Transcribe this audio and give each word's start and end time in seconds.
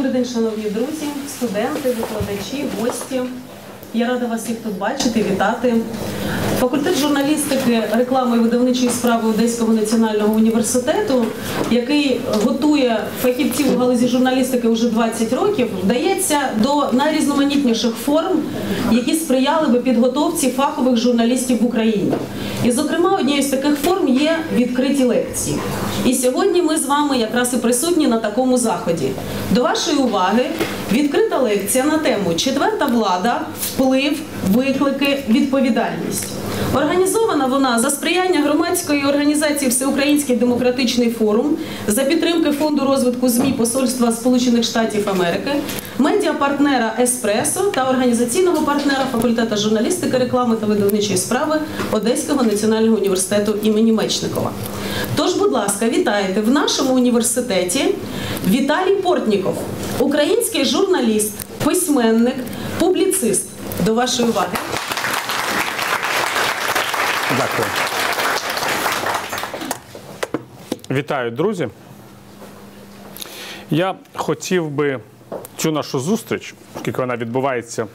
Добрий 0.00 0.22
день, 0.22 0.32
шановні 0.32 0.70
друзі, 0.70 1.06
студенти, 1.28 1.92
викладачі, 1.92 2.64
гості. 2.80 3.22
Я 3.94 4.06
рада 4.06 4.26
вас 4.26 4.42
всіх 4.42 4.56
тут 4.56 4.78
бачити, 4.78 5.24
вітати. 5.32 5.74
Факультет 6.60 6.98
журналістики, 6.98 7.82
реклами 7.92 8.36
і 8.36 8.40
видавничої 8.40 8.90
справи 8.90 9.30
Одеського 9.30 9.72
національного 9.72 10.34
університету, 10.34 11.24
який 11.70 12.20
готує 12.44 13.00
фахівців 13.22 13.74
у 13.74 13.78
галузі 13.78 14.08
журналістики 14.08 14.68
вже 14.68 14.88
20 14.88 15.32
років, 15.32 15.68
вдається 15.84 16.38
до 16.62 16.92
найрізноманітніших 16.92 17.94
форм, 17.94 18.42
які 18.92 19.14
сприяли 19.14 19.68
би 19.68 19.80
підготовці 19.80 20.50
фахових 20.50 20.96
журналістів 20.96 21.62
в 21.62 21.66
Україні. 21.66 22.12
І, 22.64 22.70
зокрема, 22.70 23.16
однією 23.20 23.42
з 23.42 23.46
таких 23.46 23.74
форм 23.76 24.08
є 24.08 24.38
відкриті 24.56 25.04
лекції. 25.04 25.56
І 26.06 26.14
сьогодні 26.14 26.62
ми 26.62 26.78
з 26.78 26.86
вами 26.86 27.18
якраз 27.18 27.54
і 27.54 27.56
присутні 27.56 28.06
на 28.06 28.18
такому 28.18 28.58
заході. 28.58 29.10
До 29.54 29.62
вашої 29.62 29.96
уваги 29.96 30.46
відкрита 30.92 31.38
лекція 31.38 31.84
на 31.84 31.98
тему 31.98 32.34
Четверта 32.36 32.86
влада, 32.86 33.40
вплив, 33.80 34.20
виклики, 34.54 35.24
відповідальність. 35.28 36.26
Організована 36.74 37.46
вона 37.46 37.78
за 37.78 37.90
сприяння 37.90 38.40
громадської 38.40 39.04
організації 39.04 39.70
Всеукраїнський 39.70 40.36
демократичний 40.36 41.10
форум 41.10 41.56
за 41.86 42.04
підтримки 42.04 42.50
фонду 42.50 42.84
розвитку 42.84 43.28
ЗМІ 43.28 43.52
Посольства 43.52 44.12
Сполучених 44.12 44.64
Штатів 44.64 45.08
Америки, 45.08 45.50
медіапартнера 45.98 46.94
Еспресо 47.00 47.60
та 47.60 47.90
організаційного 47.90 48.66
партнера 48.66 49.06
факультету 49.12 49.56
журналістики, 49.56 50.18
реклами 50.18 50.56
та 50.56 50.66
видавничої 50.66 51.16
справи 51.16 51.60
Одеського 51.92 52.42
національного 52.42 52.96
університету 52.96 53.54
імені 53.62 53.92
Мечникова. 53.92 54.50
Тож, 55.16 55.34
будь 55.34 55.52
ласка, 55.52 55.88
вітайте 55.88 56.40
в 56.40 56.50
нашому 56.50 56.94
університеті 56.94 57.94
Віталій 58.48 58.94
Портніков, 58.94 59.54
український 59.98 60.64
журналіст, 60.64 61.32
письменник, 61.64 62.36
публіцист. 62.78 63.49
До 63.84 63.94
вашої 63.94 64.28
уваги. 64.28 64.56
Дякую. 67.36 67.68
Вітаю, 70.90 71.30
друзі. 71.30 71.68
Я 73.70 73.94
хотів 74.14 74.70
би 74.70 75.00
цю 75.56 75.72
нашу 75.72 76.00
зустріч, 76.00 76.54
оскільки 76.76 77.00
вона 77.00 77.16
відбувається 77.16 77.86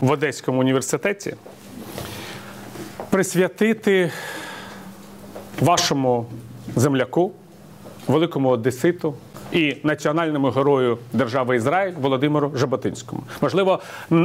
в 0.00 0.10
Одеському 0.10 0.60
університеті, 0.60 1.34
присвятити 3.10 4.12
вашому 5.60 6.26
земляку, 6.76 7.32
великому 8.08 8.48
одеситу 8.48 9.14
і 9.54 9.76
національному 9.82 10.50
герою 10.50 10.98
держави 11.12 11.56
Ізраїль 11.56 11.92
Володимиру 12.00 12.52
Жаботинському. 12.54 13.22
Можливо, 13.40 13.80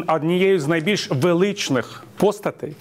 однією 0.08 0.60
з 0.60 0.68
найбільш 0.68 1.12
величних 1.12 2.04
постатей, 2.18 2.76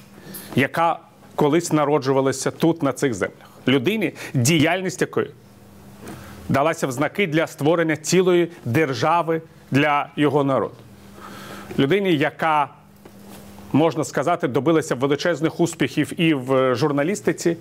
яка 0.56 0.98
колись 1.34 1.72
народжувалася 1.72 2.50
тут, 2.50 2.82
на 2.82 2.92
цих 2.92 3.14
землях. 3.14 3.48
Людині, 3.69 4.12
діяльність 4.34 5.00
якої 5.00 5.30
далася 6.48 6.86
в 6.86 6.92
знаки 6.92 7.26
для 7.26 7.46
створення 7.46 7.96
цілої 7.96 8.48
держави 8.64 9.42
для 9.70 10.08
його 10.16 10.44
народу. 10.44 10.74
Людині, 11.78 12.16
яка, 12.16 12.69
можна 13.72 14.04
сказати, 14.04 14.48
добилася 14.48 14.94
величезних 14.94 15.60
успіхів 15.60 16.20
і 16.20 16.34
в 16.34 16.74
журналістиці, 16.74 17.56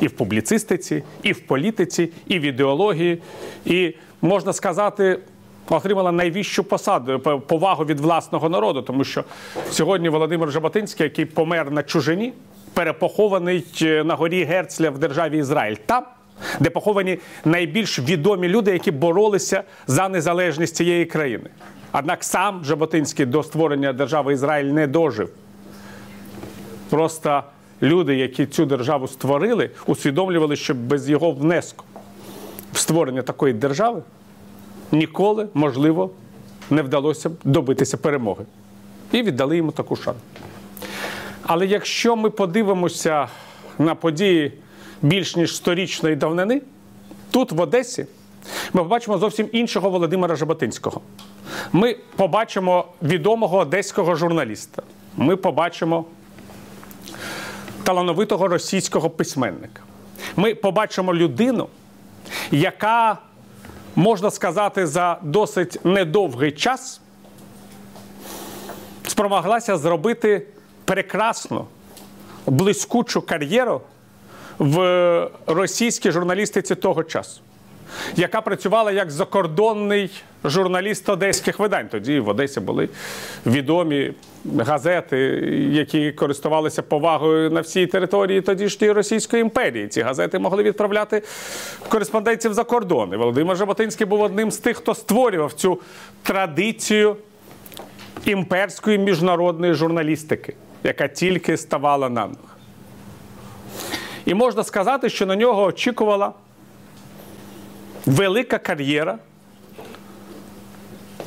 і 0.00 0.06
в 0.06 0.10
публіцистиці, 0.10 1.02
і 1.22 1.32
в 1.32 1.40
політиці, 1.40 2.10
і 2.26 2.38
в 2.38 2.42
ідеології, 2.42 3.22
і 3.64 3.94
можна 4.22 4.52
сказати. 4.52 5.18
Отримала 5.70 6.12
найвищу 6.12 6.64
посаду 6.64 7.40
повагу 7.46 7.84
від 7.84 8.00
власного 8.00 8.48
народу, 8.48 8.82
тому 8.82 9.04
що 9.04 9.24
сьогодні 9.70 10.08
Володимир 10.08 10.50
Жаботинський, 10.50 11.04
який 11.04 11.24
помер 11.24 11.70
на 11.70 11.82
чужині, 11.82 12.32
перепохований 12.74 13.64
е, 13.82 14.04
на 14.04 14.14
горі 14.14 14.44
Герцля 14.44 14.90
в 14.90 14.98
державі 14.98 15.38
Ізраїль, 15.38 15.76
там, 15.86 16.04
де 16.60 16.70
поховані 16.70 17.18
найбільш 17.44 17.98
відомі 17.98 18.48
люди, 18.48 18.72
які 18.72 18.90
боролися 18.90 19.62
за 19.86 20.08
незалежність 20.08 20.76
цієї 20.76 21.04
країни. 21.04 21.50
Однак 21.92 22.24
сам 22.24 22.64
Жаботинський 22.64 23.26
до 23.26 23.42
створення 23.42 23.92
держави 23.92 24.32
Ізраїль 24.32 24.72
не 24.72 24.86
дожив. 24.86 25.30
Просто 26.90 27.42
люди, 27.82 28.16
які 28.16 28.46
цю 28.46 28.66
державу 28.66 29.08
створили, 29.08 29.70
усвідомлювали, 29.86 30.56
що 30.56 30.74
без 30.74 31.10
його 31.10 31.30
внеску 31.30 31.84
створення 32.72 33.22
такої 33.22 33.54
держави 33.54 34.02
ніколи, 34.92 35.48
можливо, 35.54 36.10
не 36.70 36.82
вдалося 36.82 37.30
добитися 37.44 37.96
перемоги. 37.96 38.44
І 39.12 39.22
віддали 39.22 39.56
йому 39.56 39.72
таку 39.72 39.96
шану. 39.96 40.18
Але 41.42 41.66
якщо 41.66 42.16
ми 42.16 42.30
подивимося 42.30 43.28
на 43.78 43.94
події 43.94 44.52
більш 45.02 45.36
ніж 45.36 45.56
сторічної 45.56 46.16
давнини, 46.16 46.62
тут, 47.30 47.52
в 47.52 47.60
Одесі, 47.60 48.06
ми 48.72 48.82
побачимо 48.82 49.18
зовсім 49.18 49.48
іншого 49.52 49.90
Володимира 49.90 50.36
Жаботинського. 50.36 51.00
Ми 51.72 51.96
побачимо 52.16 52.84
відомого 53.02 53.58
одеського 53.58 54.14
журналіста. 54.14 54.82
Ми 55.16 55.36
побачимо 55.36 56.04
талановитого 57.82 58.48
російського 58.48 59.10
письменника. 59.10 59.82
Ми 60.36 60.54
побачимо 60.54 61.14
людину, 61.14 61.68
яка, 62.50 63.18
можна 63.96 64.30
сказати, 64.30 64.86
за 64.86 65.18
досить 65.22 65.84
недовгий 65.84 66.52
час 66.52 67.00
спромоглася 69.06 69.76
зробити 69.76 70.46
прекрасну, 70.84 71.66
блискучу 72.46 73.22
кар'єру 73.22 73.80
в 74.58 75.30
російській 75.46 76.10
журналістиці 76.10 76.74
того 76.74 77.04
часу, 77.04 77.40
яка 78.16 78.40
працювала 78.40 78.92
як 78.92 79.10
закордонний 79.10 80.10
журналіст 80.44 81.08
одеських 81.08 81.58
видань. 81.58 81.88
Тоді 81.88 82.20
в 82.20 82.28
Одесі 82.28 82.60
були 82.60 82.88
відомі 83.46 84.12
газети, 84.58 85.18
які 85.72 86.12
користувалися 86.12 86.82
повагою 86.82 87.50
на 87.50 87.60
всій 87.60 87.86
території 87.86 88.40
тодішньої 88.40 88.92
Російської 88.92 89.42
імперії. 89.42 89.88
Ці 89.88 90.02
газети 90.02 90.38
могли 90.38 90.62
відправляти 90.62 91.22
кореспондентів 91.88 92.54
за 92.54 92.64
кордон. 92.64 93.12
І 93.12 93.16
Володимир 93.16 93.56
Жаботинський 93.56 94.06
був 94.06 94.20
одним 94.20 94.50
з 94.50 94.58
тих, 94.58 94.76
хто 94.76 94.94
створював 94.94 95.52
цю 95.52 95.80
традицію 96.22 97.16
імперської 98.24 98.98
міжнародної 98.98 99.74
журналістики, 99.74 100.54
яка 100.84 101.08
тільки 101.08 101.56
ставала 101.56 102.08
на. 102.08 102.28
І 104.24 104.34
можна 104.34 104.64
сказати, 104.64 105.08
що 105.08 105.26
на 105.26 105.36
нього 105.36 105.62
очікувала 105.62 106.32
велика 108.08 108.58
кар'єра 108.58 109.18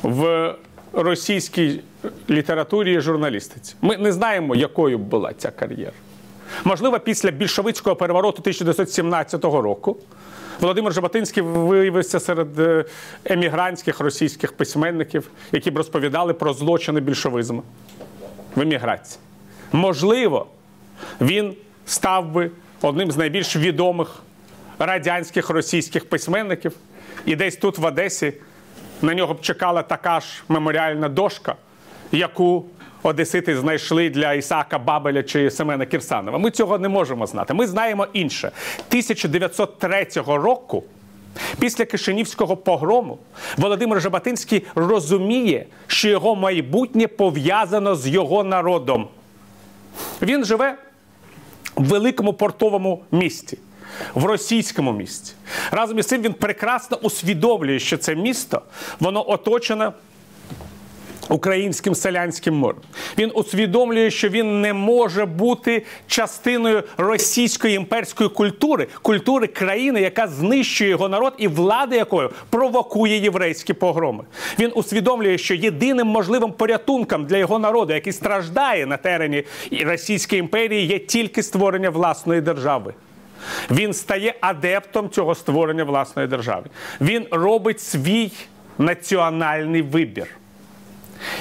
в 0.02 0.54
російській 0.92 1.80
літературі 2.30 2.94
і 2.94 3.00
журналістиці. 3.00 3.74
Ми 3.82 3.96
не 3.96 4.12
знаємо, 4.12 4.54
якою 4.54 4.98
була 4.98 5.32
ця 5.32 5.50
кар'єра. 5.50 5.92
Можливо, 6.64 7.00
після 7.00 7.30
більшовицького 7.30 7.96
перевороту 7.96 8.38
1917 8.40 9.44
року 9.44 9.96
Володимир 10.60 10.92
Жаботинський 10.92 11.42
виявився 11.42 12.20
серед 12.20 12.58
е, 12.58 12.84
емігрантських 13.24 14.00
російських 14.00 14.52
письменників, 14.52 15.30
які 15.52 15.70
б 15.70 15.76
розповідали 15.76 16.34
про 16.34 16.52
злочини 16.52 17.00
більшовизму 17.00 17.62
в 18.56 18.60
еміграції. 18.60 19.20
Можливо, 19.72 20.46
він 21.20 21.54
став 21.86 22.32
би 22.32 22.50
одним 22.82 23.12
з 23.12 23.16
найбільш 23.16 23.56
відомих 23.56 24.22
радянських 24.86 25.50
російських 25.50 26.08
письменників, 26.08 26.72
і 27.26 27.36
десь 27.36 27.56
тут 27.56 27.78
в 27.78 27.84
Одесі 27.84 28.32
на 29.02 29.14
нього 29.14 29.34
б 29.34 29.40
чекала 29.40 29.82
така 29.82 30.20
ж 30.20 30.26
меморіальна 30.48 31.08
дошка, 31.08 31.54
яку 32.12 32.64
одесити 33.02 33.56
знайшли 33.56 34.10
для 34.10 34.32
Ісака 34.32 34.78
Бабеля 34.78 35.22
чи 35.22 35.50
Семена 35.50 35.86
Кірсанова. 35.86 36.38
Ми 36.38 36.50
цього 36.50 36.78
не 36.78 36.88
можемо 36.88 37.26
знати. 37.26 37.54
Ми 37.54 37.66
знаємо 37.66 38.06
інше. 38.12 38.50
1903 38.88 40.06
року. 40.26 40.84
Після 41.58 41.84
Кишинівського 41.84 42.56
погрому 42.56 43.18
Володимир 43.56 44.00
Жаботинський 44.00 44.66
розуміє, 44.74 45.66
що 45.86 46.08
його 46.08 46.36
майбутнє 46.36 47.06
пов'язано 47.06 47.96
з 47.96 48.08
його 48.08 48.44
народом. 48.44 49.08
Він 50.22 50.44
живе 50.44 50.74
в 51.76 51.84
великому 51.84 52.32
портовому 52.32 53.04
місті, 53.12 53.58
в 54.14 54.24
російському 54.24 54.92
місті. 54.92 55.32
Разом 55.70 55.98
із 55.98 56.06
цим 56.06 56.22
він 56.22 56.32
прекрасно 56.32 56.96
усвідомлює, 56.96 57.78
що 57.78 57.96
це 57.96 58.14
місто 58.14 58.62
воно 59.00 59.30
оточене 59.30 59.92
українським 61.28 61.94
селянським 61.94 62.54
морем. 62.54 62.80
Він 63.18 63.32
усвідомлює, 63.34 64.10
що 64.10 64.28
він 64.28 64.60
не 64.60 64.72
може 64.72 65.24
бути 65.24 65.82
частиною 66.06 66.82
російської 66.96 67.76
імперської 67.76 68.30
культури, 68.30 68.86
культури 69.02 69.46
країни, 69.46 70.00
яка 70.00 70.26
знищує 70.26 70.90
його 70.90 71.08
народ 71.08 71.34
і 71.38 71.48
влада 71.48 71.96
якою 71.96 72.30
провокує 72.50 73.18
єврейські 73.18 73.72
погроми. 73.72 74.24
Він 74.58 74.72
усвідомлює, 74.74 75.38
що 75.38 75.54
єдиним 75.54 76.06
можливим 76.06 76.52
порятунком 76.52 77.26
для 77.26 77.36
його 77.36 77.58
народу, 77.58 77.94
який 77.94 78.12
страждає 78.12 78.86
на 78.86 78.96
терені 78.96 79.44
Російської 79.84 80.40
імперії, 80.40 80.86
є 80.86 80.98
тільки 80.98 81.42
створення 81.42 81.90
власної 81.90 82.40
держави. 82.40 82.94
Він 83.70 83.92
стає 83.92 84.34
адептом 84.40 85.10
цього 85.10 85.34
створення 85.34 85.84
власної 85.84 86.28
держави. 86.28 86.66
Він 87.00 87.26
робить 87.30 87.80
свій 87.80 88.32
національний 88.78 89.82
вибір. 89.82 90.26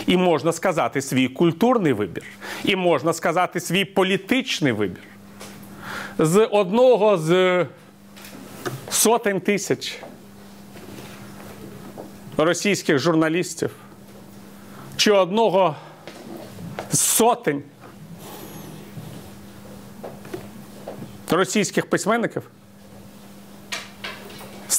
І 0.07 0.17
можна 0.17 0.51
сказати 0.51 1.01
свій 1.01 1.27
культурний 1.27 1.93
вибір, 1.93 2.23
і 2.63 2.75
можна 2.75 3.13
сказати 3.13 3.59
свій 3.59 3.85
політичний 3.85 4.71
вибір. 4.71 5.03
З 6.19 6.45
одного 6.45 7.17
з 7.17 7.65
сотень 8.89 9.41
тисяч 9.41 9.99
російських 12.37 12.99
журналістів 12.99 13.71
чи 14.97 15.11
одного 15.11 15.75
з 16.91 16.99
сотень 16.99 17.63
російських 21.31 21.85
письменників 21.85 22.43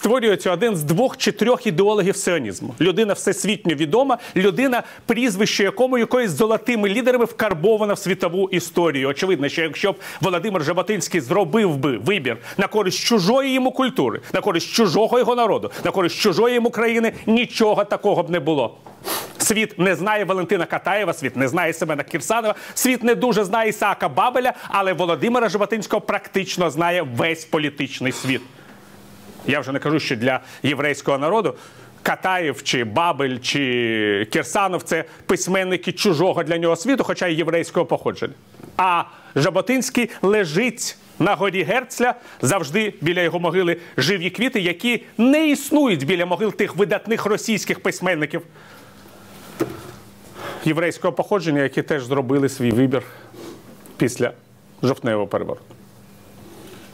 створюється 0.02 0.52
один 0.52 0.76
з 0.76 0.82
двох 0.82 1.16
чи 1.16 1.32
трьох 1.32 1.66
ідеологів 1.66 2.16
сіонізму. 2.16 2.75
Людина 2.81 3.12
всесвітньо 3.12 3.75
відома, 3.75 4.19
людина, 4.37 4.82
прізвище 5.06 5.62
якому 5.62 5.99
якоюсь 5.99 6.31
золотими 6.31 6.88
лідерами 6.88 7.25
вкарбована 7.25 7.94
в 7.94 7.99
світову 7.99 8.49
історію. 8.49 9.08
Очевидно, 9.08 9.49
що 9.49 9.62
якщо 9.62 9.93
б 9.93 9.96
Володимир 10.20 10.64
Жаботинський 10.64 11.20
зробив 11.20 11.76
би 11.76 11.96
вибір 11.96 12.38
на 12.58 12.66
користь 12.66 12.98
чужої 13.05 13.52
йому 13.52 13.72
культури, 13.72 14.20
на 14.32 14.40
користь 14.40 14.72
чужого 14.72 15.19
його 15.19 15.34
народу, 15.34 15.70
на 15.84 15.90
користь 15.90 16.16
чужої 16.16 16.55
йому 16.55 16.70
країни, 16.70 17.12
нічого 17.26 17.84
такого 17.84 18.22
б 18.22 18.31
не 18.31 18.40
було. 18.40 18.78
Світ 19.43 19.79
не 19.79 19.94
знає 19.94 20.25
Валентина 20.25 20.67
Катаєва, 20.67 21.12
світ 21.12 21.37
не 21.37 21.49
знає 21.49 21.73
Семена 21.73 22.03
Кірсанова, 22.03 22.55
світ 22.75 23.03
не 23.03 23.15
дуже 23.15 23.44
знає 23.44 23.69
Ісаака 23.69 24.09
Бабеля, 24.09 24.53
але 24.69 24.93
Володимира 24.93 25.49
Жаботинського 25.49 26.00
практично 26.00 26.71
знає 26.71 27.03
весь 27.03 27.44
політичний 27.44 28.12
світ. 28.12 28.41
Я 29.47 29.61
вже 29.61 29.73
не 29.73 29.79
кажу, 29.79 30.00
що 30.00 30.17
для 30.17 30.41
єврейського 30.62 31.19
народу 31.19 31.55
Катаєв 32.03 32.62
чи 32.62 32.85
Бабель 32.85 33.39
чи 33.39 34.29
Кірсанов 34.33 34.83
це 34.83 35.05
письменники 35.27 35.93
чужого 35.93 36.43
для 36.43 36.59
нього 36.59 36.77
світу, 36.77 37.05
хоча 37.05 37.27
й 37.27 37.37
єврейського 37.37 37.87
походження. 37.87 38.35
А 38.77 39.05
Жаботинський 39.37 40.11
лежить 40.23 40.97
на 41.19 41.35
горі 41.35 41.62
Герцля 41.62 42.15
завжди 42.43 42.94
біля 43.00 43.21
його 43.21 43.41
могили 43.41 43.77
живі 43.97 44.31
квіти, 44.31 44.61
які 44.61 45.05
не 45.19 45.49
існують 45.49 46.06
біля 46.06 46.27
могил 46.27 46.53
тих 46.53 46.77
видатних 46.77 47.27
російських 47.27 47.81
письменників 47.81 48.43
єврейського 50.64 51.12
походження, 51.12 51.62
які 51.62 51.82
теж 51.82 52.05
зробили 52.05 52.49
свій 52.49 52.70
вибір 52.70 53.03
після 53.97 54.32
жовтневого 54.82 55.26
перевороту. 55.26 55.75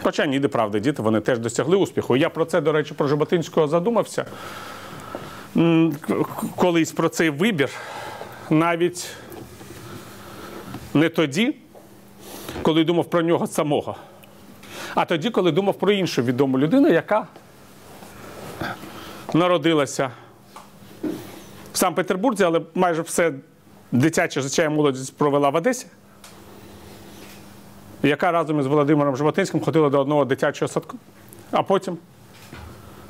Хоча 0.02 0.26
ніде 0.26 0.48
правда, 0.48 0.78
діти 0.78 1.02
вони 1.02 1.20
теж 1.20 1.38
досягли 1.38 1.76
успіху. 1.76 2.16
Я 2.16 2.30
про 2.30 2.44
це, 2.44 2.60
до 2.60 2.72
речі, 2.72 2.94
про 2.94 3.08
Жаботинського 3.08 3.68
задумався. 3.68 4.26
Колись 6.56 6.92
про 6.92 7.08
цей 7.08 7.30
вибір, 7.30 7.70
навіть 8.50 9.10
не 10.94 11.08
тоді, 11.08 11.56
коли 12.62 12.84
думав 12.84 13.04
про 13.10 13.22
нього 13.22 13.46
самого, 13.46 13.96
а 14.94 15.04
тоді, 15.04 15.30
коли 15.30 15.52
думав 15.52 15.74
про 15.74 15.92
іншу 15.92 16.22
відому 16.22 16.58
людину, 16.58 16.88
яка 16.88 17.26
народилася 19.34 20.10
в 21.72 21.78
Санкт-Петербурзі, 21.78 22.44
але 22.44 22.60
майже 22.74 23.02
все 23.02 23.32
дитяче 23.92 24.40
життя 24.40 24.64
і 24.64 24.68
молодість 24.68 25.16
провела 25.16 25.48
в 25.48 25.54
Одесі 25.54 25.86
яка 28.02 28.32
разом 28.32 28.60
із 28.60 28.66
Володимиром 28.66 29.16
Жаботинським 29.16 29.60
ходила 29.60 29.90
до 29.90 30.00
одного 30.00 30.24
дитячого 30.24 30.68
садку, 30.68 30.96
а 31.50 31.62
потім 31.62 31.98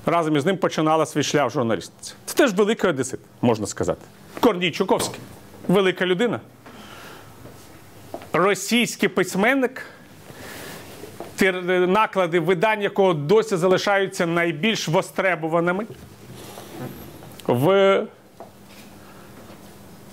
разом 0.07 0.37
із 0.37 0.47
ним 0.47 0.57
починала 0.57 1.07
свій 1.07 1.23
шлях 1.23 1.51
журналістиці. 1.51 2.15
Це 2.27 2.35
теж 2.35 2.55
великий 2.55 2.91
одесит, 2.91 3.21
можна 3.43 3.67
сказати. 3.67 4.01
Корній 4.41 4.71
Чуковський, 4.71 5.21
велика 5.69 6.07
людина. 6.07 6.41
Російський 8.33 9.09
письменник, 9.09 9.83
наклади 11.69 12.41
видань, 12.41 12.83
якого 12.83 13.15
досі 13.15 13.57
залишаються 13.57 14.27
найбільш 14.27 14.89
востребуваними 14.89 15.87
в 17.47 18.07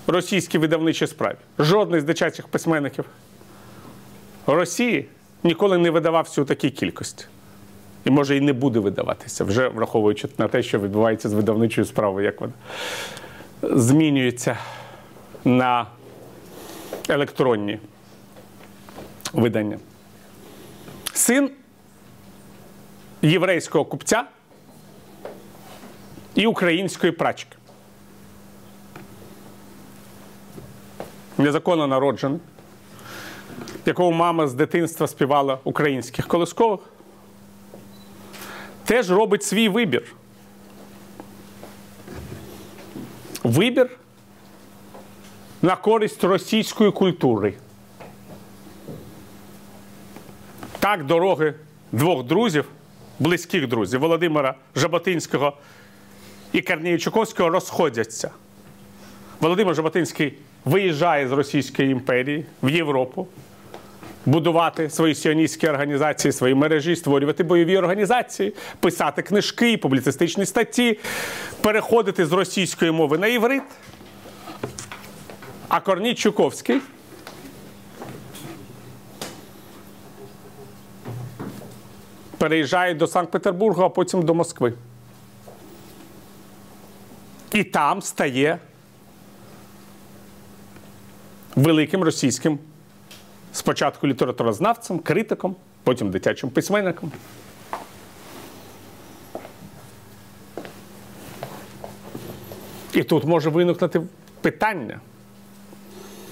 російській 0.06 0.58
видавничій 0.58 1.06
справі. 1.06 1.36
Жодний 1.58 2.00
з 2.00 2.04
дитячих 2.04 2.48
письменників 2.48 3.04
Росії 4.46 5.08
ніколи 5.42 5.78
не 5.78 5.90
видавався 5.90 6.42
у 6.42 6.44
такій 6.44 6.70
кількості. 6.70 7.24
І 8.04 8.10
може 8.10 8.36
і 8.36 8.40
не 8.40 8.52
буде 8.52 8.78
видаватися, 8.78 9.44
вже 9.44 9.68
враховуючи 9.68 10.28
на 10.38 10.48
те, 10.48 10.62
що 10.62 10.78
відбувається 10.78 11.28
з 11.28 11.32
видавничою 11.32 11.84
справою, 11.84 12.26
як 12.26 12.40
вона 12.40 12.52
змінюється 13.62 14.58
на 15.44 15.86
електронні 17.08 17.78
видання. 19.32 19.78
Син 21.12 21.50
єврейського 23.22 23.84
купця 23.84 24.24
і 26.34 26.46
української 26.46 27.12
прачки. 27.12 27.55
Незаконно 31.38 31.86
народжений 31.86 32.40
якого 33.86 34.12
мама 34.12 34.48
з 34.48 34.54
дитинства 34.54 35.06
співала 35.06 35.58
українських 35.64 36.26
колискових, 36.26 36.80
теж 38.84 39.10
робить 39.10 39.42
свій 39.42 39.68
вибір. 39.68 40.14
Вибір 43.44 43.90
на 45.62 45.76
користь 45.76 46.24
російської 46.24 46.92
культури. 46.92 47.54
Так 50.78 51.06
дороги 51.06 51.54
двох 51.92 52.24
друзів, 52.24 52.68
близьких 53.18 53.68
друзів 53.68 54.00
Володимира 54.00 54.54
Жаботинського 54.76 55.52
і 56.52 56.62
Корнія 56.62 56.98
Чуковського 56.98 57.50
розходяться. 57.50 58.30
Володимир 59.40 59.74
Жаботинський 59.74 60.38
виїжджає 60.66 61.28
з 61.28 61.32
Російської 61.32 61.90
імперії 61.90 62.44
в 62.62 62.70
Європу 62.70 63.26
будувати 64.26 64.90
свої 64.90 65.14
сіоністські 65.14 65.68
організації, 65.68 66.32
свої 66.32 66.54
мережі, 66.54 66.96
створювати 66.96 67.44
бойові 67.44 67.78
організації, 67.78 68.54
писати 68.80 69.22
книжки, 69.22 69.76
публіцистичні 69.76 70.46
статті, 70.46 70.98
переходити 71.60 72.26
з 72.26 72.32
російської 72.32 72.90
мови 72.90 73.18
на 73.18 73.26
іврит. 73.26 73.62
А 75.68 75.80
Корній 75.80 76.14
Чуковський 76.14 76.80
переїжджає 82.38 82.94
до 82.94 83.06
Санкт-Петербурга, 83.06 83.86
а 83.86 83.88
потім 83.88 84.22
до 84.22 84.34
Москви. 84.34 84.72
І 87.52 87.64
там 87.64 88.02
стає 88.02 88.58
великим 91.56 92.02
російським 92.02 92.58
спочатку 93.52 94.06
літературознавцем, 94.06 94.98
критиком, 94.98 95.56
потім 95.82 96.10
дитячим 96.10 96.50
письменником. 96.50 97.12
І 102.92 103.02
тут 103.02 103.24
може 103.24 103.50
виникнути 103.50 104.02
питання. 104.40 105.00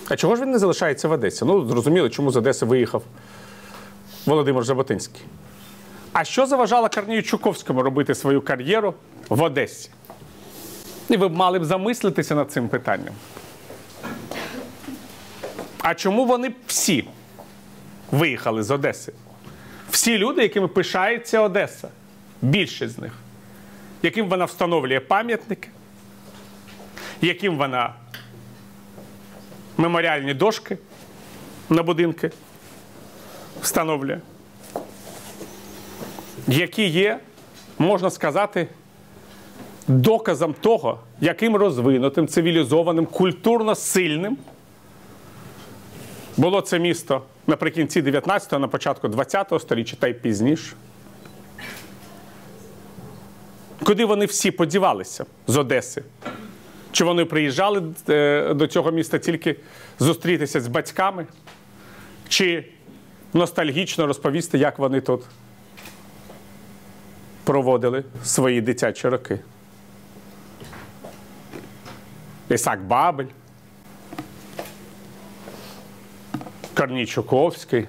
А 0.09 0.16
чого 0.16 0.37
ж 0.37 0.43
він 0.43 0.50
не 0.50 0.59
залишається 0.59 1.09
в 1.09 1.12
Одесі? 1.12 1.45
Ну, 1.45 1.69
зрозуміло, 1.69 2.09
чому 2.09 2.31
з 2.31 2.37
Одеси 2.37 2.66
виїхав 2.66 3.02
Володимир 4.26 4.64
Жаботинський. 4.64 5.23
А 6.12 6.25
що 6.25 6.47
заважало 6.47 6.88
Корнію 6.88 7.23
Чуковському 7.23 7.83
робити 7.83 8.14
свою 8.14 8.43
кар'єру 8.43 8.95
в 9.28 9.43
Одесі? 9.43 9.90
І 11.09 11.16
ви 11.16 11.28
б 11.28 11.37
мали 11.37 11.59
б 11.59 11.64
замислитися 11.64 12.35
над 12.35 12.52
цим 12.52 12.69
питанням. 12.69 13.14
А 15.85 15.95
чому 15.95 16.25
вони 16.25 16.53
всі 16.67 17.05
виїхали 18.11 18.62
з 18.62 18.71
Одеси? 18.71 19.12
Всі 19.91 20.19
люди, 20.19 20.43
якими 20.43 20.69
пишається 20.69 21.41
Одеса, 21.41 21.88
більшість 22.43 22.95
з 22.95 22.99
них, 22.99 23.12
яким 24.03 24.29
вона 24.29 24.45
встановлює 24.45 25.00
пам'ятники, 25.00 25.69
яким 27.21 27.59
вона 27.59 27.95
меморіальні 29.76 30.35
дошки 30.35 30.79
на 31.71 31.83
будинки 31.83 32.31
встановлює, 33.62 34.21
які 36.49 36.87
є, 36.87 37.21
можна 37.79 38.11
сказати, 38.11 38.69
доказом 39.88 40.55
того, 40.61 41.00
яким 41.21 41.57
розвинутим, 41.57 42.29
цивілізованим, 42.29 43.07
культурно 43.07 43.75
сильним 43.75 44.38
було 46.37 46.61
це 46.61 46.79
місто 46.79 47.23
наприкінці 47.47 48.03
19-го, 48.03 48.59
на 48.59 48.69
початку 48.69 49.09
20-го 49.09 49.61
століття 49.61 49.97
та 50.00 50.09
й 50.09 50.14
пізніше. 50.14 50.73
Куди 53.85 54.05
вони 54.05 54.26
всі 54.26 54.50
подівалися 54.50 55.26
з 55.47 55.57
Одеси? 55.57 56.03
Чи 56.93 57.05
вони 57.05 57.25
приїжджали 57.25 57.83
е, 58.09 58.55
до 58.55 58.67
цього 58.67 58.91
міста 58.91 59.19
тільки 59.19 59.57
зустрітися 59.99 60.61
з 60.61 60.67
батьками? 60.67 61.26
Чи 62.29 62.64
ностальгічно 63.35 64.07
розповісти, 64.07 64.59
як 64.59 64.79
вони 64.79 65.00
тут 65.00 65.23
проводили 67.45 68.05
свої 68.25 68.61
дитячі 68.61 69.09
роки? 69.09 69.38
Ісак 72.49 72.85
Бабель, 72.85 73.26
Корній 76.75 77.07
Чуковський, 77.07 77.87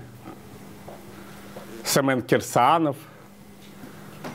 Семен 1.84 2.22
Кірсанов, 2.22 2.96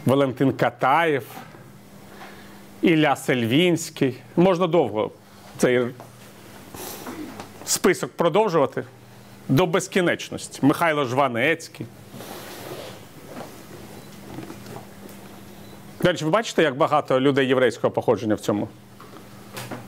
Валентин 0.06 0.52
Катаєв, 0.52 1.24
Ілля 2.82 3.16
Сельвінський. 3.16 4.16
Можна 4.36 4.66
довго 4.66 5.10
цей 5.58 5.86
список 7.64 8.12
продовжувати 8.12 8.84
до 9.48 9.66
безкінечності. 9.66 10.58
Михайло 10.62 11.04
Жванецький. 11.04 11.86
Далі, 16.02 16.16
ви 16.16 16.30
бачите, 16.30 16.62
як 16.62 16.76
багато 16.76 17.20
людей 17.20 17.46
єврейського 17.46 17.90
походження 17.90 18.34
в 18.34 18.40
цьому 18.40 18.68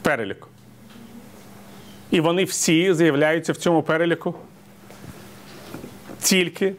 переліку? 0.03 0.49
І 2.11 2.21
вони 2.21 2.45
всі 2.45 2.95
з'являються 2.95 3.53
в 3.53 3.57
цьому 3.57 3.83
переліку 3.83 4.35
тільки 6.23 6.75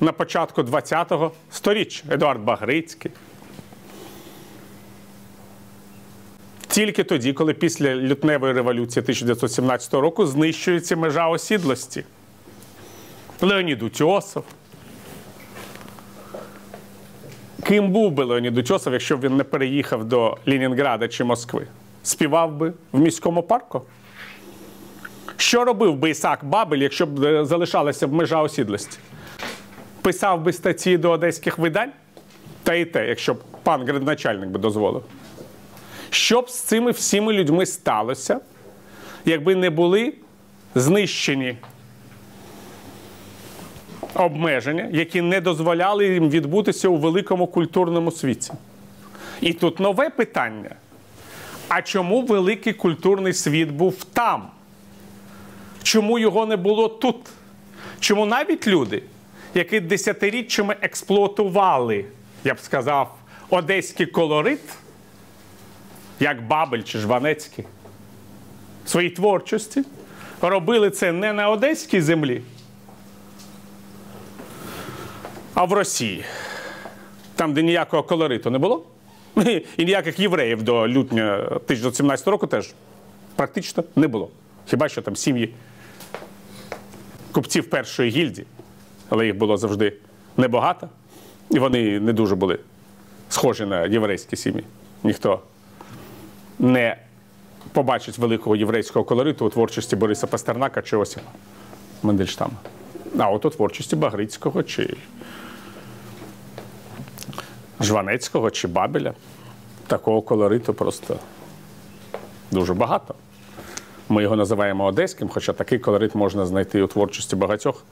на 0.00 0.12
початку 0.12 0.64
ХХ 0.64 1.30
століття. 1.50 2.02
Едуард 2.10 2.40
Багрицький. 2.40 3.10
Тільки 6.68 7.04
тоді, 7.04 7.32
коли 7.32 7.54
після 7.54 7.94
лютневої 7.94 8.52
революції 8.52 9.02
1917 9.02 9.94
року 9.94 10.26
знищується 10.26 10.96
межа 10.96 11.28
осідлості. 11.28 12.04
Леонід 13.40 13.82
Утьосов. 13.82 14.44
Ким 17.62 17.90
був 17.90 18.12
би 18.12 18.24
Леонід 18.24 18.58
Утьосов, 18.58 18.92
якщо 18.92 19.16
б 19.16 19.20
він 19.20 19.36
не 19.36 19.44
переїхав 19.44 20.04
до 20.04 20.36
Лінінграда 20.48 21.08
чи 21.08 21.24
Москви? 21.24 21.66
Співав 22.02 22.56
би 22.56 22.72
в 22.92 23.00
міському 23.00 23.42
парку? 23.42 23.82
Що 25.40 25.64
робив 25.64 25.96
би 25.96 26.10
Ісак 26.10 26.44
Бабель, 26.44 26.78
якщо 26.78 27.06
б 27.06 27.24
е, 27.24 27.44
залишалася 27.44 28.08
б 28.08 28.12
межа 28.12 28.42
осідлості? 28.42 28.98
Писав 30.02 30.42
би 30.42 30.52
статті 30.52 30.96
до 30.98 31.10
одеських 31.10 31.58
видань? 31.58 31.92
Та 32.62 32.74
і 32.74 32.84
те, 32.84 33.08
якщо 33.08 33.34
б 33.34 33.42
пан 33.62 33.86
градначальник 33.86 34.48
би 34.48 34.58
дозволив. 34.58 35.02
Що 36.10 36.40
б 36.40 36.50
з 36.50 36.60
цими 36.60 36.90
всіми 36.90 37.32
людьми 37.32 37.66
сталося, 37.66 38.40
якби 39.24 39.54
не 39.54 39.70
були 39.70 40.14
знищені 40.74 41.56
обмеження, 44.14 44.88
які 44.92 45.22
не 45.22 45.40
дозволяли 45.40 46.08
їм 46.08 46.30
відбутися 46.30 46.88
у 46.88 46.96
великому 46.96 47.46
культурному 47.46 48.12
світі? 48.12 48.52
І 49.40 49.52
тут 49.52 49.80
нове 49.80 50.10
питання. 50.10 50.74
А 51.68 51.82
чому 51.82 52.22
великий 52.22 52.72
культурний 52.72 53.32
світ 53.32 53.70
був 53.70 54.04
там? 54.04 54.50
Чому 55.82 56.18
його 56.18 56.46
не 56.46 56.56
було 56.56 56.88
тут? 56.88 57.16
Чому 58.00 58.26
навіть 58.26 58.66
люди, 58.66 59.02
які 59.54 59.80
десятиріччями 59.80 60.76
експлуатували, 60.80 62.04
я 62.44 62.54
б 62.54 62.60
сказав, 62.60 63.14
одеський 63.50 64.06
колорит, 64.06 64.60
як 66.20 66.46
Бабель 66.46 66.82
чи 66.82 66.98
Жванецький, 66.98 67.64
в 68.84 68.88
своїй 68.90 69.10
творчості, 69.10 69.84
робили 70.40 70.90
це 70.90 71.12
не 71.12 71.32
на 71.32 71.50
одеській 71.50 72.00
землі, 72.00 72.42
а 75.54 75.64
в 75.64 75.72
Росії, 75.72 76.24
там, 77.34 77.52
де 77.54 77.62
ніякого 77.62 78.02
колориту 78.02 78.50
не 78.50 78.58
було, 78.58 78.84
і 79.76 79.84
ніяких 79.84 80.20
євреїв 80.20 80.62
до 80.62 80.88
лютня 80.88 81.34
1917 81.34 82.28
року 82.28 82.46
теж 82.46 82.72
практично 83.36 83.84
не 83.96 84.08
було. 84.08 84.28
Хіба 84.66 84.88
що 84.88 85.02
там 85.02 85.16
сім'ї 85.16 85.54
купців 87.32 87.70
першої 87.70 88.10
гільдії, 88.10 88.46
але 89.08 89.26
їх 89.26 89.36
було 89.36 89.56
завжди 89.56 89.92
небагато, 90.36 90.88
і 91.50 91.58
вони 91.58 92.00
не 92.00 92.12
дуже 92.12 92.34
були 92.34 92.58
схожі 93.28 93.66
на 93.66 93.86
єврейські 93.86 94.36
сім'ї. 94.36 94.64
Ніхто 95.02 95.40
не 96.58 96.96
побачить 97.72 98.18
великого 98.18 98.56
єврейського 98.56 99.04
колориту 99.04 99.46
у 99.46 99.50
творчості 99.50 99.96
Бориса 99.96 100.26
Пастернака 100.26 100.82
чи 100.82 100.96
Осіпа 100.96 101.30
Мендельштама. 102.02 102.54
А 103.18 103.30
от 103.30 103.44
у 103.44 103.50
творчості 103.50 103.96
Багрицького 103.96 104.62
чи 104.62 104.96
Жванецького 107.80 108.50
чи 108.50 108.68
Бабеля 108.68 109.14
такого 109.86 110.22
колориту 110.22 110.74
просто 110.74 111.16
дуже 112.50 112.74
багато. 112.74 113.14
Ми 114.10 114.22
його 114.22 114.36
називаємо 114.36 114.84
одеським, 114.84 115.28
хоча 115.28 115.52
такий 115.52 115.78
колорит 115.78 116.14
можна 116.14 116.46
знайти 116.46 116.82
у 116.82 116.86
творчості 116.86 117.36
багатьох 117.36 117.84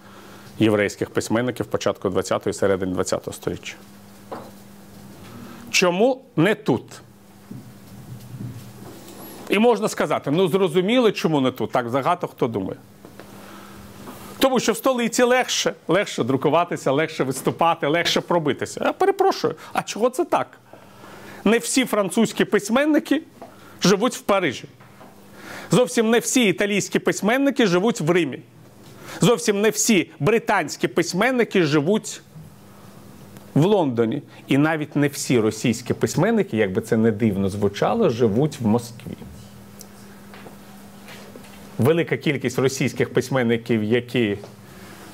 єврейських 0.59 1.11
письменників 1.11 1.67
початку 1.67 2.11
ХХ 2.11 2.47
і 2.47 2.53
середини 2.53 3.05
ХХ 3.05 3.35
століття. 3.35 3.73
Чому 5.71 6.23
не 6.37 6.55
тут? 6.55 6.83
І 9.49 9.59
можна 9.59 9.89
сказати, 9.89 10.31
ну 10.31 10.49
зрозуміло, 10.49 11.13
чому 11.13 11.41
не 11.41 11.51
тут. 11.51 11.73
Так 11.73 11.91
багато 11.91 12.27
хто 12.27 12.47
думає. 12.47 12.77
Тому 14.39 14.61
що 14.61 14.73
в 14.73 14.77
столиці 14.77 15.23
легше, 15.23 15.75
легше 15.89 16.25
друкуватися, 16.25 16.93
легше 16.93 17.25
виступати, 17.25 17.87
легше 17.87 18.21
пробитися. 18.21 18.85
Я 18.85 18.93
перепрошую, 18.93 19.55
а 19.73 19.83
чого 19.83 20.11
це 20.11 20.25
так? 20.25 20.47
Не 21.45 21.59
всі 21.59 21.85
французькі 21.85 22.45
письменники 22.45 23.23
живуть 23.81 24.15
в 24.15 24.21
Парижі. 24.21 24.65
Зовсім 25.71 26.11
не 26.11 26.19
всі 26.19 26.45
італійські 26.45 26.99
письменники 26.99 27.67
живуть 27.67 28.01
в 28.01 28.11
Римі. 28.11 28.39
Зовсім 29.21 29.61
не 29.61 29.71
всі 29.71 30.11
британські 30.21 30.89
письменники 30.89 31.63
живуть 31.63 32.21
в 33.55 33.65
Лондоні. 33.65 34.23
І 34.47 34.59
навіть 34.59 34.97
не 34.97 35.09
всі 35.09 35.41
російські 35.41 35.95
письменники, 35.95 36.57
як 36.57 36.73
би 36.73 36.81
це 36.81 36.97
не 36.97 37.11
дивно 37.11 37.49
звучало, 37.49 38.11
живуть 38.11 38.61
в 38.61 38.67
Москві. 38.67 39.17
Велика 41.79 42.17
кількість 42.17 42.59
російських 42.59 43.13
письменників, 43.13 43.85
які 43.85 44.39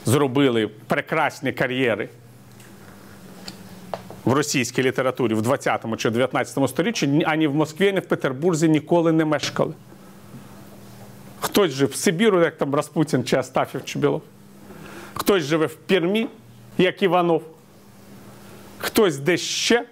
зробили 0.04 0.70
прекрасні 0.87 1.52
кар'єри 1.52 2.08
в 4.25 4.32
російській 4.32 4.82
літературі 4.82 5.34
в 5.34 5.42
20 5.42 5.96
чи 5.96 6.11
19 6.11 6.68
столітті, 6.70 7.23
ані 7.26 7.46
в 7.46 7.54
Москві, 7.54 7.88
ані 7.88 8.00
в 8.00 8.06
Петербурзі 8.06 8.68
ніколи 8.68 9.12
не 9.12 9.25
мешкали. 9.25 9.75
Хтось 11.45 11.71
жив 11.71 11.89
в 11.89 11.95
Сибіру, 11.95 12.41
як 12.41 12.57
там 12.57 12.75
Распутін 12.75 13.25
чи 13.25 13.37
Астафів 13.37 13.85
чи 13.85 13.99
Білов. 13.99 14.23
Хтось 15.15 15.43
живе 15.43 15.67
в 15.67 15.75
Пермі, 15.75 16.27
як 16.79 17.03
Іванов. 17.03 17.43
Хтось 18.79 19.17
десь 19.17 19.41
ще. 19.41 19.85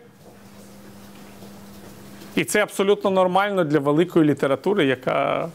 І 2.36 2.44
це 2.44 2.62
абсолютно 2.62 3.10
нормально 3.10 3.64
для 3.64 3.78
великої 3.78 4.24
літератури, 4.24 4.84
яка 4.84 5.48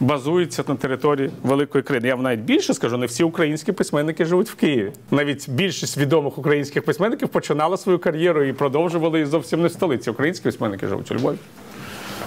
базується 0.00 0.64
на 0.68 0.76
території 0.76 1.30
великої 1.42 1.84
країни. 1.84 2.08
Я 2.08 2.14
вам 2.14 2.24
навіть 2.24 2.40
більше 2.40 2.74
скажу, 2.74 2.96
не 2.96 3.06
всі 3.06 3.24
українські 3.24 3.72
письменники 3.72 4.24
живуть 4.24 4.50
в 4.50 4.54
Києві. 4.54 4.92
Навіть 5.10 5.50
більшість 5.50 5.98
відомих 5.98 6.38
українських 6.38 6.84
письменників 6.84 7.28
починали 7.28 7.76
свою 7.76 7.98
кар'єру 7.98 8.42
і 8.42 8.52
продовжували 8.52 9.18
її 9.18 9.30
зовсім 9.30 9.62
не 9.62 9.68
в 9.68 9.72
столиці. 9.72 10.10
Українські 10.10 10.44
письменники 10.44 10.88
живуть 10.88 11.10
у 11.10 11.14
Львові. 11.14 11.36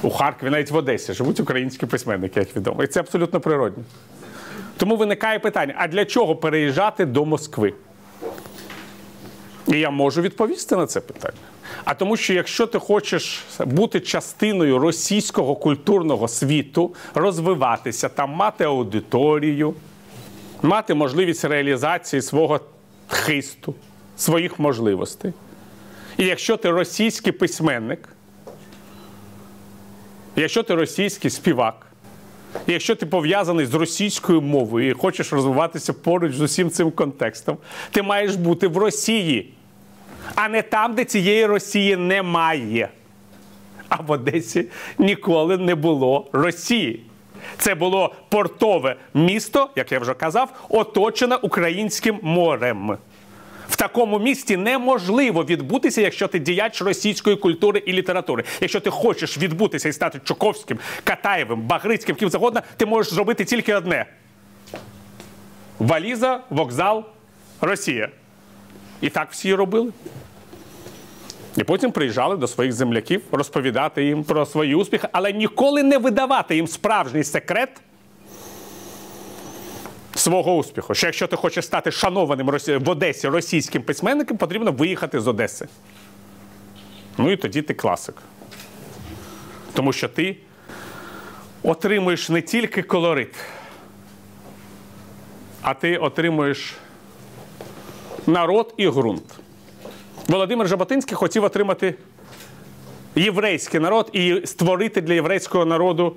У 0.02 0.10
Харкові, 0.10 0.50
навіть 0.50 0.72
в 0.72 0.76
Одесі 0.76 1.14
живуть 1.14 1.40
українські 1.40 1.86
письменники, 1.86 2.40
як 2.40 2.56
відомо. 2.56 2.84
І 2.84 2.88
це 2.88 3.00
абсолютно 3.00 3.40
природно. 3.40 3.84
Тому 4.78 4.96
виникає 4.96 5.40
питання: 5.40 5.76
а 5.78 5.88
для 5.88 6.06
чого 6.06 6.36
переїжджати 6.36 7.06
до 7.06 7.26
Москви? 7.26 7.74
І 9.68 9.80
я 9.80 9.90
можу 9.90 10.22
відповісти 10.22 10.76
на 10.76 10.86
це 10.86 11.02
питання. 11.02 11.38
А 11.86 11.94
тому, 11.94 12.18
що 12.18 12.34
якщо 12.34 12.68
ти 12.68 12.80
хочеш 12.80 13.44
бути 13.60 14.00
частиною 14.00 14.80
російського 14.80 15.56
культурного 15.56 16.28
світу, 16.28 16.96
розвиватися, 17.14 18.10
там 18.10 18.30
мати 18.30 18.64
аудиторію, 18.64 19.74
мати 20.62 20.94
можливість 20.94 21.46
реалізації 21.46 22.22
свого 22.22 22.60
хисту, 23.08 23.76
своїх 24.18 24.60
можливостей. 24.60 25.34
І 26.18 26.26
якщо 26.26 26.58
ти 26.58 26.72
російський 26.72 27.34
письменник, 27.34 28.10
якщо 30.36 30.64
ти 30.64 30.76
російський 30.76 31.32
співак, 31.32 31.88
якщо 32.68 32.96
ти 32.96 33.06
пов'язаний 33.06 33.66
з 33.66 33.74
російською 33.74 34.42
мовою 34.42 34.90
і 34.90 34.94
хочеш 34.94 35.34
розвиватися 35.34 35.94
поруч 35.94 36.34
з 36.34 36.42
усім 36.42 36.70
цим 36.70 36.92
контекстом, 36.92 37.58
ти 37.92 38.02
маєш 38.02 38.36
бути 38.36 38.68
в 38.68 38.78
Росії, 38.78 39.54
а 40.36 40.50
не 40.50 40.62
там, 40.62 40.96
де 40.96 41.06
цієї 41.06 41.46
Росії 41.46 41.96
немає. 41.96 42.90
А 43.90 43.96
в 43.96 44.12
Одесі 44.12 44.66
ніколи 44.98 45.58
не 45.58 45.76
було 45.76 46.28
Росії. 46.32 47.04
Це 47.58 47.76
було 47.76 48.16
портове 48.30 48.96
місто, 49.14 49.70
як 49.76 49.92
я 49.92 50.00
вже 50.00 50.14
казав, 50.14 50.66
оточене 50.70 51.36
українським 51.36 52.20
морем. 52.22 52.98
В 53.70 53.76
такому 53.76 54.20
місті 54.20 54.58
неможливо 54.58 55.44
відбутися, 55.44 56.02
якщо 56.02 56.28
ти 56.28 56.40
діяч 56.40 56.82
російської 56.82 57.36
культури 57.36 57.84
і 57.86 57.94
літератури. 57.94 58.44
Якщо 58.62 58.80
ти 58.80 58.90
хочеш 58.90 59.38
відбутися 59.38 59.90
і 59.90 59.94
стати 59.94 60.20
Чуковським, 60.24 60.80
Катаєвим, 61.04 61.62
Багрицьким, 61.62 62.16
ким 62.16 62.30
завгодно, 62.30 62.62
ти 62.78 62.86
можеш 62.86 63.14
зробити 63.14 63.46
тільки 63.46 63.76
одне: 63.76 64.06
валіза, 65.80 66.40
вокзал, 66.50 67.06
Росія. 67.62 68.10
І 69.02 69.10
так 69.10 69.28
всі 69.32 69.56
робили. 69.56 69.92
І 71.58 71.64
потім 71.64 71.92
приїжджали 71.92 72.38
до 72.38 72.48
своїх 72.48 72.74
земляків 72.74 73.22
розповідати 73.32 74.06
їм 74.06 74.24
про 74.24 74.46
свої 74.46 74.76
успіхи, 74.76 75.08
але 75.12 75.34
ніколи 75.34 75.84
не 75.84 75.98
видавати 75.98 76.56
їм 76.56 76.68
справжній 76.68 77.24
секрет 77.24 77.70
свого 80.26 80.56
успіху. 80.56 80.94
Що 80.94 81.08
якщо 81.08 81.28
ти 81.28 81.36
хочеш 81.36 81.66
стати 81.66 81.92
шанованим 81.92 82.48
в 82.68 82.90
Одесі 82.90 83.28
російським 83.28 83.82
письменником, 83.82 84.38
потрібно 84.38 84.72
виїхати 84.72 85.20
з 85.20 85.28
Одеси. 85.28 85.68
Ну 87.18 87.32
і 87.32 87.38
тоді 87.38 87.62
ти 87.62 87.74
класик. 87.74 88.16
Тому 89.74 89.94
що 89.94 90.10
ти 90.10 90.38
отримуєш 91.64 92.30
не 92.30 92.42
тільки 92.42 92.82
колорит, 92.82 93.36
а 95.62 95.74
ти 95.74 95.98
отримуєш 95.98 96.74
народ 98.28 98.74
і 98.78 98.90
ґрунт. 98.90 99.40
Володимир 100.28 100.68
Жаботинський 100.68 101.16
хотів 101.16 101.44
отримати 101.44 101.96
єврейський 103.16 103.80
народ 103.80 104.10
і 104.14 104.42
створити 104.46 105.02
для 105.02 105.14
єврейського 105.14 105.66
народу 105.66 106.16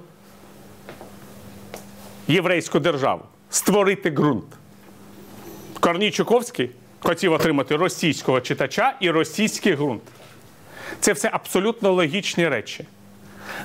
єврейську 2.29 2.79
державу, 2.79 3.23
створити 3.51 4.11
ґрунт. 4.11 4.45
Корній 5.81 6.11
Чуковський 6.11 6.71
хотів 7.01 7.33
отримати 7.33 7.77
російського 7.77 8.41
читача 8.41 8.97
і 9.01 9.11
російський 9.11 9.75
ґрунт. 9.75 10.03
Це 11.01 11.13
все 11.13 11.31
абсолютно 11.33 11.93
логічні 11.93 12.49
речі. 12.49 12.85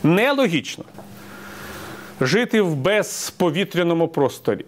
Нелогічно 0.03 0.83
жити 2.21 2.61
в 2.61 2.75
безповітряному 2.75 4.07
просторі. 4.07 4.65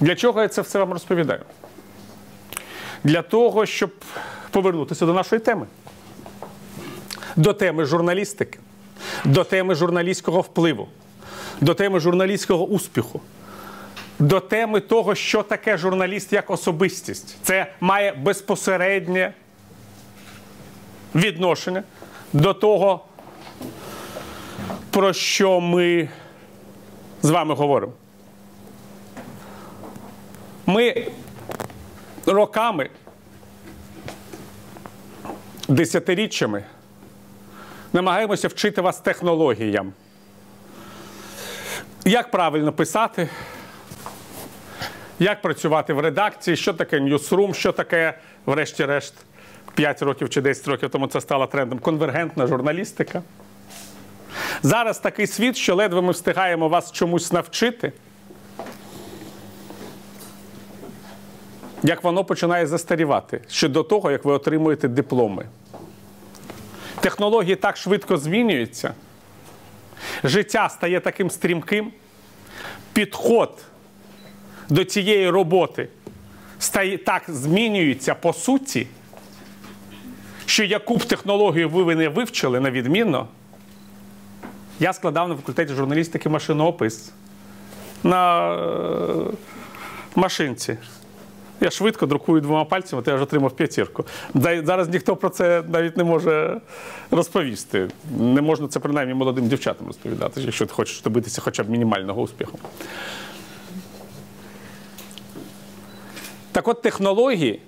Для 0.00 0.14
чого 0.14 0.42
я 0.42 0.48
це 0.48 0.62
все 0.62 0.78
вам 0.78 0.92
розповідаю? 0.92 1.44
Для 3.04 3.22
того, 3.22 3.66
щоб 3.66 3.90
повернутися 4.50 5.06
до 5.06 5.14
нашої 5.14 5.40
теми, 5.40 5.66
до 7.36 7.52
теми 7.52 7.84
журналістики, 7.84 8.58
до 9.24 9.44
теми 9.44 9.74
журналістського 9.74 10.40
впливу, 10.40 10.88
до 11.60 11.74
теми 11.74 12.00
журналістського 12.00 12.66
успіху, 12.66 13.20
до 14.18 14.40
теми 14.40 14.80
того, 14.80 15.14
що 15.14 15.42
таке 15.42 15.76
журналіст 15.76 16.32
як 16.32 16.50
особистість. 16.50 17.36
Це 17.42 17.72
має 17.80 18.12
безпосереднє 18.12 19.32
відношення 21.14 21.82
до 22.32 22.54
того, 22.54 23.04
про 24.90 25.12
що 25.12 25.60
ми 25.60 26.08
з 27.22 27.30
вами 27.30 27.54
говоримо. 27.54 27.92
Ми 30.66 31.06
роками, 32.26 32.90
десятиріччями 35.68 36.64
намагаємося 37.92 38.48
вчити 38.48 38.80
вас 38.80 39.00
технологіям. 39.00 39.92
Як 42.04 42.30
правильно 42.30 42.72
писати, 42.72 43.28
як 45.18 45.42
працювати 45.42 45.92
в 45.92 46.00
редакції, 46.00 46.56
що 46.56 46.74
таке 46.74 47.00
ньюсрум, 47.00 47.54
що 47.54 47.72
таке, 47.72 48.18
врешті-решт, 48.46 49.14
5 49.74 50.02
років 50.02 50.30
чи 50.30 50.40
10 50.40 50.68
років 50.68 50.90
тому 50.90 51.06
це 51.06 51.20
стало 51.20 51.46
трендом 51.46 51.78
конвергентна 51.78 52.46
журналістика. 52.46 53.22
Зараз 54.62 54.98
такий 54.98 55.26
світ, 55.26 55.56
що 55.56 55.74
ледве 55.74 56.02
ми 56.02 56.12
встигаємо 56.12 56.68
вас 56.68 56.92
чомусь 56.92 57.32
навчити. 57.32 57.92
як 61.82 62.04
воно 62.04 62.24
починає 62.24 62.66
застарівати 62.66 63.40
ще 63.48 63.68
до 63.68 63.82
того, 63.82 64.10
як 64.10 64.24
ви 64.24 64.32
отримуєте 64.32 64.88
дипломи. 64.88 65.46
Технології 67.00 67.56
так 67.56 67.76
швидко 67.76 68.16
змінюються, 68.16 68.94
життя 70.24 70.68
стає 70.68 71.00
таким 71.00 71.30
стрімким, 71.30 71.92
підход 72.92 73.64
до 74.68 74.84
цієї 74.84 75.30
роботи 75.30 75.88
стає, 76.58 76.98
так 76.98 77.22
змінюється 77.28 78.14
по 78.14 78.32
суті, 78.32 78.86
що 80.46 80.64
яку 80.64 80.96
б 80.96 81.04
технологію 81.04 81.68
ви 81.68 81.94
не 81.94 82.08
вивчили 82.08 82.60
на 82.60 82.70
відмінно. 82.70 83.28
Я 84.80 84.92
складав 84.92 85.28
на 85.28 85.36
факультеті 85.36 85.74
журналістики 85.74 86.28
машиноопис 86.28 87.12
на 88.02 88.52
е, 88.54 89.32
машинці. 90.14 90.78
Я 91.60 91.70
швидко 91.70 92.06
друкую 92.06 92.40
двома 92.40 92.64
пальцями, 92.64 93.02
то 93.02 93.10
я 93.10 93.14
вже 93.14 93.24
отримав 93.24 93.50
п'ятірку. 93.50 94.04
Зараз 94.34 94.88
ніхто 94.88 95.16
про 95.16 95.28
це 95.28 95.62
навіть 95.68 95.96
не 95.96 96.04
може 96.04 96.60
розповісти. 97.10 97.88
Не 98.18 98.40
можна 98.40 98.68
це 98.68 98.80
принаймні 98.80 99.14
молодим 99.14 99.48
дівчатам 99.48 99.86
розповідати, 99.86 100.40
якщо 100.40 100.66
ти 100.66 100.72
хочеш 100.74 101.02
добитися 101.02 101.40
хоча 101.40 101.62
б 101.62 101.70
мінімального 101.70 102.22
успіху. 102.22 102.58
Так 106.52 106.68
от 106.68 106.82
технології 106.82 107.60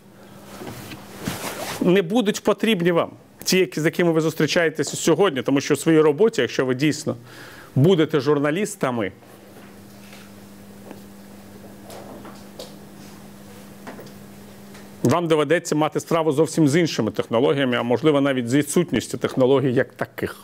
не 1.81 2.03
будуть 2.03 2.43
потрібні 2.43 2.93
вам, 2.93 3.11
ті, 3.45 3.73
з 3.77 3.85
якими 3.85 4.13
ви 4.13 4.21
зустрічаєтеся 4.21 4.97
сьогодні, 4.97 5.43
тому 5.43 5.61
що 5.61 5.75
у 5.75 5.77
своїй 5.77 6.01
роботі, 6.01 6.41
якщо 6.41 6.67
ви 6.67 6.75
дійсно 6.75 7.17
будете 7.75 8.21
журналістами, 8.21 9.13
вам 15.03 15.29
доведеться 15.29 15.75
мати 15.75 16.01
справу 16.01 16.33
зовсім 16.33 16.69
з 16.69 16.77
іншими 16.77 17.11
технологіями, 17.11 17.77
а 17.77 17.83
можливо 17.83 18.21
навіть 18.21 18.49
з 18.49 18.55
відсутністю 18.55 19.19
технологій 19.19 19.73
як 19.73 19.93
таких. 19.93 20.37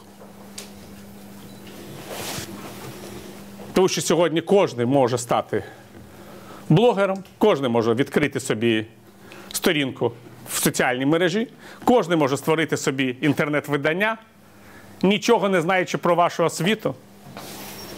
Тому 3.72 3.88
що 3.88 4.00
сьогодні 4.00 4.40
кожен 4.40 4.88
може 4.88 5.18
стати 5.18 5.64
блогером, 6.68 7.24
кожен 7.38 7.72
може 7.72 7.94
відкрити 7.94 8.40
собі 8.40 8.86
сторінку 9.52 10.12
в 10.50 10.58
соціальній 10.58 11.06
мережі, 11.06 11.48
кожен 11.84 12.18
може 12.18 12.36
створити 12.36 12.76
собі 12.76 13.16
інтернет-видання, 13.20 14.18
нічого 15.02 15.48
не 15.48 15.60
знаючи 15.60 15.98
про 15.98 16.14
вашу 16.14 16.44
освіту, 16.44 16.94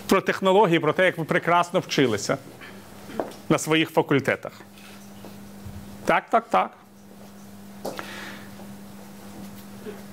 про 0.06 0.20
технології, 0.20 0.78
про 0.78 0.92
те, 0.92 1.04
як 1.04 1.18
ви 1.18 1.24
прекрасно 1.24 1.80
вчилися 1.80 2.38
на 3.48 3.58
своїх 3.58 3.90
факультетах. 3.90 4.52
Так, 6.04 6.30
так, 6.30 6.48
так. 6.48 6.70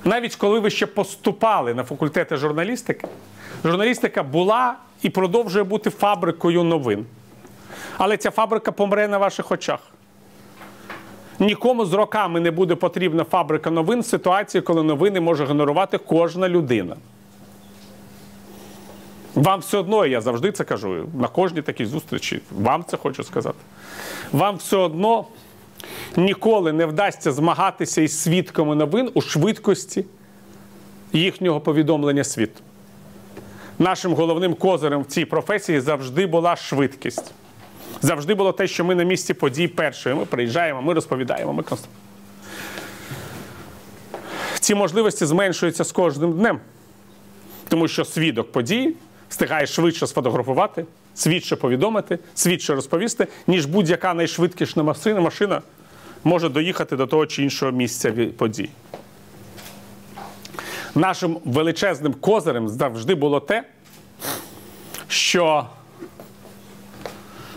Навіть 0.03 0.35
коли 0.35 0.59
ви 0.59 0.69
ще 0.69 0.85
поступали 0.85 1.73
на 1.73 1.83
факультети 1.83 2.37
журналістики, 2.37 3.07
журналістика 3.65 4.23
була 4.23 4.75
і 5.01 5.09
продовжує 5.09 5.63
бути 5.63 5.89
фабрикою 5.89 6.63
новин. 6.63 7.05
Але 7.97 8.17
ця 8.17 8.31
фабрика 8.31 8.71
помре 8.71 9.07
на 9.07 9.17
ваших 9.17 9.51
очах. 9.51 9.79
Нікому 11.39 11.85
з 11.85 11.93
роками 11.93 12.39
не 12.39 12.51
буде 12.51 12.75
потрібна 12.75 13.23
фабрика 13.23 13.71
новин 13.71 14.01
в 14.01 14.05
ситуації, 14.05 14.61
коли 14.61 14.83
новини 14.83 15.19
може 15.19 15.45
генерувати 15.45 15.97
кожна 15.97 16.49
людина. 16.49 16.95
Вам 19.35 19.59
все 19.59 19.77
одно, 19.77 20.05
я 20.05 20.21
завжди 20.21 20.51
це 20.51 20.63
кажу, 20.63 21.09
на 21.19 21.27
кожній 21.27 21.61
такій 21.61 21.85
зустрічі, 21.85 22.41
вам 22.51 22.83
це 22.87 22.97
хочу 22.97 23.23
сказати. 23.23 23.57
Вам 24.31 24.55
все 24.55 24.77
одно 24.77 25.25
ніколи 26.17 26.73
не 26.73 26.85
вдасться 26.85 27.31
змагатися 27.31 28.01
із 28.01 28.19
свідками 28.19 28.75
новин 28.75 29.11
у 29.13 29.21
швидкості 29.21 30.05
їхнього 31.13 31.59
повідомлення 31.59 32.23
світу. 32.23 32.61
Нашим 33.79 34.13
головним 34.13 34.53
козирем 34.53 35.01
в 35.01 35.05
цій 35.05 35.25
професії 35.25 35.79
завжди 35.79 36.25
була 36.25 36.55
швидкість. 36.55 37.31
Завжди 38.01 38.33
було 38.33 38.51
те, 38.51 38.67
що 38.67 38.85
ми 38.85 38.95
на 38.95 39.03
місці 39.03 39.33
подій 39.33 39.67
першої. 39.67 40.15
Ми 40.15 40.25
приїжджаємо, 40.25 40.81
ми 40.81 40.93
розповідаємо, 40.93 41.53
ми 41.53 41.63
конструємо. 41.63 42.01
Ці 44.59 44.75
можливості 44.75 45.25
зменшуються 45.25 45.83
з 45.83 45.91
кожним 45.91 46.33
днем, 46.33 46.59
тому 47.67 47.87
що 47.87 48.05
свідок 48.05 48.51
події 48.51 48.95
встигає 49.29 49.67
швидше 49.67 50.07
сфотографувати, 50.07 50.85
швидше 51.17 51.55
повідомити, 51.55 52.19
швидше 52.37 52.75
розповісти, 52.75 53.27
ніж 53.47 53.65
будь-яка 53.65 54.13
найшвидкісна 54.13 54.83
машина, 54.83 55.21
машина 55.21 55.61
може 56.23 56.49
доїхати 56.49 56.95
до 56.95 57.07
того 57.07 57.25
чи 57.25 57.43
іншого 57.43 57.71
місця 57.71 58.13
подій. 58.37 58.69
Нашим 60.95 61.39
величезним 61.45 62.13
козирем 62.13 62.69
завжди 62.69 63.15
було 63.15 63.39
те, 63.39 63.63
що 65.07 65.67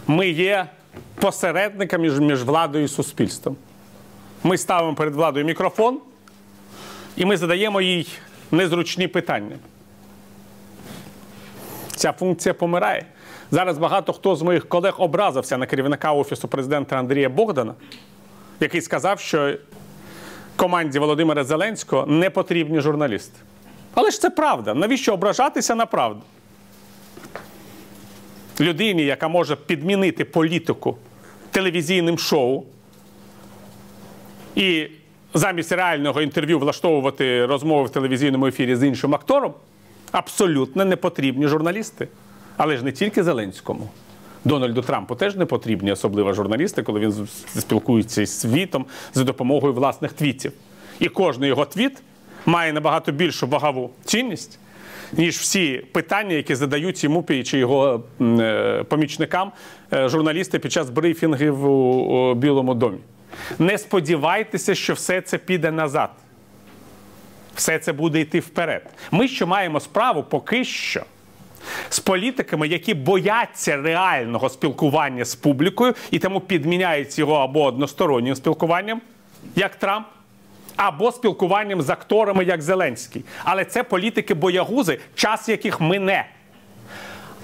ми 0.06 0.28
є 0.28 0.66
посередниками 1.14 2.02
між, 2.02 2.20
між 2.20 2.42
владою 2.42 2.84
і 2.84 2.88
суспільством. 2.88 3.56
Ми 4.44 4.58
ставимо 4.58 4.94
перед 4.94 5.14
владою 5.14 5.44
мікрофон, 5.44 6.00
і 7.16 7.24
ми 7.24 7.36
задаємо 7.36 7.80
їй 7.80 8.08
незручні 8.50 9.08
питання. 9.08 9.56
Ця 11.96 12.12
функція 12.12 12.54
помирає. 12.54 13.06
Зараз 13.50 13.78
багато 13.78 14.12
хто 14.12 14.36
з 14.36 14.42
моїх 14.42 14.68
колег 14.68 14.94
образився 14.98 15.56
на 15.56 15.66
керівника 15.66 16.12
Офісу 16.12 16.48
президента 16.48 16.96
Андрія 16.96 17.28
Богдана, 17.28 17.74
який 18.60 18.80
сказав, 18.80 19.20
що 19.20 19.54
команді 20.56 20.98
Володимира 20.98 21.44
Зеленського 21.44 22.06
не 22.06 22.30
потрібні 22.30 22.80
журналісти. 22.80 23.38
Але 23.94 24.10
ж 24.10 24.20
це 24.20 24.30
правда. 24.30 24.74
Навіщо 24.74 25.14
ображатися 25.14 25.74
на 25.74 25.86
правду? 25.86 26.22
Людині, 28.60 29.04
яка 29.04 29.28
може 29.28 29.56
підмінити 29.56 30.24
політику 30.24 30.96
телевізійним 31.50 32.18
шоу 32.18 32.62
і 34.54 34.88
замість 35.34 35.72
реального 35.72 36.22
інтерв'ю 36.22 36.58
влаштовувати 36.58 37.46
розмови 37.46 37.84
в 37.84 37.90
телевізійному 37.90 38.46
ефірі 38.46 38.76
з 38.76 38.82
іншим 38.82 39.14
актором, 39.14 39.54
абсолютно 40.12 40.84
не 40.84 40.96
потрібні 40.96 41.46
журналісти. 41.46 42.08
Але 42.56 42.76
ж 42.76 42.84
не 42.84 42.92
тільки 42.92 43.22
Зеленському. 43.22 43.88
Дональду 44.44 44.82
Трампу 44.82 45.14
теж 45.14 45.36
не 45.36 45.46
потрібні 45.46 45.92
особливо 45.92 46.32
журналісти, 46.32 46.82
коли 46.82 47.00
він 47.00 47.28
спілкується 47.58 48.22
із 48.22 48.40
світом 48.40 48.86
за 49.14 49.24
допомогою 49.24 49.74
власних 49.74 50.12
твітів. 50.12 50.52
І 51.00 51.08
кожний 51.08 51.48
його 51.48 51.64
твіт 51.64 52.02
має 52.46 52.72
набагато 52.72 53.12
більшу 53.12 53.46
вагову 53.46 53.90
цінність, 54.04 54.58
ніж 55.12 55.36
всі 55.36 55.84
питання, 55.92 56.34
які 56.34 56.54
задають 56.54 57.04
йому 57.04 57.24
чи 57.44 57.58
його 57.58 58.02
е, 58.20 58.84
помічникам 58.88 59.52
е, 59.92 60.08
журналісти 60.08 60.58
під 60.58 60.72
час 60.72 60.90
брифінгів 60.90 61.64
у, 61.64 62.34
Білому 62.34 62.74
домі. 62.74 62.98
Не 63.58 63.78
сподівайтеся, 63.78 64.74
що 64.74 64.94
все 64.94 65.20
це 65.20 65.38
піде 65.38 65.70
назад. 65.70 66.10
Все 67.54 67.78
це 67.78 67.92
буде 67.92 68.20
йти 68.20 68.40
вперед. 68.40 68.86
Ми 69.10 69.28
ще 69.28 69.46
маємо 69.46 69.80
справу 69.80 70.22
поки 70.22 70.64
що 70.64 71.02
з 71.88 72.00
політиками, 72.00 72.68
які 72.68 72.94
бояться 72.94 73.76
реального 73.76 74.48
спілкування 74.48 75.24
з 75.24 75.34
публікою 75.34 75.94
і 76.10 76.18
тому 76.18 76.40
підміняють 76.40 77.18
його 77.18 77.34
або 77.34 77.64
одностороннім 77.64 78.34
спілкуванням, 78.34 79.00
як 79.56 79.76
Трамп, 79.76 80.06
або 80.76 81.12
спілкуванням 81.12 81.82
з 81.82 81.90
акторами, 81.90 82.44
як 82.44 82.62
Зеленський. 82.62 83.24
Але 83.44 83.64
це 83.64 83.82
політики 83.82 84.34
боягузи, 84.34 84.98
час 85.14 85.48
яких 85.48 85.80
мине. 85.80 86.26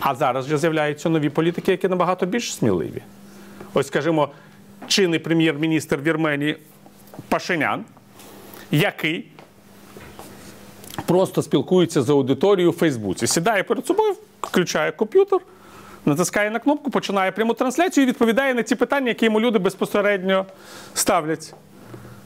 А 0.01 0.15
зараз 0.15 0.47
вже 0.47 0.59
з'являються 0.59 1.09
нові 1.09 1.29
політики, 1.29 1.71
які 1.71 1.89
набагато 1.89 2.27
більш 2.27 2.55
сміливі. 2.55 3.03
Ось, 3.75 3.87
скажімо, 3.87 4.29
чинний 4.87 5.19
прем'єр-міністр 5.19 5.97
Вірменії 5.97 6.57
Пашинян, 7.29 7.85
який 8.71 9.27
просто 11.07 11.43
спілкується 11.43 12.03
з 12.03 12.11
аудиторією 12.11 12.71
у 12.71 12.75
Фейсбуці. 12.75 13.27
Сідає 13.27 13.63
перед 13.63 13.87
собою, 13.87 14.15
включає 14.41 14.93
комп'ютер, 14.93 15.41
натискає 16.07 16.51
на 16.51 16.59
кнопку, 16.59 16.91
починає 16.91 17.33
пряму 17.33 17.55
трансляцію 17.55 18.05
і 18.05 18.09
відповідає 18.09 18.55
на 18.55 18.63
ті 18.63 18.75
питання, 18.75 19.09
які 19.09 19.25
йому 19.25 19.41
люди 19.41 19.59
безпосередньо 19.59 20.47
ставлять 20.95 21.55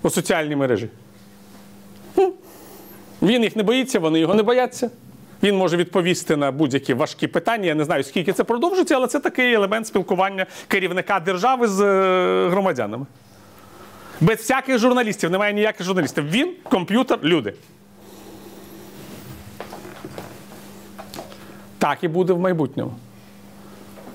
у 0.02 0.10
соціальній 0.10 0.56
мережі. 0.56 0.88
Він 3.22 3.42
їх 3.42 3.56
не 3.56 3.62
боїться, 3.62 3.98
вони 3.98 4.20
його 4.20 4.34
не 4.34 4.42
бояться. 4.42 4.90
Він 5.42 5.56
може 5.56 5.76
відповісти 5.76 6.36
на 6.36 6.52
будь-які 6.52 6.94
важкі 6.94 7.26
питання. 7.26 7.66
Я 7.66 7.74
не 7.74 7.84
знаю, 7.84 8.04
скільки 8.04 8.32
це 8.32 8.44
продовжиться, 8.44 8.94
але 8.94 9.06
це 9.06 9.20
такий 9.20 9.54
елемент 9.54 9.86
спілкування 9.86 10.46
керівника 10.68 11.20
держави 11.20 11.68
з 11.68 11.80
е, 11.80 12.48
громадянами. 12.48 13.06
Без 14.20 14.38
всяких 14.38 14.78
журналістів, 14.78 15.30
немає 15.30 15.52
ніяких 15.52 15.86
журналістів. 15.86 16.30
Він, 16.30 16.52
комп'ютер, 16.62 17.18
люди. 17.22 17.54
Так 21.80 22.04
і 22.04 22.08
буде 22.08 22.32
в 22.32 22.38
майбутньому. 22.38 22.92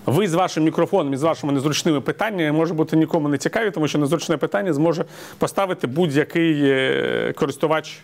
Ви 0.06 0.28
з 0.28 0.34
вашим 0.34 0.63
мікрофоном 0.63 1.13
і 1.13 1.17
з 1.17 1.23
вашими 1.23 1.54
незручними 1.54 2.01
питаннями 2.01 2.51
може 2.51 2.73
бути 2.73 2.97
нікому 2.97 3.30
не 3.30 3.38
цікаві, 3.38 3.71
тому 3.71 3.88
що 3.88 3.97
незручне 3.97 4.38
питання 4.38 4.73
зможе 4.73 5.06
поставити 5.38 5.88
будь-який 5.88 6.62
е, 6.63 7.34
користувач 7.38 7.99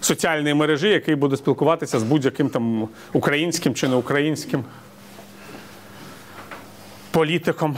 соціальної 0.00 0.54
мережі, 0.54 0.88
який 0.88 1.14
буде 1.14 1.36
спілкуватися 1.36 1.98
з 1.98 2.02
будь-яким 2.02 2.48
там 2.48 2.88
українським 3.12 3.74
чи 3.74 3.88
неукраїнським 3.88 4.64
політиком. 7.10 7.76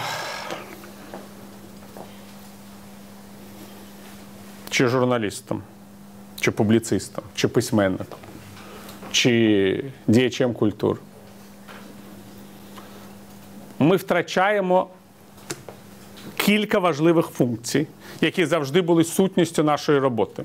Чи 4.70 4.86
журналістом, 4.86 5.62
чи 6.40 6.50
публіцистом, 6.50 7.24
чи 7.34 7.48
письменником, 7.48 8.18
чи 9.14 9.84
діячем 10.06 10.54
культури. 10.54 10.98
Ми 13.78 13.96
втрачаємо 13.96 14.88
кілька 16.36 16.78
важливих 16.78 17.26
функцій, 17.26 17.86
які 18.20 18.46
завжди 18.46 18.80
були 18.80 19.04
сутністю 19.04 19.62
нашої 19.62 19.98
роботи: 19.98 20.44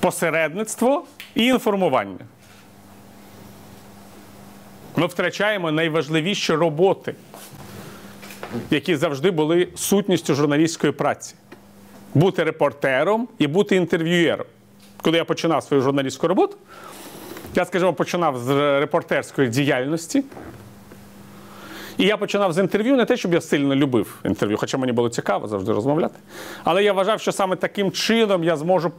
посередництво 0.00 1.04
і 1.34 1.46
інформування. 1.46 2.24
Ми 4.96 5.06
втрачаємо 5.06 5.70
найважливіші 5.72 6.54
роботи, 6.54 7.14
які 8.70 8.96
завжди 8.96 9.30
були 9.30 9.68
сутністю 9.74 10.34
журналістської 10.34 10.92
праці: 10.92 11.34
бути 12.14 12.44
репортером 12.44 13.28
і 13.38 13.46
бути 13.46 13.76
інтерв'юєром. 13.76 14.46
Коли 15.02 15.16
я 15.16 15.24
починав 15.24 15.62
свою 15.62 15.82
журналістську 15.82 16.28
роботу, 16.28 16.56
я, 17.54 17.64
скажімо, 17.64 17.92
починав 17.92 18.38
з 18.38 18.80
репортерської 18.80 19.48
діяльності. 19.48 20.24
І 21.98 22.04
я 22.04 22.16
починав 22.16 22.52
з 22.52 22.58
інтерв'ю, 22.58 22.96
не 22.96 23.04
те, 23.04 23.16
щоб 23.16 23.34
я 23.34 23.40
сильно 23.40 23.74
любив 23.74 24.18
інтерв'ю, 24.24 24.56
хоча 24.56 24.78
мені 24.78 24.92
було 24.92 25.08
цікаво 25.08 25.48
завжди 25.48 25.72
розмовляти. 25.72 26.14
Але 26.64 26.84
я 26.84 26.92
вважав, 26.92 27.20
що 27.20 27.32
саме 27.32 27.56
таким 27.56 27.92
чином 27.92 28.44
я 28.44 28.56
зможу 28.56 28.92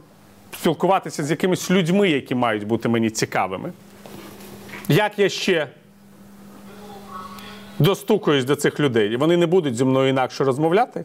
спілкуватися 0.60 1.24
з 1.24 1.30
якимись 1.30 1.70
людьми, 1.70 2.10
які 2.10 2.34
мають 2.34 2.66
бути 2.66 2.88
мені 2.88 3.10
цікавими. 3.10 3.72
Як 4.88 5.18
я 5.18 5.28
ще 5.28 5.68
достукаюсь 7.78 8.44
до 8.44 8.56
цих 8.56 8.80
людей, 8.80 9.12
і 9.12 9.16
вони 9.16 9.36
не 9.36 9.46
будуть 9.46 9.76
зі 9.76 9.84
мною 9.84 10.08
інакше 10.08 10.44
розмовляти. 10.44 11.04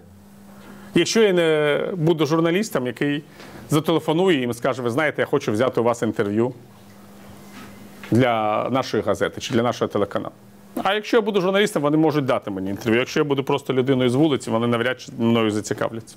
Якщо 0.95 1.21
я 1.21 1.34
не 1.34 1.81
буду 1.93 2.25
журналістом, 2.25 2.88
який 2.88 3.23
зателефонує 3.69 4.39
їм 4.39 4.49
і 4.49 4.54
скаже, 4.54 4.82
ви 4.82 4.89
знаєте, 4.89 5.21
я 5.21 5.25
хочу 5.25 5.51
взяти 5.51 5.82
у 5.82 5.84
вас 5.84 6.01
інтерв'ю 6.01 6.54
для 8.12 8.67
нашої 8.69 9.04
газети 9.04 9.41
чи 9.41 9.54
для 9.54 9.63
нашого 9.63 9.88
телеканалу. 9.89 10.34
А 10.84 10.93
якщо 10.93 11.17
я 11.17 11.21
буду 11.21 11.41
журналістом, 11.41 11.82
вони 11.82 11.97
можуть 11.97 12.25
дати 12.25 12.51
мені 12.51 12.69
інтерв'ю. 12.69 12.99
Якщо 12.99 13.19
я 13.19 13.23
буду 13.23 13.43
просто 13.43 13.73
людиною 13.73 14.10
з 14.10 14.15
вулиці, 14.15 14.49
вони 14.49 14.67
навряд 14.67 15.01
чи 15.01 15.12
мною 15.17 15.51
зацікавляться. 15.51 16.15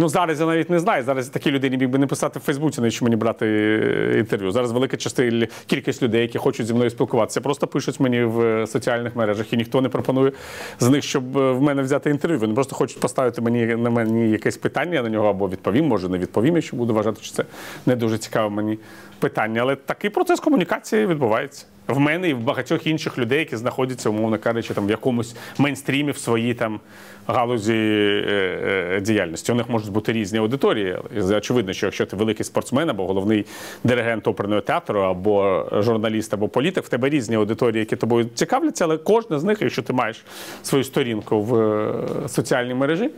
Ну, 0.00 0.08
зараз 0.08 0.40
я 0.40 0.46
навіть 0.46 0.70
не 0.70 0.78
знаю. 0.78 1.04
Зараз 1.04 1.26
я 1.26 1.32
такій 1.32 1.50
людині 1.50 1.76
міг 1.76 1.88
би 1.88 1.98
не 1.98 2.06
писати 2.06 2.38
в 2.38 2.42
Фейсбуці, 2.42 2.80
навіщо 2.80 3.04
мені 3.04 3.16
брати 3.16 3.46
е, 3.46 4.18
інтерв'ю. 4.18 4.50
Зараз 4.50 4.72
велика 4.72 4.96
частина 4.96 5.46
кількість 5.66 6.02
людей, 6.02 6.22
які 6.22 6.38
хочуть 6.38 6.66
зі 6.66 6.74
мною 6.74 6.90
спілкуватися, 6.90 7.40
просто 7.40 7.66
пишуть 7.66 8.00
мені 8.00 8.22
в 8.22 8.40
е, 8.40 8.66
соціальних 8.66 9.16
мережах, 9.16 9.52
і 9.52 9.56
ніхто 9.56 9.80
не 9.80 9.88
пропонує 9.88 10.32
з 10.80 10.88
них, 10.88 11.04
щоб 11.04 11.38
е, 11.38 11.52
в 11.52 11.62
мене 11.62 11.82
взяти 11.82 12.10
інтерв'ю. 12.10 12.38
Вони 12.38 12.54
просто 12.54 12.74
хочуть 12.76 13.00
поставити 13.00 13.40
мені 13.40 13.66
на 13.66 13.90
мені 13.90 14.30
якесь 14.30 14.56
питання 14.56 15.02
на 15.02 15.08
нього 15.08 15.28
або 15.28 15.48
відповім, 15.48 15.86
може 15.86 16.08
не 16.08 16.18
відповім, 16.18 16.54
якщо 16.54 16.76
буду 16.76 16.94
вважати, 16.94 17.22
що 17.22 17.34
це 17.34 17.44
не 17.86 17.96
дуже 17.96 18.18
цікаве 18.18 18.50
мені 18.50 18.78
питання. 19.18 19.60
Але 19.60 19.76
такий 19.76 20.10
процес 20.10 20.40
комунікації 20.40 21.06
відбувається. 21.06 21.66
В 21.88 21.98
мене 21.98 22.28
і 22.28 22.34
в 22.34 22.40
багатьох 22.40 22.86
інших 22.86 23.18
людей, 23.18 23.38
які 23.38 23.56
знаходяться, 23.56 24.10
умовно 24.10 24.38
кажучи, 24.38 24.74
там 24.74 24.86
в 24.86 24.90
якомусь 24.90 25.36
мейнстрімі 25.58 26.12
в 26.12 26.18
своїй 26.18 26.54
там 26.54 26.80
галузі 27.26 27.74
е, 27.74 28.94
е, 28.96 29.00
діяльності. 29.00 29.52
У 29.52 29.54
них 29.54 29.68
можуть 29.68 29.92
бути 29.92 30.12
різні 30.12 30.38
аудиторії. 30.38 30.98
Очевидно, 31.16 31.72
що 31.72 31.86
якщо 31.86 32.06
ти 32.06 32.16
великий 32.16 32.44
спортсмен 32.44 32.90
або 32.90 33.06
головний 33.06 33.46
диригент 33.84 34.28
оперного 34.28 34.60
театру, 34.60 35.00
або 35.00 35.66
журналіст, 35.72 36.34
або 36.34 36.48
політик, 36.48 36.84
в 36.84 36.88
тебе 36.88 37.08
різні 37.08 37.36
аудиторії, 37.36 37.80
які 37.80 37.96
тобою 37.96 38.28
цікавляться, 38.34 38.84
але 38.84 38.96
кожна 38.96 39.38
з 39.38 39.44
них, 39.44 39.58
якщо 39.62 39.82
ти 39.82 39.92
маєш 39.92 40.24
свою 40.62 40.84
сторінку 40.84 41.42
в 41.42 41.56
е, 41.56 42.28
соціальній 42.28 42.74
мережі, 42.74 43.10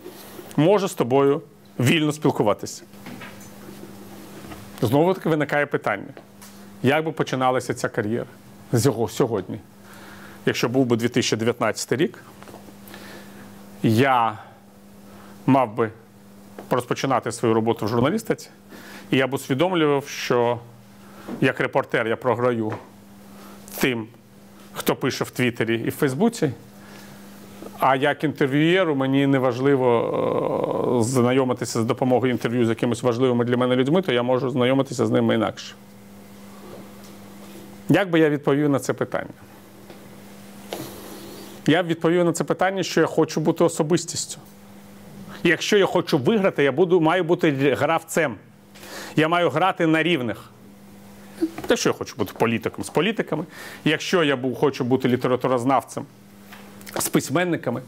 може 0.57 0.89
з 0.89 0.95
тобою 0.95 1.43
вільно 1.81 2.13
спілкуватися. 2.13 2.83
Знову 4.83 5.15
таки 5.15 5.29
виникає 5.29 5.67
питання: 5.67 6.15
як 6.83 7.05
би 7.05 7.13
починалася 7.13 7.75
ця 7.75 7.89
кар'єра 7.89 8.27
сьогодні? 9.09 9.59
Якщо 10.47 10.69
був 10.69 10.87
би 10.87 10.97
2019 10.97 11.93
рік, 11.93 12.19
я 13.83 14.39
мав 15.47 15.75
би 15.75 15.91
розпочинати 16.71 17.33
свою 17.33 17.55
роботу 17.55 17.87
в 17.87 17.89
журналістиці, 17.89 18.49
і 19.11 19.17
я 19.17 19.27
б 19.27 19.35
усвідомлював, 19.35 20.09
що 20.09 20.59
як 21.41 21.61
репортер 21.61 22.09
я 22.09 22.17
програю 22.17 22.73
тим, 23.81 24.07
хто 24.73 24.97
пише 24.97 25.25
в 25.25 25.31
Твіттері 25.31 25.83
і 25.87 25.89
в 25.89 25.95
Фейсбуці. 25.95 26.53
А 27.79 27.97
як 27.97 28.25
інтерв'юєру 28.25 28.95
мені 28.95 29.27
не 29.27 29.39
важливо 29.39 31.01
е, 31.01 31.03
знайомитися 31.03 31.83
з 31.83 31.85
допомогою 31.85 32.33
інтерв'ю 32.33 32.67
з 32.67 32.69
якимись 32.69 33.03
важливими 33.03 33.45
для 33.45 33.57
мене 33.57 33.77
людьми, 33.77 34.03
то 34.03 34.13
я 34.13 34.23
можу 34.23 34.51
знайомитися 34.51 35.07
з 35.07 35.11
ними 35.11 35.35
інакше. 35.35 35.75
Як 37.91 38.11
би 38.11 38.21
я 38.21 38.31
відповів 38.31 38.69
на 38.69 38.79
це 38.79 38.93
питання? 38.93 39.31
Я 41.67 41.83
б 41.83 41.87
відповів 41.87 42.25
на 42.25 42.33
це 42.33 42.45
питання, 42.45 42.83
що 42.83 43.01
я 43.01 43.07
хочу 43.07 43.41
бути 43.41 43.65
особистістю. 43.65 44.39
Якщо 45.43 45.79
я 45.79 45.87
хочу 45.87 46.19
виграти, 46.19 46.63
я 46.63 46.73
буду, 46.73 47.01
маю 47.01 47.25
бути 47.25 47.75
гравцем. 47.79 48.37
Я 49.17 49.29
маю 49.29 49.51
грати 49.51 49.87
на 49.87 50.03
рівних. 50.03 50.51
Якщо 51.69 51.89
я 51.89 51.93
хочу 51.93 52.15
бути 52.17 52.33
політиком 52.39 52.85
з 52.85 52.91
політиками, 52.91 53.45
якщо 53.85 54.25
я 54.25 54.39
хочу 54.61 54.85
бути 54.85 55.09
літературознавцем 55.09 56.05
з 56.99 57.09
письменниками. 57.09 57.83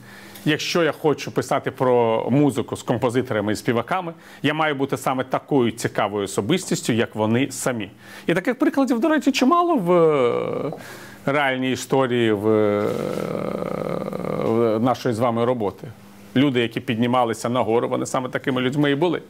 Якщо 0.45 0.83
я 0.83 0.93
хочу 0.93 1.33
писати 1.33 1.71
про 1.71 2.27
музику 2.31 2.77
з 2.77 2.83
композиторами 2.83 3.53
і 3.53 3.57
співаками, 3.57 4.15
я 4.43 4.55
маю 4.55 4.75
бути 4.75 4.97
саме 4.97 5.25
такою 5.25 5.71
цікавою 5.71 6.25
особистістю, 6.25 6.93
як 6.93 7.15
вони 7.15 7.51
самі. 7.51 7.91
І 8.27 8.35
таких 8.35 8.59
прикладів, 8.59 9.01
до 9.01 9.09
речі, 9.09 9.33
чимало 9.33 9.77
в 9.77 9.93
е, 9.93 10.73
реальній 11.27 11.73
історії 11.73 12.33
в, 12.33 12.49
е, 12.49 12.85
в 14.45 14.79
нашої 14.81 15.15
з 15.15 15.19
вами 15.19 15.45
роботи. 15.45 15.87
Люди, 16.37 16.61
які 16.61 16.81
піднімалися 16.81 17.49
нагору, 17.49 17.89
вони 17.89 18.07
саме 18.07 18.29
такими 18.29 18.61
людьми 18.61 18.91
і 18.91 18.95
були. 18.95 19.23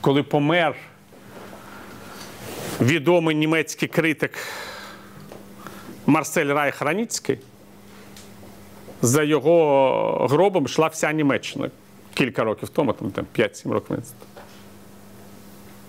Коли 0.00 0.22
помер 0.22 0.74
відомий 2.80 3.36
німецький 3.36 3.88
критик 3.88 4.38
Марсель 6.06 6.46
Райх 6.46 6.82
Раніцький, 6.82 7.38
за 9.02 9.22
його 9.22 10.26
гробом 10.30 10.64
йшла 10.64 10.86
вся 10.86 11.12
Німеччина 11.12 11.70
кілька 12.14 12.44
років 12.44 12.68
тому, 12.68 12.92
там, 12.92 13.10
там 13.10 13.26
5-7 13.38 13.70
років. 13.70 13.98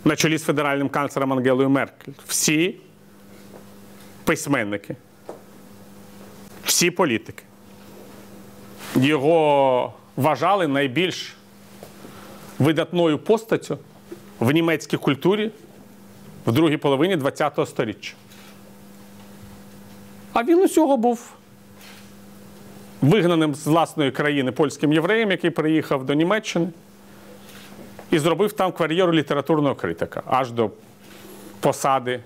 На 0.06 0.16
чолі 0.16 0.38
з 0.38 0.44
федеральним 0.44 0.90
канцлером 0.90 1.34
Ангелою 1.34 1.70
Меркель. 1.70 2.14
Всі 2.28 2.76
письменники, 4.24 4.96
всі 6.64 6.92
політики. 6.92 7.44
Його 8.96 9.94
вважали 10.16 10.68
найбільш 10.68 11.36
видатною 12.60 13.18
постаттю 13.18 13.78
в 14.40 14.52
німецькій 14.52 14.98
культурі 14.98 15.52
в 16.46 16.52
другій 16.52 16.78
половині 16.78 17.18
ХХ 17.18 17.68
століття. 17.68 18.10
А 20.34 20.44
він 20.44 20.60
усього 20.60 20.98
був 20.98 21.34
вигнаним 23.02 23.56
з 23.56 23.68
власної 23.68 24.12
країни 24.12 24.52
польським 24.52 24.94
євреєм, 24.94 25.32
який 25.32 25.50
приїхав 25.50 26.06
до 26.06 26.14
Німеччини 26.14 26.68
і 28.12 28.20
зробив 28.20 28.54
там 28.54 28.72
кар'єру 28.72 29.14
літературного 29.14 29.76
критика 29.76 30.22
аж 30.26 30.52
до 30.52 30.72
посади 31.60 32.20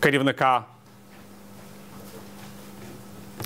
керівника 0.00 0.64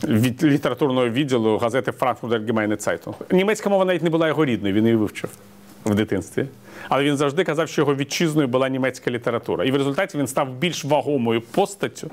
від 0.05 0.45
літературного 0.45 1.09
відділу 1.09 1.59
газети 1.59 1.91
Frankfurt 1.91 2.29
Allgemeine 2.29 2.89
Zeitung. 2.89 3.15
Німецька 3.35 3.69
мова 3.69 3.85
навіть 3.85 4.03
не 4.03 4.11
була 4.11 4.29
його 4.29 4.45
рідною, 4.45 4.75
він 4.75 4.85
її 4.85 4.97
вивчив 4.97 5.31
в 5.85 5.95
дитинстві. 5.95 6.47
Але 6.89 7.05
він 7.05 7.17
завжди 7.17 7.45
казав, 7.45 7.69
що 7.69 7.83
його 7.83 7.95
вітчизною 7.95 8.49
була 8.49 8.69
німецька 8.69 9.11
література. 9.11 9.65
І 9.65 9.71
в 9.71 9.77
результаті 9.77 10.19
він 10.19 10.27
став 10.27 10.53
більш 10.53 10.85
вагомою 10.85 11.41
постаттю 11.41 12.11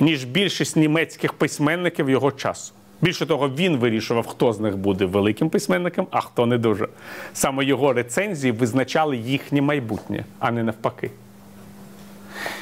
ніж 0.00 0.24
більшість 0.24 0.76
німецьких 0.76 1.32
письменників 1.32 2.10
його 2.10 2.32
часу. 2.32 2.72
Більше 3.02 3.26
того, 3.26 3.48
він 3.48 3.76
вирішував, 3.76 4.26
хто 4.26 4.52
з 4.52 4.60
них 4.60 4.76
буде 4.76 5.04
великим 5.04 5.50
письменником, 5.50 6.06
а 6.10 6.20
хто 6.20 6.46
не 6.46 6.58
дуже. 6.58 6.88
Саме 7.32 7.64
його 7.64 7.92
рецензії 7.92 8.52
визначали 8.52 9.16
їхнє 9.16 9.62
майбутнє, 9.62 10.24
а 10.38 10.50
не 10.50 10.62
навпаки. 10.62 11.10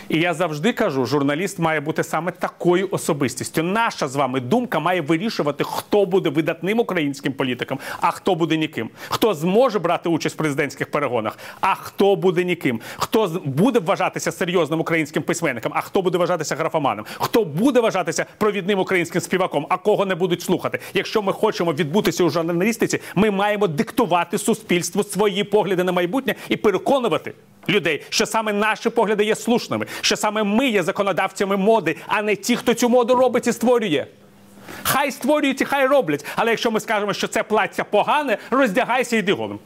І 0.08 0.20
я 0.20 0.34
завжди 0.34 0.72
кажу, 0.72 1.06
журналіст 1.06 1.58
має 1.58 1.80
бути 1.80 2.04
саме 2.04 2.32
такою 2.32 2.88
особистістю. 2.90 3.62
Наша 3.62 4.08
з 4.08 4.16
вами 4.16 4.40
думка 4.40 4.78
має 4.78 5.00
вирішувати, 5.00 5.64
хто 5.64 6.06
буде 6.06 6.30
видатним 6.30 6.80
українським 6.80 7.32
політиком, 7.32 7.78
а 8.00 8.10
хто 8.10 8.34
буде 8.34 8.56
ніким. 8.56 8.90
Хто 9.08 9.34
зможе 9.34 9.78
брати 9.78 10.08
участь 10.08 10.34
в 10.34 10.38
президентських 10.38 10.90
перегонах, 10.90 11.38
а 11.60 11.74
хто 11.74 12.16
буде 12.16 12.44
ніким. 12.44 12.80
Хто 12.96 13.40
буде 13.44 13.78
вважатися 13.78 14.32
серйозним 14.32 14.80
українським 14.80 15.22
письменником, 15.22 15.72
а 15.74 15.80
хто 15.80 16.02
буде 16.02 16.18
вважатися 16.18 16.56
графоманом. 16.56 17.04
Хто 17.18 17.44
буде 17.44 17.80
вважатися 17.80 18.26
провідним 18.38 18.78
українським 18.78 19.20
співаком, 19.20 19.66
а 19.68 19.76
кого 19.76 20.06
не 20.06 20.14
будуть 20.14 20.42
слухати. 20.42 20.78
Якщо 20.94 21.22
ми 21.22 21.32
хочемо 21.32 21.72
відбутися 21.72 22.24
у 22.24 22.30
журналістиці, 22.30 23.00
ми 23.14 23.30
маємо 23.30 23.66
диктувати 23.68 24.38
суспільству 24.38 25.04
свої 25.04 25.44
погляди 25.44 25.84
на 25.84 25.92
майбутнє 25.92 26.34
і 26.48 26.56
переконувати 26.56 27.32
людей, 27.68 28.02
що 28.08 28.26
саме 28.26 28.52
наші 28.52 28.90
погляди 28.90 29.24
є 29.24 29.36
слушними, 29.36 29.86
що 30.00 30.16
саме 30.16 30.42
ми 30.42 30.68
є 30.68 30.82
законодавцями 30.82 31.56
моди, 31.56 31.96
а 32.06 32.22
не 32.22 32.36
ті, 32.36 32.56
хто 32.56 32.74
цю 32.74 32.88
моду 32.88 33.14
робить 33.14 33.46
і 33.46 33.52
створює. 33.52 34.06
Хай 34.82 35.12
створюють 35.12 35.60
і 35.60 35.64
хай 35.64 35.86
роблять. 35.86 36.26
Але 36.36 36.50
якщо 36.50 36.70
ми 36.70 36.80
скажемо, 36.80 37.12
що 37.12 37.28
це 37.28 37.42
плаття 37.42 37.84
погане, 37.84 38.38
роздягайся 38.50 39.16
і 39.16 39.18
йди 39.18 39.32
голим. 39.32 39.58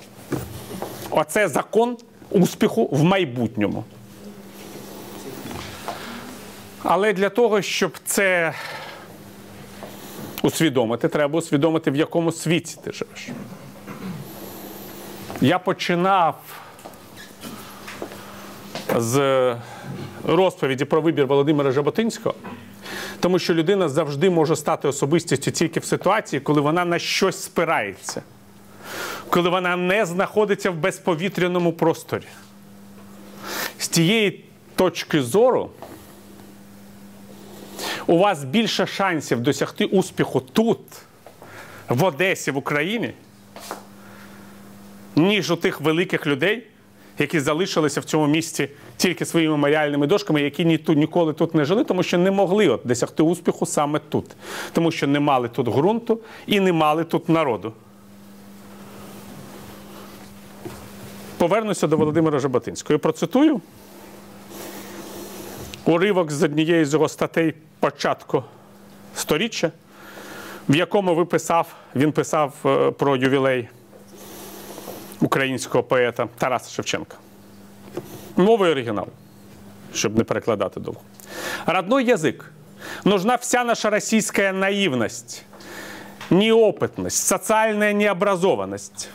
Оце 1.11 1.49
закон 1.49 1.97
успіху 2.31 2.89
в 2.93 3.05
майбутньому. 3.05 3.85
Але 6.83 7.13
для 7.13 7.29
того, 7.29 7.63
щоб 7.63 7.93
це 8.05 8.55
усвідомити, 10.43 11.09
треба 11.09 11.39
усвідомити, 11.39 11.91
в 11.91 11.97
якому 11.97 12.33
світі 12.33 12.77
ти 12.85 12.93
живеш. 12.93 13.29
Я 15.41 15.59
починав 15.59 16.35
з 18.97 19.57
розповіді 20.25 20.85
про 20.85 21.01
вибір 21.01 21.27
Володимира 21.27 21.73
Жаботинського, 21.73 22.35
тому 23.21 23.39
що 23.39 23.55
людина 23.55 23.89
завжди 23.89 24.31
може 24.31 24.57
стати 24.57 24.89
особистістю 24.89 25.51
тільки 25.51 25.81
в 25.81 25.85
ситуації, 25.85 26.41
коли 26.41 26.61
вона 26.61 26.85
на 26.85 26.99
щось 26.99 27.43
спирається, 27.43 28.23
коли 29.29 29.49
вона 29.49 29.77
не 29.77 30.07
знаходиться 30.07 30.71
в 30.71 30.75
безповітряному 30.75 31.73
просторі. 31.73 32.27
З 33.79 33.89
тієї 33.89 34.45
точки 34.77 35.23
зору 35.23 35.71
у 38.07 38.19
вас 38.19 38.45
більше 38.45 38.87
шансів 38.87 39.41
досягти 39.41 39.85
успіху 39.85 40.41
тут, 40.41 40.81
в 41.89 42.05
Одесі, 42.05 42.51
в 42.51 42.57
Україні, 42.57 43.13
ніж 45.17 45.51
у 45.51 45.57
тих 45.57 45.81
великих 45.81 46.27
людей, 46.27 46.67
які 47.19 47.41
залишилися 47.41 48.01
в 48.01 48.05
цьому 48.05 48.27
місті 48.27 48.69
тільки 48.97 49.25
своїми 49.25 49.53
меморіальними 49.53 50.07
дошками, 50.07 50.43
які 50.43 50.65
ні 50.65 50.79
тут 50.79 50.99
ніколи 50.99 51.33
тут 51.33 51.55
не 51.55 51.65
жили, 51.65 51.85
тому 51.85 52.03
що 52.03 52.19
не 52.19 52.31
могли 52.31 52.69
от 52.69 52.81
досягти 52.85 53.23
успіху 53.23 53.67
саме 53.67 53.99
тут, 54.09 54.25
тому 54.73 54.91
що 54.91 55.07
не 55.07 55.21
мали 55.21 55.49
тут 55.49 55.69
ґрунту 55.69 56.21
і 56.47 56.61
не 56.61 56.73
мали 56.73 57.05
тут 57.05 57.29
народу. 57.29 57.73
Повернуся 61.39 61.87
до 61.87 61.97
Володимира 61.97 62.39
Жаботинського. 62.39 62.99
Процитую 62.99 63.61
уривок 65.85 66.33
з 66.33 66.43
однієї 66.43 66.85
з 66.85 66.93
його 66.93 67.09
статей 67.09 67.55
початку 67.81 68.45
сторіччя, 69.15 69.73
в 70.69 70.77
якому 70.77 71.15
ви 71.15 71.25
писав, 71.25 71.75
він 71.97 72.13
писав 72.13 72.55
е, 72.65 72.91
про 72.91 73.17
ювілей 73.17 73.69
українського 75.23 75.85
поета 75.85 76.29
Тараса 76.39 76.71
Шевченка. 76.71 77.17
Мовою 78.37 78.73
оригіналу, 78.73 79.11
щоб 79.95 80.19
не 80.19 80.25
перекладати 80.25 80.81
довго. 80.81 81.01
Родной 81.67 82.05
язык. 82.15 82.45
Нужна 83.05 83.37
вся 83.37 83.65
наша 83.65 83.91
российская 83.91 84.53
наивность, 84.53 85.45
неопытность, 86.31 87.27
социальная 87.27 87.93
необразованность, 87.93 89.09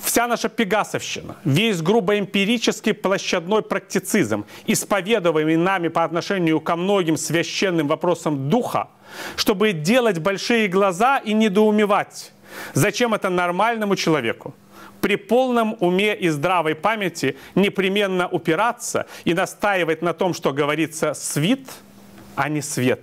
вся 0.00 0.26
наша 0.26 0.48
пегасовщина, 0.48 1.34
весь 1.44 1.80
грубо 1.80 2.18
эмпирический 2.18 2.92
площадной 2.92 3.62
практицизм, 3.62 4.44
исповедуемый 4.66 5.56
нами 5.56 5.88
по 5.88 6.04
отношению 6.04 6.60
ко 6.60 6.76
многим 6.76 7.16
священным 7.16 7.88
вопросам 7.88 8.50
духа, 8.50 8.88
чтобы 9.36 9.72
делать 9.72 10.18
большие 10.18 10.68
глаза 10.68 11.18
и 11.18 11.32
недоумевать, 11.34 12.32
зачем 12.74 13.14
это 13.14 13.30
нормальному 13.30 13.96
человеку 13.96 14.54
при 15.06 15.14
полном 15.14 15.76
уме 15.78 16.16
и 16.16 16.28
здравой 16.30 16.74
памяти 16.74 17.36
непременно 17.54 18.28
упираться 18.28 19.06
и 19.24 19.34
настаивать 19.34 20.02
на 20.02 20.12
том, 20.14 20.34
что 20.34 20.52
говорится 20.52 21.14
«свит», 21.14 21.68
а 22.34 22.48
не 22.48 22.60
«свет». 22.60 23.02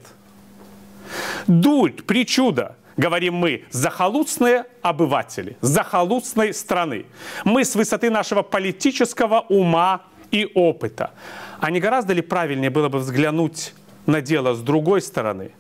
Дурь, 1.47 1.93
причуда, 2.05 2.75
говорим 2.97 3.35
мы, 3.35 3.63
захолустные 3.71 4.65
обыватели, 4.81 5.55
захолустной 5.61 6.53
страны. 6.53 7.05
Мы 7.45 7.63
с 7.63 7.73
высоты 7.73 8.09
нашего 8.09 8.41
политического 8.41 9.45
ума 9.47 10.01
и 10.29 10.51
опыта. 10.55 11.11
А 11.61 11.71
не 11.71 11.79
гораздо 11.79 12.11
ли 12.11 12.21
правильнее 12.21 12.69
было 12.69 12.89
бы 12.89 12.99
взглянуть 12.99 13.73
на 14.07 14.19
дело 14.19 14.55
с 14.55 14.59
другой 14.59 15.01
стороны 15.01 15.51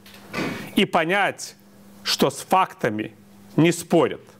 и 0.75 0.83
понять, 0.83 1.55
что 2.03 2.29
с 2.29 2.39
фактами 2.41 3.13
не 3.55 3.71
спорят? 3.71 4.32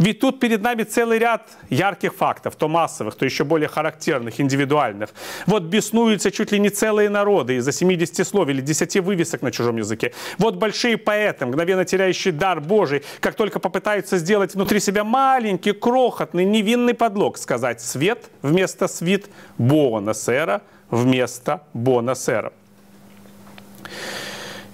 Ведь 0.00 0.18
тут 0.20 0.40
перед 0.40 0.62
нами 0.62 0.84
целый 0.84 1.18
ряд 1.18 1.42
ярких 1.68 2.14
фактов, 2.14 2.56
то 2.56 2.68
массовых, 2.68 3.14
то 3.14 3.26
еще 3.26 3.44
более 3.44 3.68
характерных, 3.68 4.40
индивидуальных. 4.40 5.10
Вот 5.46 5.62
беснуются 5.62 6.30
чуть 6.30 6.52
ли 6.52 6.58
не 6.58 6.70
целые 6.70 7.10
народы 7.10 7.56
из-за 7.56 7.72
70 7.72 8.26
слов 8.26 8.48
или 8.48 8.62
10 8.62 8.96
вывесок 9.00 9.42
на 9.42 9.50
чужом 9.52 9.76
языке. 9.76 10.12
Вот 10.38 10.56
большие 10.56 10.96
поэты, 10.96 11.44
мгновенно 11.44 11.84
теряющие 11.84 12.32
дар 12.32 12.60
Божий, 12.60 13.02
как 13.20 13.34
только 13.34 13.58
попытаются 13.58 14.16
сделать 14.16 14.54
внутри 14.54 14.80
себя 14.80 15.04
маленький, 15.04 15.72
крохотный, 15.72 16.46
невинный 16.46 16.94
подлог, 16.94 17.36
сказать 17.36 17.82
«свет» 17.82 18.30
вместо 18.40 18.88
«свит», 18.88 19.28
«бонасера» 19.58 20.62
вместо 20.90 21.60
«бонасера». 21.74 22.50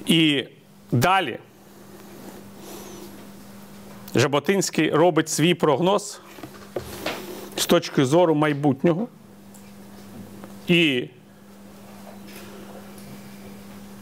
І 0.07 0.45
далі 0.93 1.39
Жаботинський 4.17 4.91
робить 4.91 5.29
свій 5.29 5.55
прогноз 5.55 6.21
з 7.57 7.67
точки 7.67 8.05
зору 8.05 8.35
майбутнього 8.35 9.09
і 10.69 11.09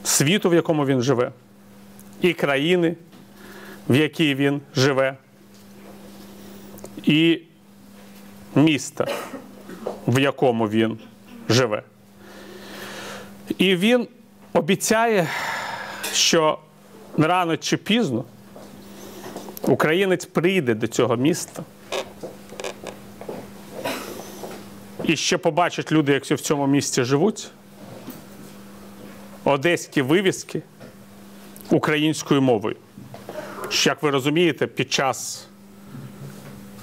світу, 0.05 0.51
в 0.51 0.55
якому 0.55 0.87
він 0.87 1.03
живе, 1.03 1.33
і 2.21 2.33
країни, 2.33 2.97
в 3.89 3.97
якій 3.97 4.35
він 4.35 4.61
живе, 4.77 5.17
і 7.03 7.41
міста, 8.55 9.07
в 10.07 10.19
якому 10.19 10.69
він 10.69 10.99
живе. 11.49 11.83
І 13.59 13.77
він 13.77 14.09
обіцяє, 14.53 15.29
що 16.13 16.59
рано 17.19 17.57
чи 17.57 17.77
пізно 17.77 18.25
українець 19.67 20.25
прийде 20.25 20.75
до 20.75 20.87
цього 20.87 21.17
міста. 21.17 21.63
І 25.05 25.17
ще 25.17 25.39
побачать 25.39 25.93
люди, 25.93 26.13
як 26.13 26.25
в 26.25 26.41
цьому 26.41 26.67
місті 26.67 27.05
живуть. 27.05 27.51
Одеські 29.45 30.03
вивіски 30.03 30.63
українською 31.71 32.43
мовою. 32.43 32.77
Що, 33.69 33.91
Як 33.91 34.03
ви 34.03 34.11
розумієте, 34.11 34.67
під 34.67 34.93
час 34.93 35.49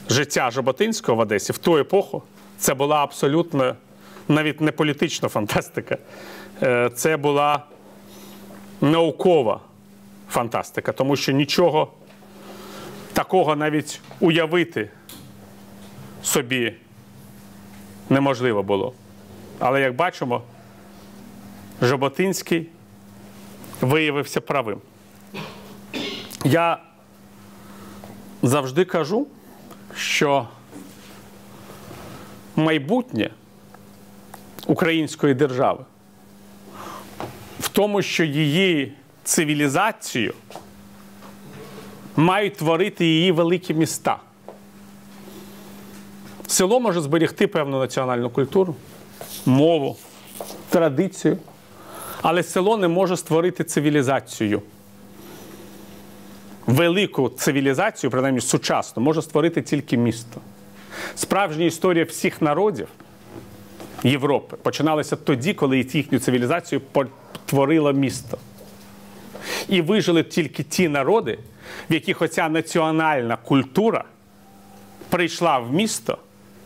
життя 0.10 0.52
Жаботинського 0.52 1.16
в 1.16 1.20
Одесі 1.20 1.54
в 1.54 1.58
ту 1.58 1.78
епоху 1.78 2.24
це 2.58 2.74
була 2.74 3.04
абсолютно 3.04 3.76
навіть 4.28 4.62
не 4.62 4.72
політична 4.72 5.30
фантастика, 5.30 5.98
Е, 6.64 6.90
це 6.96 7.18
була 7.18 7.64
наукова 8.82 9.60
фантастика, 10.30 10.92
тому 10.92 11.16
що 11.16 11.32
нічого 11.32 11.92
такого 13.22 13.56
навіть 13.56 14.02
уявити 14.20 14.90
собі 16.24 16.74
неможливо 18.10 18.64
було. 18.64 18.94
Але 19.60 19.82
як 19.82 19.96
бачимо, 19.96 20.42
Жаботинський 21.82 22.70
виявився 23.82 24.42
правим. 24.42 24.82
Я 26.44 26.80
завжди 28.42 28.86
кажу, 28.86 29.28
що 29.96 30.48
майбутнє 32.56 33.30
української 34.68 35.34
держави 35.34 35.86
в 37.60 37.68
тому, 37.68 38.02
що 38.02 38.24
її 38.24 38.94
цивілізацію 39.24 40.34
мають 42.16 42.56
творити 42.56 43.06
її 43.06 43.32
великі 43.32 43.74
міста. 43.74 44.18
Село 46.48 46.80
може 46.80 47.02
зберегти 47.02 47.48
певну 47.48 47.80
національну 47.80 48.30
культуру, 48.30 48.76
мову, 49.46 49.98
традицію, 50.70 51.38
але 52.22 52.44
село 52.44 52.78
не 52.78 52.88
може 52.88 53.18
створити 53.18 53.64
цивілізацію. 53.64 54.62
Велику 56.68 57.30
цивілізацію, 57.30 58.12
принаймні 58.12 58.42
сучасну, 58.42 59.04
може 59.04 59.22
створити 59.22 59.62
тільки 59.62 59.98
місто. 59.98 60.42
Справжня 61.16 61.66
історія 61.66 62.06
всіх 62.06 62.42
народів 62.42 62.88
Європи 64.04 64.58
починалася 64.62 65.16
тоді, 65.16 65.54
коли 65.54 65.78
їхню 65.78 66.20
цивілізацію 66.20 66.82
творило 67.46 67.94
місто. 67.94 68.38
І 69.70 69.82
вижили 69.82 70.24
тільки 70.24 70.64
ті 70.64 70.90
народи, 70.90 71.40
в 71.90 71.94
яких 71.94 72.22
оця 72.22 72.50
національна 72.50 73.38
культура 73.38 74.04
прийшла 75.10 75.60
в 75.60 75.74
місто 75.74 76.18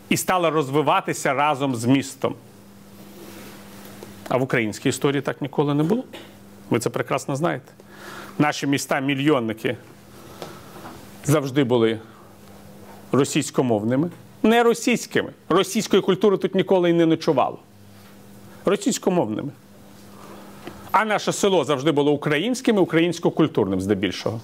і 0.08 0.16
стала 0.16 0.50
розвиватися 0.50 1.34
разом 1.34 1.74
з 1.74 1.84
містом. 1.84 2.34
А 4.28 4.36
в 4.36 4.42
українській 4.42 4.88
історії 4.88 5.22
так 5.22 5.42
ніколи 5.42 5.74
не 5.74 5.82
було. 5.82 6.04
Ви 6.70 6.78
це 6.78 6.90
прекрасно 6.90 7.36
знаєте. 7.36 7.72
Наші 8.38 8.66
міста-мільйонники 8.66 9.76
завжди 11.24 11.64
були 11.64 12.00
російськомовними, 13.12 14.10
не 14.42 14.62
російськими. 14.62 15.30
Російської 15.48 16.02
культури 16.02 16.36
тут 16.36 16.54
ніколи 16.54 16.90
і 16.90 16.92
не 16.92 17.06
ночувало. 17.06 17.58
Російськомовними. 18.64 19.52
А 20.90 21.04
наше 21.04 21.32
село 21.32 21.64
завжди 21.64 21.92
було 21.92 22.12
українським 22.12 22.76
і 22.76 22.78
українсько-культурним 22.78 23.80
здебільшого. 23.80 24.40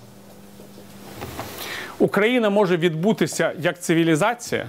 Україна 2.02 2.50
може 2.50 2.76
відбутися 2.76 3.52
як 3.60 3.82
цивілізація 3.82 4.66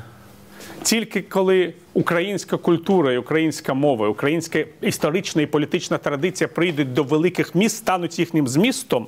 тільки 0.83 1.21
коли 1.21 1.73
українська 1.93 2.57
культура, 2.57 3.13
і 3.13 3.17
українська 3.17 3.73
мова, 3.73 4.09
українська 4.09 4.65
історична 4.81 5.41
і 5.41 5.45
політична 5.45 5.97
традиція 5.97 6.47
прийдуть 6.47 6.93
до 6.93 7.03
великих 7.03 7.55
міст, 7.55 7.77
стануть 7.77 8.19
їхнім 8.19 8.47
змістом 8.47 9.07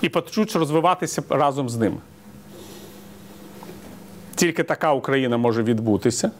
і 0.00 0.08
почнуть 0.08 0.56
розвиватися 0.56 1.22
разом 1.28 1.68
з 1.68 1.76
ними. 1.76 1.96
Тільки 4.34 4.62
така 4.62 4.92
Україна 4.92 5.36
може 5.36 5.62
відбутися. 5.62 6.30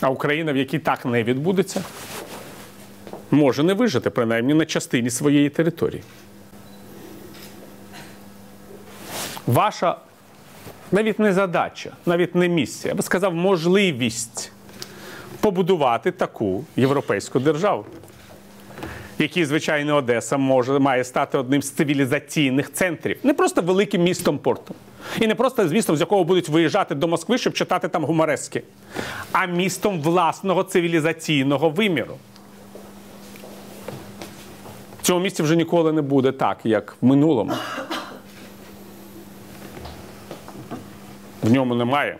А 0.00 0.10
Україна, 0.10 0.52
в 0.52 0.56
якій 0.56 0.78
так 0.78 1.04
не 1.04 1.22
відбудеться, 1.22 1.84
може 3.30 3.62
не 3.62 3.74
вижити, 3.74 4.10
принаймні 4.10 4.54
на 4.54 4.66
частині 4.66 5.10
своєї 5.10 5.50
території. 5.50 6.02
Ваша 9.46 9.96
навіть 10.92 11.18
не 11.18 11.32
задача, 11.32 11.90
навіть 12.06 12.34
не 12.34 12.48
місія, 12.48 12.92
я 12.92 12.94
би 12.96 13.02
сказав, 13.02 13.34
можливість 13.34 14.52
побудувати 15.40 16.10
таку 16.10 16.64
європейську 16.76 17.40
державу, 17.40 17.84
якій, 19.18 19.44
звичайно, 19.44 19.96
Одеса 19.96 20.36
може, 20.36 20.78
має 20.78 21.04
стати 21.04 21.38
одним 21.38 21.62
з 21.62 21.70
цивілізаційних 21.70 22.72
центрів, 22.72 23.18
не 23.22 23.34
просто 23.34 23.62
великим 23.62 24.02
містом 24.02 24.38
портом. 24.38 24.76
І 25.20 25.26
не 25.26 25.34
просто 25.34 25.68
з 25.68 25.72
містом, 25.72 25.96
з 25.96 26.00
якого 26.00 26.24
будуть 26.24 26.48
виїжджати 26.48 26.94
до 26.94 27.08
Москви, 27.08 27.38
щоб 27.38 27.52
читати 27.52 27.88
там 27.88 28.04
гуморески, 28.04 28.62
а 29.32 29.46
містом 29.46 30.02
власного 30.02 30.62
цивілізаційного 30.62 31.70
виміру. 31.70 32.16
В 35.02 35.06
цьому 35.06 35.20
місті 35.20 35.42
вже 35.42 35.56
ніколи 35.56 35.92
не 35.92 36.02
буде 36.02 36.32
так, 36.32 36.58
як 36.64 36.96
в 37.00 37.06
минулому. 37.06 37.52
В 41.46 41.52
ньому 41.52 41.74
немає 41.74 42.16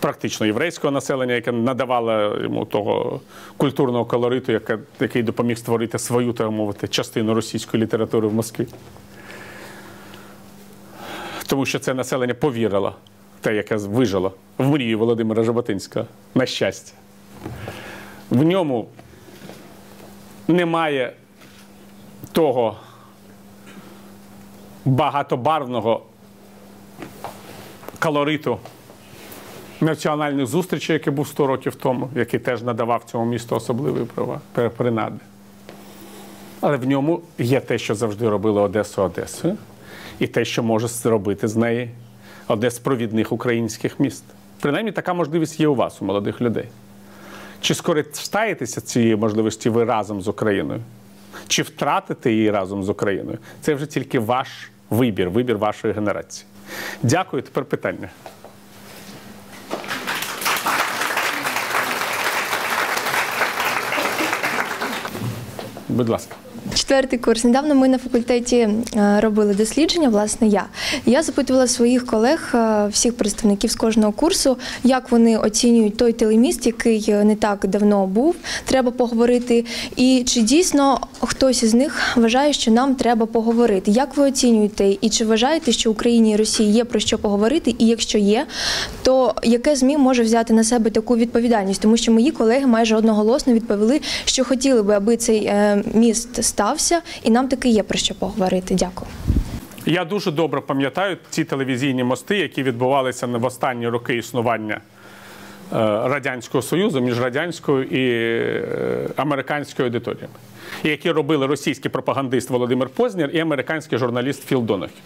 практично 0.00 0.46
єврейського 0.46 0.90
населення, 0.90 1.34
яке 1.34 1.52
надавало 1.52 2.36
йому 2.42 2.64
того 2.64 3.20
культурного 3.56 4.04
колориту, 4.04 4.60
який 5.00 5.22
допоміг 5.22 5.58
створити 5.58 5.98
свою, 5.98 6.32
так 6.32 6.50
мовити, 6.50 6.88
частину 6.88 7.34
російської 7.34 7.82
літератури 7.82 8.28
в 8.28 8.34
Москві. 8.34 8.66
Тому 11.46 11.66
що 11.66 11.78
це 11.78 11.94
населення 11.94 12.34
повірило, 12.34 12.94
те, 13.40 13.54
яке 13.54 13.76
вижило 13.76 14.32
в 14.58 14.68
мрії 14.68 14.94
Володимира 14.94 15.44
Жаботинського, 15.44 16.06
на 16.34 16.46
щастя. 16.46 16.92
В 18.30 18.42
ньому 18.42 18.88
немає 20.48 21.12
того 22.32 22.76
багатобарвного 24.84 26.02
колориту 27.98 28.58
національних 29.80 30.46
зустрічей, 30.46 30.94
який 30.94 31.12
був 31.12 31.28
100 31.28 31.46
років 31.46 31.74
тому, 31.74 32.08
який 32.14 32.40
теж 32.40 32.62
надавав 32.62 33.04
цьому 33.04 33.24
місту 33.24 33.56
особливі 33.56 34.04
права, 34.04 34.40
принади. 34.76 35.18
Але 36.60 36.76
в 36.76 36.86
ньому 36.86 37.20
є 37.38 37.60
те, 37.60 37.78
що 37.78 37.94
завжди 37.94 38.28
робило 38.28 38.62
Одесу 38.62 39.02
Одесою, 39.02 39.56
і 40.18 40.26
те, 40.26 40.44
що 40.44 40.62
може 40.62 40.88
зробити 40.88 41.48
з 41.48 41.56
неї 41.56 41.90
одне 42.48 42.70
з 42.70 42.78
провідних 42.78 43.32
українських 43.32 44.00
міст. 44.00 44.24
Принаймні, 44.60 44.92
така 44.92 45.14
можливість 45.14 45.60
є 45.60 45.68
у 45.68 45.74
вас, 45.74 46.02
у 46.02 46.04
молодих 46.04 46.40
людей. 46.40 46.64
Чи 47.60 47.74
скористаєтеся 47.74 48.80
цією 48.80 49.18
можливості 49.18 49.70
ви 49.70 49.84
разом 49.84 50.22
з 50.22 50.28
Україною? 50.28 50.80
Чи 51.46 51.62
втратите 51.62 52.32
її 52.32 52.50
разом 52.50 52.84
з 52.84 52.88
Україною? 52.88 53.38
Це 53.60 53.74
вже 53.74 53.86
тільки 53.86 54.18
ваш 54.18 54.48
вибір, 54.90 55.30
вибір 55.30 55.58
вашої 55.58 55.94
генерації. 55.94 56.46
Дякую. 57.02 57.42
Тепер 57.42 57.64
питання. 57.64 58.08
Будь 65.88 66.08
ласка. 66.08 66.36
Четвертий 66.74 67.18
курс. 67.18 67.44
Недавно 67.44 67.74
ми 67.74 67.88
на 67.88 67.98
факультеті 67.98 68.56
е, 68.56 69.20
робили 69.20 69.54
дослідження, 69.54 70.08
власне, 70.08 70.48
я. 70.48 70.64
Я 71.06 71.22
запитувала 71.22 71.66
своїх 71.66 72.06
колег, 72.06 72.52
е, 72.54 72.86
всіх 72.92 73.16
представників 73.16 73.70
з 73.70 73.74
кожного 73.74 74.12
курсу, 74.12 74.56
як 74.84 75.10
вони 75.10 75.38
оцінюють 75.38 75.96
той 75.96 76.12
телеміст, 76.12 76.66
який 76.66 77.04
е, 77.08 77.24
не 77.24 77.36
так 77.36 77.66
давно 77.66 78.06
був. 78.06 78.34
Треба 78.64 78.90
поговорити. 78.90 79.64
І 79.96 80.22
чи 80.26 80.40
дійсно 80.40 81.00
хтось 81.20 81.62
із 81.62 81.74
них 81.74 82.16
вважає, 82.16 82.52
що 82.52 82.70
нам 82.70 82.94
треба 82.94 83.26
поговорити? 83.26 83.90
Як 83.90 84.16
ви 84.16 84.28
оцінюєте? 84.28 84.96
І 85.00 85.08
чи 85.10 85.24
вважаєте, 85.24 85.72
що 85.72 85.90
Україні 85.90 86.32
і 86.32 86.36
Росії 86.36 86.72
є 86.72 86.84
про 86.84 87.00
що 87.00 87.18
поговорити? 87.18 87.74
І 87.78 87.86
якщо 87.86 88.18
є, 88.18 88.46
то 89.02 89.34
яке 89.42 89.76
ЗМІ 89.76 89.96
може 89.96 90.22
взяти 90.22 90.52
на 90.52 90.64
себе 90.64 90.90
таку 90.90 91.16
відповідальність? 91.16 91.80
Тому 91.80 91.96
що 91.96 92.12
мої 92.12 92.30
колеги 92.30 92.66
майже 92.66 92.96
одноголосно 92.96 93.52
відповіли, 93.52 94.00
що 94.24 94.44
хотіли 94.44 94.82
би, 94.82 94.94
аби 94.94 95.16
цей 95.16 95.52
міст 95.94 96.44
стався, 96.48 97.02
і 97.22 97.30
нам 97.30 97.48
таки 97.48 97.68
є 97.68 97.82
про 97.82 97.98
що 97.98 98.14
поговорити. 98.14 98.74
Дякую. 98.74 99.10
Я 99.86 100.04
дуже 100.04 100.30
добре 100.30 100.60
пам'ятаю 100.60 101.16
ці 101.30 101.44
телевізійні 101.44 102.04
мости, 102.04 102.36
які 102.36 102.62
відбувалися 102.62 103.26
в 103.26 103.44
останні 103.44 103.88
роки 103.88 104.16
існування 104.16 104.74
е, 104.74 104.80
Радянського 106.08 106.62
Союзу 106.62 107.00
між 107.00 107.20
радянською 107.20 107.84
і 107.84 108.10
е, 108.10 109.08
американською 109.16 109.88
аудиторіями, 109.88 110.34
які 110.84 111.10
робили 111.10 111.46
російський 111.46 111.90
пропагандист 111.90 112.50
Володимир 112.50 112.88
Познєр 112.88 113.30
і 113.32 113.38
американський 113.38 113.98
журналіст 113.98 114.44
Філ 114.44 114.62
Донахі. 114.62 115.00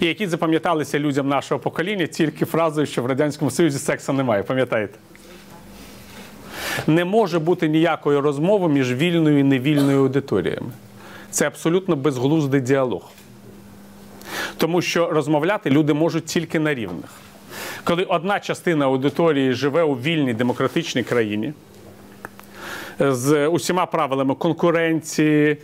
І 0.00 0.06
які 0.06 0.26
запам'яталися 0.26 0.98
людям 0.98 1.28
нашого 1.28 1.60
покоління 1.60 2.06
тільки 2.06 2.44
фразою, 2.44 2.86
що 2.86 3.02
в 3.02 3.06
Радянському 3.06 3.50
Союзі 3.50 3.78
сексу 3.78 4.12
немає, 4.12 4.42
пам'ятаєте? 4.42 4.98
Не 6.86 7.04
може 7.04 7.38
бути 7.38 7.68
ніякої 7.68 8.18
розмови 8.18 8.68
між 8.68 8.94
вільною 8.94 9.38
і 9.38 9.42
невільною 9.42 9.98
аудиторіями. 9.98 10.70
Це 11.30 11.46
абсолютно 11.46 11.96
безглуздий 11.96 12.60
діалог. 12.60 13.10
Тому 14.56 14.82
що 14.82 15.10
розмовляти 15.10 15.70
люди 15.70 15.92
можуть 15.92 16.24
тільки 16.24 16.58
на 16.58 16.74
рівних. 16.74 17.10
Коли 17.84 18.04
одна 18.04 18.40
частина 18.40 18.84
аудиторії 18.84 19.52
живе 19.52 19.82
у 19.82 19.94
вільній 19.94 20.34
демократичній 20.34 21.02
країні 21.02 21.52
з 22.98 23.46
усіма 23.46 23.86
правилами 23.86 24.34
конкуренції, 24.34 25.56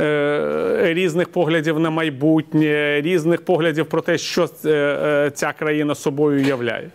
е, 0.00 0.80
різних 0.82 1.28
поглядів 1.28 1.80
на 1.80 1.90
майбутнє, 1.90 3.00
різних 3.00 3.44
поглядів 3.44 3.86
про 3.86 4.00
те, 4.00 4.18
що 4.18 4.48
е, 4.64 4.68
е, 4.68 5.30
ця 5.34 5.52
країна 5.52 5.94
собою 5.94 6.40
являє. 6.40 6.90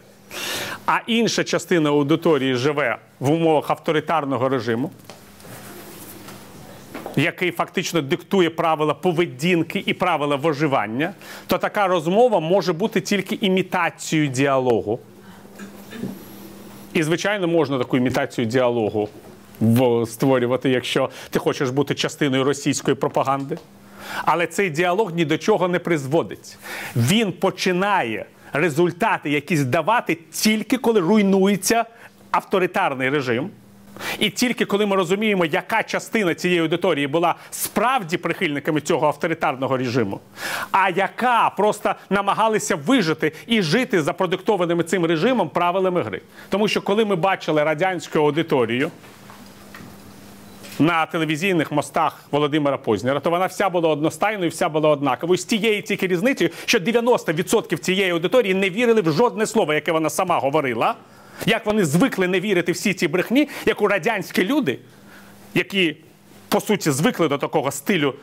А 0.86 1.00
інша 1.08 1.44
частина 1.44 1.90
аудиторії 1.90 2.56
живе 2.56 2.98
в 3.20 3.32
умовах 3.32 3.70
авторитарного 3.70 4.50
режиму, 4.50 4.92
який 7.16 7.52
фактично 7.52 8.02
диктує 8.02 8.50
правила 8.50 8.94
поведінки 8.94 9.84
і 9.86 9.94
правила 9.94 10.36
виживання, 10.36 11.14
то 11.48 11.58
така 11.58 11.88
розмова 11.88 12.40
може 12.40 12.74
бути 12.74 13.02
тільки 13.02 13.36
імітацією 13.42 14.28
діалогу. 14.28 15.00
І, 16.94 17.04
звичайно, 17.04 17.48
можна 17.48 17.78
таку 17.78 17.98
імітацію 17.98 18.46
діалогу 18.46 19.10
створювати, 20.06 20.70
якщо 20.70 21.10
ти 21.30 21.40
хочеш 21.40 21.70
бути 21.70 21.96
частиною 21.96 22.44
російської 22.44 22.96
пропаганди. 22.96 23.58
Але 24.26 24.48
цей 24.48 24.70
діалог 24.70 25.16
ні 25.16 25.26
до 25.26 25.38
чого 25.38 25.68
не 25.68 25.80
призводить. 25.80 26.58
Він 26.96 27.32
починає 27.32 28.26
результати 28.54 29.30
якісь 29.30 29.64
давати 29.64 30.18
тільки 30.32 30.78
коли 30.78 30.99
руйнується 30.99 31.86
авторитарний 32.32 33.10
режим. 33.10 33.49
І 34.20 34.30
тільки 34.30 34.66
коли 34.66 34.86
ми 34.86 34.95
розуміємо, 34.95 35.45
яка 35.45 35.84
частина 35.84 36.36
цієї 36.36 36.60
аудиторії 36.60 37.08
була 37.08 37.36
справді 37.52 38.18
прихильниками 38.18 38.82
цього 38.82 39.08
авторитарного 39.08 39.78
режиму, 39.78 40.20
а 40.72 40.89
яка 40.89 41.49
просто 41.49 41.95
намагалися 42.10 42.76
вижити 42.76 43.32
і 43.47 43.62
жити 43.62 44.02
за 44.02 44.14
продиктованими 44.14 44.84
цим 44.84 45.06
режимом 45.06 45.49
правилами 45.49 46.02
гри. 46.02 46.22
Тому 46.49 46.68
що 46.68 46.82
коли 46.82 47.06
ми 47.06 47.16
бачили 47.16 47.64
радянську 47.64 48.20
аудиторію 48.20 48.91
на 50.82 51.06
телевізійних 51.06 51.72
мостах 51.72 52.24
Володимира 52.32 52.78
Познера, 52.78 53.20
то 53.20 53.30
вона 53.30 53.46
вся 53.46 53.70
була 53.70 53.90
одностайною, 53.90 54.50
вся 54.50 54.70
була 54.70 54.90
однаковою. 54.90 55.38
З 55.38 55.46
тією 55.46 55.82
тільки 55.82 56.08
різницею, 56.08 56.50
що 56.66 56.80
90% 56.80 57.78
цієї 57.78 58.12
аудиторії 58.12 58.54
не 58.54 58.70
вірили 58.70 59.02
в 59.02 59.12
жодне 59.12 59.46
слово, 59.46 59.74
яке 59.74 59.92
вона 59.92 60.10
сама 60.10 60.40
говорила. 60.40 60.96
Як 61.46 61.66
вони 61.66 61.86
звикли 61.86 62.28
не 62.28 62.40
вірити 62.40 62.72
всі 62.72 62.94
ці 62.94 63.08
брехні, 63.08 63.50
як 63.66 63.82
у 63.82 63.88
радянські 63.88 64.44
люди, 64.46 64.80
які 65.54 65.98
по 66.48 66.60
суті 66.60 66.92
звикли 66.92 67.28
до 67.28 67.38
такого 67.38 67.72
стилю 67.72 68.14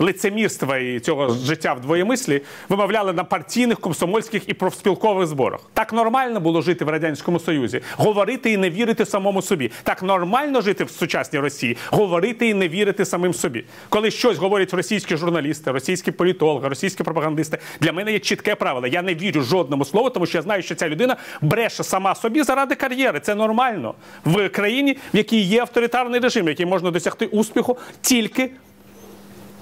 лицемірства 0.00 0.78
і 0.78 1.00
цього 1.00 1.34
життя 1.34 1.72
в 1.72 1.80
двоємислі, 1.80 2.42
вимовляли 2.68 3.12
на 3.12 3.24
партійних, 3.24 3.80
комсомольських 3.80 4.48
і 4.48 4.54
профспілкових 4.54 5.26
зборах. 5.26 5.60
Так 5.74 5.92
нормально 5.92 6.40
було 6.40 6.62
жити 6.62 6.84
в 6.84 6.88
радянському 6.88 7.40
Союзі, 7.40 7.80
говорити 7.96 8.52
і 8.52 8.56
не 8.56 8.70
вірити 8.70 9.06
самому 9.06 9.42
собі. 9.42 9.70
Так 9.82 10.02
нормально 10.02 10.60
жити 10.60 10.84
в 10.84 10.90
сучасній 10.90 11.38
Росії, 11.38 11.76
говорити 11.90 12.48
і 12.48 12.54
не 12.54 12.68
вірити 12.68 13.04
самим 13.04 13.34
собі. 13.34 13.64
Коли 13.88 14.10
щось 14.10 14.36
говорять 14.36 14.74
російські 14.74 15.16
журналісти, 15.16 15.70
російські 15.70 16.10
політологи, 16.10 16.68
російські 16.68 17.02
пропагандисти, 17.02 17.58
для 17.80 17.92
мене 17.92 18.12
є 18.12 18.18
чітке 18.18 18.54
правило. 18.54 18.86
Я 18.86 19.02
не 19.02 19.14
вірю 19.14 19.42
жодному 19.42 19.84
слову, 19.84 20.10
тому 20.10 20.26
що 20.26 20.38
я 20.38 20.42
знаю, 20.42 20.62
що 20.62 20.74
ця 20.74 20.88
людина 20.88 21.16
бреше 21.40 21.84
сама 21.84 22.14
собі 22.14 22.42
заради 22.42 22.74
кар'єри. 22.74 23.20
Це 23.20 23.34
нормально 23.34 23.94
в 24.24 24.48
країні, 24.48 24.96
в 25.14 25.16
якій 25.16 25.40
є 25.40 25.60
авторитарний 25.60 26.20
режим, 26.20 26.48
який 26.48 26.66
можна 26.66 26.90
досягти 26.90 27.26
успіху 27.26 27.78
тільки 28.00 28.50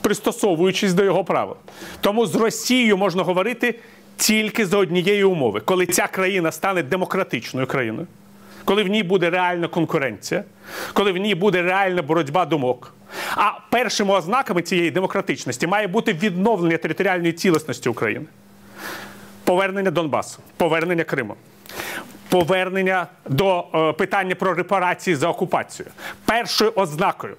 пристосовуючись 0.09 0.95
до 0.95 1.05
його 1.05 1.25
правил. 1.25 1.57
Тому 2.01 2.27
з 2.27 2.35
Росією 2.35 2.97
можна 2.97 3.23
говорити 3.23 3.75
тільки 4.17 4.67
за 4.67 4.79
однієї 4.79 5.25
умови, 5.25 5.61
коли 5.61 5.87
ця 5.87 6.07
країна 6.07 6.53
стане 6.53 6.83
демократичною 6.83 7.67
країною, 7.67 8.07
коли 8.65 8.83
в 8.83 8.89
ній 8.89 9.03
буде 9.03 9.31
реальна 9.31 9.69
конкуренція, 9.69 10.45
коли 10.93 11.13
в 11.13 11.17
ній 11.17 11.35
буде 11.35 11.63
реальна 11.63 12.03
боротьба 12.03 12.47
думок. 12.47 12.95
А 13.37 13.51
першими 13.71 14.15
ознаками 14.15 14.63
цієї 14.63 14.91
демократичності 14.91 15.67
має 15.67 15.87
бути 15.87 16.13
відновлення 16.13 16.77
територіальної 16.77 17.33
цілісності 17.33 17.89
України, 17.89 18.27
повернення 19.45 19.91
Донбасу, 19.91 20.39
повернення 20.57 21.05
Криму. 21.05 21.35
Повернення 22.29 23.07
до 23.29 23.65
е, 23.75 23.93
питання 23.93 24.35
про 24.35 24.55
репарації 24.55 25.17
за 25.17 25.29
окупацію. 25.29 25.89
Першою 26.25 26.73
ознакою 26.75 27.37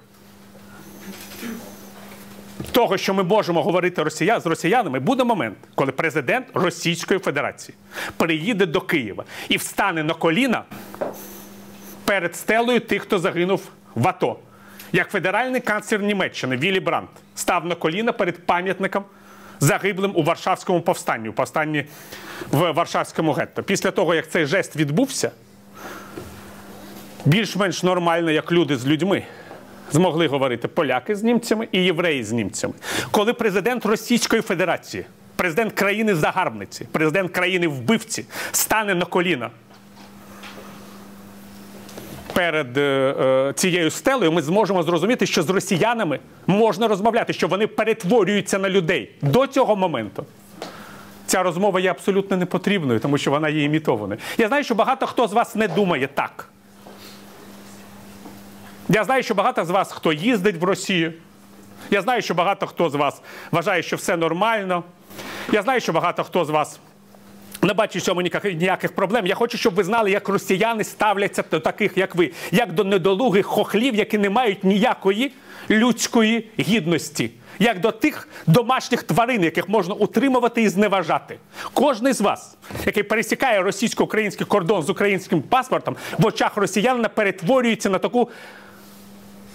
того, 2.80 2.98
що 2.98 3.14
ми 3.14 3.24
можемо 3.24 3.64
говорити 3.64 4.04
росія, 4.04 4.40
з 4.40 4.46
росіянами, 4.46 5.00
буде 5.00 5.24
момент, 5.24 5.58
коли 5.76 5.92
президент 5.92 6.48
Російської 6.54 7.20
Федерації 7.20 7.76
приїде 8.18 8.66
до 8.66 8.82
Києва 8.82 9.24
і 9.50 9.58
встане 9.58 10.04
на 10.04 10.14
коліна 10.14 10.64
перед 12.06 12.36
стелею 12.36 12.80
тих, 12.80 13.02
хто 13.02 13.20
загинув 13.20 13.62
в 13.96 14.08
АТО. 14.08 14.40
Як 14.92 15.10
федеральний 15.10 15.62
канцлер 15.62 16.02
Німеччини 16.02 16.58
Віллі 16.58 16.80
Брандт 16.80 17.10
став 17.36 17.66
на 17.66 17.76
коліна 17.76 18.12
перед 18.12 18.46
пам'ятником 18.46 19.04
загиблим 19.60 20.12
у 20.16 20.24
Варшавському 20.24 20.82
повстанні, 20.82 21.30
у 21.30 21.34
повстанні 21.34 21.86
в 22.52 22.72
Варшавському 22.72 23.32
гетто. 23.32 23.64
Після 23.64 23.92
того, 23.92 24.16
як 24.16 24.30
цей 24.30 24.46
жест 24.46 24.76
відбувся, 24.76 25.32
більш-менш 27.26 27.84
нормально, 27.84 28.32
як 28.32 28.52
люди 28.52 28.78
з 28.78 28.88
людьми. 28.88 29.24
Змогли 29.92 30.28
говорити 30.28 30.68
поляки 30.68 31.16
з 31.16 31.24
німцями 31.24 31.68
і 31.72 31.84
євреї 31.84 32.24
з 32.24 32.32
німцями. 32.32 32.74
Коли 33.12 33.34
президент 33.34 33.86
Російської 33.86 34.42
Федерації, 34.42 35.06
президент 35.36 35.74
країни 35.74 36.16
загарбниці, 36.16 36.88
президент 36.92 37.32
країни 37.32 37.68
вбивці 37.68 38.26
стане 38.52 38.96
на 38.96 39.06
коліна 39.06 39.50
перед 42.34 42.78
е, 42.78 42.82
е, 42.82 43.54
цією 43.54 43.92
стелею, 43.92 44.32
ми 44.32 44.42
зможемо 44.42 44.84
зрозуміти, 44.84 45.26
що 45.26 45.44
з 45.44 45.50
росіянами 45.50 46.20
можна 46.48 46.88
розмовляти, 46.88 47.34
що 47.34 47.48
вони 47.48 47.68
перетворюються 47.68 48.60
на 48.60 48.70
людей 48.70 49.12
до 49.22 49.48
цього 49.48 49.76
моменту. 49.76 50.26
Ця 51.26 51.44
розмова 51.44 51.80
є 51.80 51.92
абсолютно 51.92 52.38
непотрібною, 52.38 53.00
тому 53.00 53.18
що 53.18 53.32
вона 53.32 53.50
є 53.50 53.64
імітованою. 53.64 54.20
Я 54.38 54.48
знаю, 54.48 54.64
що 54.64 54.76
багато 54.76 55.08
хто 55.08 55.28
з 55.28 55.34
вас 55.34 55.56
не 55.56 55.68
думає 55.68 56.10
так. 56.14 56.50
Я 58.92 59.04
знаю, 59.04 59.24
що 59.24 59.34
багато 59.34 59.66
з 59.66 59.70
вас, 59.70 59.92
хто 59.92 60.14
їздить 60.14 60.56
в 60.58 60.64
Росію. 60.64 61.14
Я 61.92 62.02
знаю, 62.02 62.22
що 62.22 62.34
багато 62.34 62.68
хто 62.68 62.90
з 62.90 62.96
вас 62.96 63.22
вважає, 63.52 63.84
що 63.84 63.96
все 63.96 64.18
нормально. 64.18 64.84
Я 65.52 65.62
знаю, 65.62 65.82
що 65.82 65.94
багато 65.94 66.24
хто 66.24 66.46
з 66.46 66.50
вас 66.50 66.80
не 67.62 67.74
бачить 67.74 68.02
в 68.02 68.06
цьому 68.06 68.22
ніяких, 68.22 68.96
проблем. 68.96 69.26
Я 69.26 69.36
хочу, 69.36 69.58
щоб 69.58 69.76
ви 69.76 69.84
знали, 69.84 70.12
як 70.12 70.30
росіяни 70.30 70.84
ставляться 70.84 71.44
до 71.52 71.60
таких, 71.60 71.98
як 71.98 72.16
ви, 72.16 72.32
як 72.52 72.74
до 72.74 72.84
недолугих 72.84 73.46
хохлів, 73.46 73.96
які 73.96 74.18
не 74.18 74.30
мають 74.30 74.64
ніякої 74.64 75.32
людської 75.70 76.50
гідності, 76.60 77.32
як 77.60 77.80
до 77.80 77.92
тих 77.92 78.28
домашніх 78.48 79.04
тварин, 79.04 79.44
яких 79.44 79.70
можна 79.70 79.94
утримувати 79.94 80.62
і 80.62 80.70
зневажати. 80.70 81.38
Кожний 81.74 82.14
з 82.14 82.22
вас, 82.22 82.58
який 82.86 83.04
пересікає 83.04 83.62
російсько-український 83.62 84.46
кордон 84.46 84.84
з 84.84 84.90
українським 84.90 85.42
паспортом, 85.42 85.96
в 86.18 86.26
очах 86.26 86.58
росіянина 86.58 87.10
перетворюється 87.10 87.90
на 87.90 87.98
таку 87.98 88.30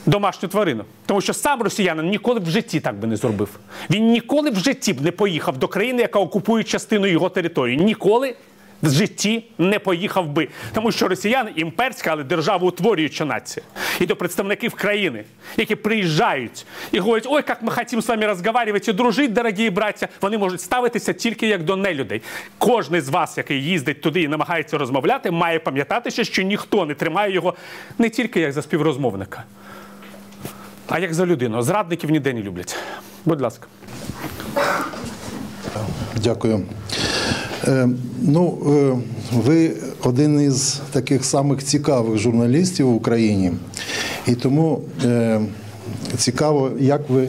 домашню 0.06 0.48
тварину. 0.48 0.84
Тому 1.06 1.20
що 1.20 1.34
сам 1.34 1.62
росіянин 1.62 2.08
ніколи 2.08 2.40
в 2.40 2.50
житті 2.50 2.80
так 2.80 2.94
би 2.94 3.06
не 3.06 3.16
зробив. 3.16 3.48
Він 3.90 4.06
ніколи 4.06 4.50
в 4.50 4.56
житті 4.56 4.92
б 4.92 5.00
не 5.00 5.10
поїхав 5.10 5.58
до 5.58 5.68
країни, 5.68 6.02
яка 6.02 6.18
окупує 6.18 6.64
частину 6.64 7.06
його 7.06 7.28
території. 7.28 7.76
Ніколи 7.76 8.34
в 8.82 8.90
житті 8.90 9.44
не 9.58 9.78
поїхав 9.78 10.28
би. 10.28 10.48
Тому 10.72 10.92
що 10.92 11.08
росіяни 11.08 11.52
імперська, 11.56 12.10
але 12.10 12.24
державоутворююча 12.24 13.24
нація. 13.24 13.66
І 14.00 14.06
до 14.06 14.16
представників 14.16 14.74
країни, 14.74 15.24
які 15.56 15.74
приїжджають 15.74 16.66
і 16.92 16.98
говорять, 16.98 17.26
ой, 17.30 17.42
як 17.48 17.62
ми 17.62 17.70
хочемо 17.70 18.02
з 18.02 18.08
вами 18.08 18.26
розмовляти 18.26 18.92
дружити, 18.92 19.32
дорогі 19.32 19.70
браття, 19.70 20.08
вони 20.20 20.38
можуть 20.38 20.60
ставитися 20.60 21.12
тільки 21.12 21.46
як 21.46 21.64
до 21.64 21.76
нелюдей. 21.76 22.22
Кожний 22.58 23.00
з 23.00 23.08
вас, 23.08 23.38
який 23.38 23.64
їздить 23.64 24.00
туди 24.00 24.22
і 24.22 24.28
намагається 24.28 24.78
розмовляти, 24.78 25.30
має 25.30 25.58
пам'ятати, 25.58 26.24
що 26.24 26.42
ніхто 26.42 26.86
не 26.86 26.94
тримає 26.94 27.32
його 27.34 27.54
не 27.98 28.10
тільки 28.10 28.40
як 28.40 28.52
за 28.52 28.62
співрозмовника. 28.62 29.44
А 30.88 30.98
як 30.98 31.14
за 31.14 31.26
людину? 31.26 31.62
Зрадників 31.62 32.10
ніде 32.10 32.32
не 32.32 32.42
люблять. 32.42 32.76
Будь 33.24 33.40
ласка. 33.40 33.66
Дякую. 36.22 36.62
Е, 37.64 37.88
ну, 38.22 38.58
е, 38.66 38.96
ви 39.32 39.72
один 40.02 40.40
із 40.40 40.80
таких 40.92 41.24
самих 41.24 41.64
цікавих 41.64 42.18
журналістів 42.18 42.86
в 42.86 42.94
Україні, 42.94 43.52
і 44.26 44.34
тому 44.34 44.82
е, 45.04 45.40
цікаво, 46.16 46.70
як 46.78 47.10
ви 47.10 47.28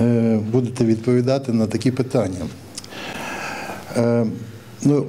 е, 0.00 0.38
будете 0.52 0.84
відповідати 0.84 1.52
на 1.52 1.66
такі 1.66 1.90
питання. 1.90 2.46
Е, 3.96 4.26
ну, 4.82 5.06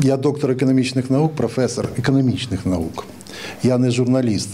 я 0.00 0.16
доктор 0.16 0.50
економічних 0.50 1.10
наук, 1.10 1.34
професор 1.36 1.88
економічних 1.98 2.66
наук. 2.66 3.06
Я 3.62 3.78
не 3.78 3.90
журналіст. 3.90 4.48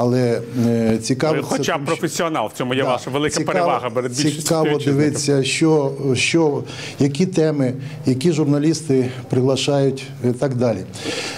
Але 0.00 0.40
е, 0.66 0.98
цікаво. 0.98 1.36
Хоча 1.42 1.78
б 1.78 1.84
професіонал, 1.84 2.46
в 2.46 2.58
цьому 2.58 2.74
є 2.74 2.82
ваша 2.82 3.10
велика 3.10 3.40
перевага 3.40 3.90
перед 3.90 4.12
більшістю 4.12 4.42
Цікаво 4.42 4.78
дивитися, 4.78 5.44
що, 5.44 5.92
що, 6.14 6.62
які 6.98 7.26
теми, 7.26 7.74
які 8.06 8.32
журналісти 8.32 9.10
приглашають 9.30 10.06
і 10.24 10.32
так 10.32 10.54
далі. 10.54 10.78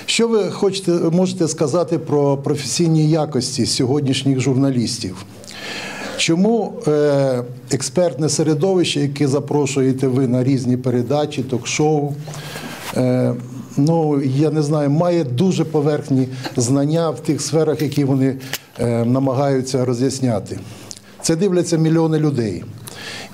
Що 0.06 0.28
ви 0.28 0.50
хочете, 0.50 0.90
можете 0.90 1.48
сказати 1.48 1.98
про 1.98 2.36
професійні 2.36 3.10
якості 3.10 3.66
сьогоднішніх 3.66 4.40
журналістів? 4.40 5.24
Чому 6.16 6.72
е, 6.88 7.42
експертне 7.70 8.28
середовище, 8.28 9.00
яке 9.00 9.28
запрошуєте 9.28 10.08
ви 10.08 10.26
на 10.26 10.44
різні 10.44 10.76
передачі, 10.76 11.42
ток-шоу, 11.42 12.14
е, 12.96 13.34
ну 13.76 14.22
я 14.22 14.50
не 14.50 14.62
знаю, 14.62 14.90
має 14.90 15.24
дуже 15.24 15.64
поверхні 15.64 16.28
знання 16.56 17.10
в 17.10 17.20
тих 17.20 17.40
сферах, 17.40 17.82
які 17.82 18.04
вони 18.04 18.36
е, 18.78 19.04
намагаються 19.04 19.84
роз'ясняти? 19.84 20.58
Це 21.22 21.36
дивляться 21.36 21.76
мільйони 21.76 22.18
людей. 22.18 22.64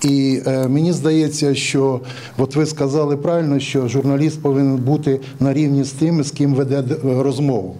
І 0.02 0.40
е, 0.46 0.68
мені 0.68 0.92
здається, 0.92 1.54
що 1.54 2.00
от 2.38 2.56
ви 2.56 2.66
сказали 2.66 3.16
правильно, 3.16 3.60
що 3.60 3.88
журналіст 3.88 4.42
повинен 4.42 4.76
бути 4.76 5.20
на 5.40 5.54
рівні 5.54 5.84
з 5.84 5.90
тими, 5.90 6.24
з 6.24 6.30
ким 6.30 6.54
веде 6.54 6.84
розмову. 7.04 7.76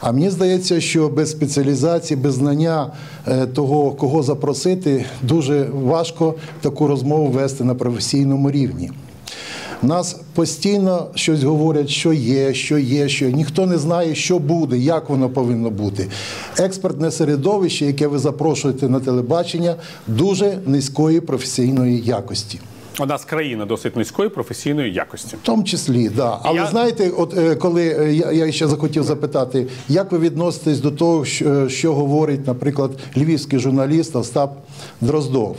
А 0.00 0.12
мені 0.12 0.30
здається, 0.30 0.80
що 0.80 1.08
без 1.08 1.30
спеціалізації, 1.30 2.20
без 2.20 2.34
знання 2.34 2.92
е, 3.28 3.46
того, 3.46 3.90
кого 3.90 4.22
запросити, 4.22 5.04
дуже 5.22 5.66
важко 5.72 6.34
таку 6.60 6.86
розмову 6.86 7.26
вести 7.26 7.64
на 7.64 7.74
професійному 7.74 8.50
рівні. 8.50 8.90
Нас 9.82 10.20
постійно 10.34 11.06
щось 11.14 11.42
говорять, 11.42 11.88
що 11.88 12.12
є, 12.12 12.54
що 12.54 12.78
є, 12.78 13.08
що 13.08 13.24
є. 13.24 13.32
ніхто 13.32 13.66
не 13.66 13.78
знає, 13.78 14.14
що 14.14 14.38
буде, 14.38 14.78
як 14.78 15.08
воно 15.08 15.28
повинно 15.28 15.70
бути. 15.70 16.06
Експертне 16.58 17.10
середовище, 17.10 17.86
яке 17.86 18.06
ви 18.06 18.18
запрошуєте 18.18 18.88
на 18.88 19.00
телебачення, 19.00 19.74
дуже 20.06 20.58
низької 20.66 21.20
професійної 21.20 22.00
якості. 22.00 22.60
У 23.00 23.06
нас 23.06 23.24
країна 23.24 23.64
досить 23.66 23.96
низької 23.96 24.28
професійної 24.28 24.92
якості. 24.92 25.36
В 25.36 25.38
тому 25.46 25.64
числі, 25.64 26.08
да. 26.08 26.38
Але 26.42 26.58
Я- 26.58 26.66
знаєте, 26.66 27.10
от 27.16 27.38
е, 27.38 27.54
коли 27.54 27.96
е, 28.00 28.14
я, 28.14 28.32
я 28.32 28.52
ще 28.52 28.66
захотів 28.68 29.02
запитати, 29.02 29.66
як 29.88 30.12
ви 30.12 30.18
відноситесь 30.18 30.80
до 30.80 30.90
того, 30.90 31.24
що, 31.24 31.68
що 31.68 31.94
говорить, 31.94 32.46
наприклад, 32.46 32.90
львівський 33.16 33.58
журналіст 33.58 34.16
Остап 34.16 34.56
Дроздов? 35.00 35.56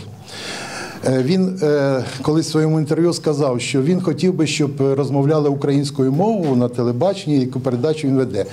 Е, 1.08 1.24
Він 1.24 1.60
е, 1.64 2.04
колись 2.22 2.48
в 2.48 2.52
своєму 2.52 2.80
інтерв'ю 2.80 3.14
сказав, 3.14 3.62
що 3.62 3.82
він 3.82 4.02
хотів 4.02 4.34
би, 4.34 4.48
щоб 4.48 4.72
розмовляли 4.82 5.50
українською 5.50 6.12
мовою 6.12 6.56
на 6.56 6.70
телебаченні, 6.70 7.40
яку 7.40 7.60
передачу 7.60 8.08
він 8.08 8.18
веде. 8.18 8.46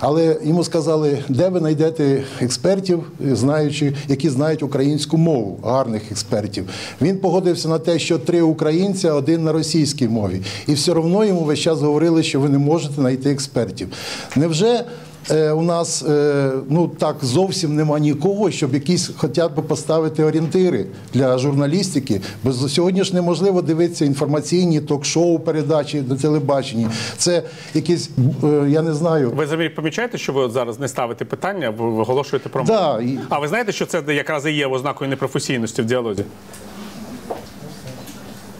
Але 0.00 0.36
йому 0.44 0.64
сказали, 0.64 1.18
де 1.28 1.48
ви 1.48 1.58
знайдете 1.58 2.24
експертів, 2.40 3.02
знаючи, 3.20 3.94
які 4.08 4.30
знають 4.30 4.62
українську 4.62 5.16
мову, 5.16 5.58
гарних 5.64 6.12
експертів. 6.12 6.68
Він 7.02 7.18
погодився 7.18 7.68
на 7.68 7.78
те, 7.78 7.98
що 7.98 8.18
три 8.18 8.42
українця, 8.42 9.12
один 9.12 9.44
на 9.44 9.52
російській 9.52 10.08
мові. 10.08 10.42
І 10.66 10.72
все 10.72 10.92
одно 10.92 11.24
йому 11.24 11.40
весь 11.40 11.58
час 11.58 11.80
говорили, 11.80 12.22
що 12.22 12.40
ви 12.40 12.48
не 12.48 12.58
можете 12.58 12.94
знайти 12.94 13.30
експертів. 13.30 13.88
Невже 14.36 14.84
у 15.30 15.62
нас 15.62 16.02
е, 16.02 16.52
ну 16.68 16.88
так 16.88 17.16
зовсім 17.22 17.74
нема 17.76 17.98
нікого, 17.98 18.50
щоб 18.50 18.74
якісь 18.74 19.10
хоча 19.16 19.48
б 19.48 19.54
поставити 19.68 20.24
орієнтири 20.24 20.86
для 21.14 21.38
журналістики. 21.38 22.20
Бо 22.44 22.52
сьогодні 22.52 23.04
ж 23.04 23.14
неможливо 23.14 23.62
дивитися 23.62 24.04
інформаційні 24.04 24.80
ток-шоу, 24.80 25.38
передачі 25.38 26.04
на 26.08 26.16
телебаченні. 26.16 26.88
Це 27.16 27.42
якісь, 27.74 28.10
е, 28.44 28.66
я 28.68 28.82
не 28.82 28.94
знаю. 28.94 29.32
Ви 29.36 29.46
самі 29.46 29.68
помічаєте, 29.68 30.18
що 30.18 30.32
ви 30.32 30.50
зараз 30.50 30.80
не 30.80 30.88
ставите 30.88 31.24
питання, 31.24 31.70
ви 31.70 31.90
виголошуєте 31.90 32.48
про? 32.48 32.64
Да, 32.64 33.00
А 33.28 33.38
ви 33.38 33.48
знаєте, 33.48 33.72
що 33.72 33.86
це 33.86 34.02
якраз 34.08 34.46
і 34.46 34.52
є 34.52 34.66
ознакою 34.66 35.10
непрофесійності 35.10 35.82
в 35.82 35.84
діалозі? 35.84 36.24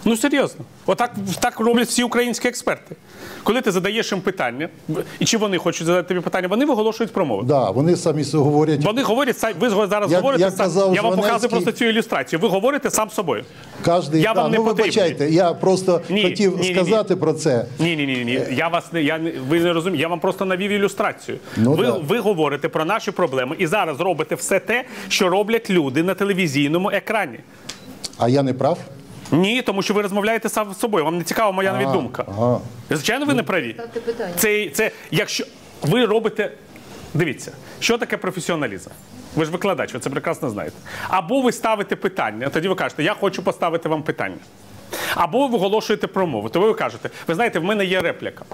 Ну 0.08 0.16
серйозно, 0.16 0.64
отак 0.86 1.10
так 1.40 1.60
роблять 1.60 1.88
всі 1.88 2.02
українські 2.02 2.48
експерти. 2.48 2.96
Коли 3.42 3.60
ти 3.60 3.70
задаєш 3.70 4.12
їм 4.12 4.20
питання, 4.20 4.68
і 5.18 5.24
чи 5.24 5.38
вони 5.38 5.58
хочуть 5.58 5.86
задати 5.86 6.08
тобі 6.08 6.20
питання, 6.20 6.48
вони 6.48 6.64
виголошують 6.64 7.12
промови. 7.12 7.44
Да, 7.46 7.70
вони 7.70 7.96
самі 7.96 8.22
говорять. 8.32 8.84
Вони 8.84 9.02
говорять 9.02 9.38
сам- 9.38 9.52
ви 9.58 9.86
зараз 9.86 10.12
Як- 10.12 10.20
говорите 10.20 10.44
як 10.44 10.52
сам. 10.52 10.66
казав 10.66 10.94
Я 10.94 11.02
вам 11.02 11.16
показую 11.16 11.50
просто 11.50 11.72
цю 11.72 11.84
ілюстрацію. 11.84 12.40
Ви 12.40 12.48
говорите 12.48 12.90
сам 12.90 13.10
собою. 13.10 13.44
Кожний, 13.84 14.22
Я 14.22 14.34
да, 14.34 14.42
вам 14.42 14.50
не 14.52 14.58
ну, 14.58 14.64
вибачайте, 14.64 15.30
я 15.30 15.52
просто 15.52 16.00
Ні, 16.08 16.22
хотів 16.22 16.56
ні, 16.56 16.62
ні, 16.62 16.68
ні. 16.68 16.74
сказати 16.74 17.16
про 17.16 17.32
це. 17.32 17.66
Ні, 17.78 17.96
ні, 17.96 18.06
ні, 18.06 18.24
ні. 18.24 18.40
Я 18.56 18.68
вас 18.68 18.92
не 18.92 19.02
я 19.02 19.20
ви 19.48 19.60
не 19.60 19.72
розумієте. 19.72 20.02
Я 20.02 20.08
вам 20.08 20.20
просто 20.20 20.44
навів 20.44 20.70
ілюстрацію. 20.70 21.38
Ну, 21.56 21.72
ви, 21.72 21.86
да. 21.86 21.92
ви 21.92 22.18
говорите 22.18 22.68
про 22.68 22.84
наші 22.84 23.10
проблеми 23.10 23.56
і 23.58 23.66
зараз 23.66 24.00
робите 24.00 24.34
все 24.34 24.60
те, 24.60 24.84
що 25.08 25.28
роблять 25.28 25.70
люди 25.70 26.02
на 26.02 26.14
телевізійному 26.14 26.90
екрані. 26.90 27.38
А 28.18 28.28
я 28.28 28.42
не 28.42 28.54
прав? 28.54 28.78
Ні, 29.32 29.62
тому 29.62 29.82
що 29.82 29.94
ви 29.94 30.02
розмовляєте 30.02 30.48
сам 30.48 30.74
з 30.74 30.78
собою. 30.78 31.04
Вам 31.04 31.18
не 31.18 31.24
цікава 31.24 31.52
моя 31.52 31.72
навіть 31.72 31.92
думка. 31.92 32.24
ага. 32.28 32.60
Звичайно, 32.90 33.26
ви 33.26 33.34
не 33.34 33.42
праві. 33.42 33.76
Це, 34.36 34.68
це 34.70 34.90
якщо 35.10 35.44
ви 35.82 36.04
робите. 36.06 36.52
Дивіться, 37.14 37.52
що 37.80 37.98
таке 37.98 38.16
професіоналізм? 38.16 38.90
Ви 39.36 39.44
ж 39.44 39.50
викладач, 39.50 39.94
ви 39.94 40.00
це 40.00 40.10
прекрасно 40.10 40.50
знаєте. 40.50 40.76
Або 41.08 41.40
ви 41.40 41.52
ставите 41.52 41.96
питання, 41.96 42.48
тоді 42.48 42.68
ви 42.68 42.74
кажете, 42.74 43.02
я 43.02 43.14
хочу 43.14 43.42
поставити 43.42 43.88
вам 43.88 44.02
питання. 44.02 44.36
Або 45.14 45.48
ви 45.48 45.56
оголошуєте 45.56 46.06
промову, 46.06 46.48
то 46.48 46.60
ви 46.60 46.74
кажете, 46.74 47.10
ви 47.28 47.34
знаєте, 47.34 47.58
в 47.58 47.64
мене 47.64 47.84
є 47.84 48.00
репліка. 48.00 48.44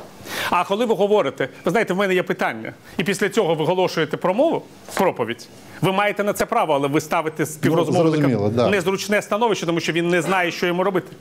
А 0.50 0.64
коли 0.64 0.84
ви 0.84 0.94
говорите, 0.94 1.48
ви 1.64 1.70
знаєте, 1.70 1.94
в 1.94 1.96
мене 1.96 2.14
є 2.14 2.22
питання, 2.22 2.72
і 2.96 3.04
після 3.04 3.28
цього 3.28 3.54
ви 3.54 3.62
оголошуєте 3.62 4.16
промову, 4.16 4.62
проповідь, 4.94 5.48
ви 5.80 5.92
маєте 5.92 6.24
на 6.24 6.32
це 6.32 6.46
право, 6.46 6.74
але 6.74 6.88
ви 6.88 7.00
ставите 7.00 7.46
співрозмовника 7.46 8.28
ну, 8.28 8.48
да. 8.48 8.68
незручне 8.68 9.22
становище, 9.22 9.66
тому 9.66 9.80
що 9.80 9.92
він 9.92 10.08
не 10.08 10.22
знає, 10.22 10.50
що 10.50 10.66
йому 10.66 10.84
робити. 10.84 11.16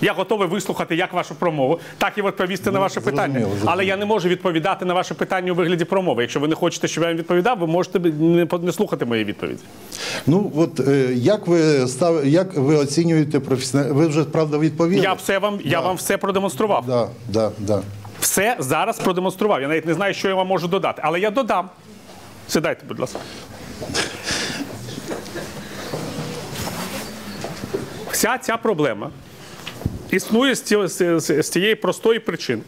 Я 0.00 0.12
готовий 0.12 0.48
вислухати 0.48 0.96
як 0.96 1.12
вашу 1.12 1.34
промову, 1.34 1.80
так 1.98 2.18
і 2.18 2.22
відповісти 2.22 2.70
на 2.70 2.78
ваше 2.80 3.00
питання. 3.00 3.22
зрозуміло, 3.22 3.48
зрозуміло. 3.50 3.72
Але 3.72 3.84
я 3.84 3.96
не 3.96 4.04
можу 4.04 4.28
відповідати 4.28 4.84
на 4.84 4.94
ваше 4.94 5.14
питання 5.14 5.52
у 5.52 5.54
вигляді 5.54 5.84
промови. 5.84 6.22
Якщо 6.22 6.40
ви 6.40 6.48
не 6.48 6.54
хочете, 6.54 6.88
щоб 6.88 7.02
я 7.02 7.08
вам 7.10 7.18
відповідав, 7.18 7.58
ви 7.58 7.66
можете 7.66 7.98
не, 7.98 8.72
слухати 8.72 9.04
мої 9.04 9.24
відповіді. 9.24 9.60
Ну 10.26 10.52
от 10.56 10.80
е, 10.80 11.08
як 11.14 11.46
ви 11.46 11.88
став, 11.88 12.26
як 12.26 12.54
ви 12.54 12.76
оцінюєте 12.76 13.40
професіонал? 13.40 13.92
Ви 13.92 14.06
вже 14.06 14.24
правда 14.24 14.58
відповіли? 14.58 15.02
Я 15.02 15.12
все 15.12 15.38
вам, 15.38 15.60
я 15.64 15.80
вам 15.80 15.96
все 15.96 16.16
продемонстрував. 16.16 16.84
Да, 16.86 17.08
да, 17.28 17.50
да. 17.58 17.82
Все 18.20 18.56
зараз 18.58 18.98
продемонстрував. 18.98 19.62
Я 19.62 19.68
навіть 19.68 19.86
не 19.86 19.94
знаю, 19.94 20.14
що 20.14 20.28
я 20.28 20.34
вам 20.34 20.46
можу 20.46 20.68
додати, 20.68 21.02
але 21.04 21.20
я 21.20 21.30
додам. 21.30 21.68
Сідайте, 22.48 22.86
будь 22.88 23.00
ласка. 23.00 23.18
Вся 28.10 28.38
ця 28.38 28.56
проблема 28.56 29.10
існує 30.10 30.54
з 30.54 30.64
з 30.88 31.20
з- 31.20 31.42
з 31.42 31.48
тієї 31.48 31.74
простої 31.74 32.18
причини, 32.18 32.62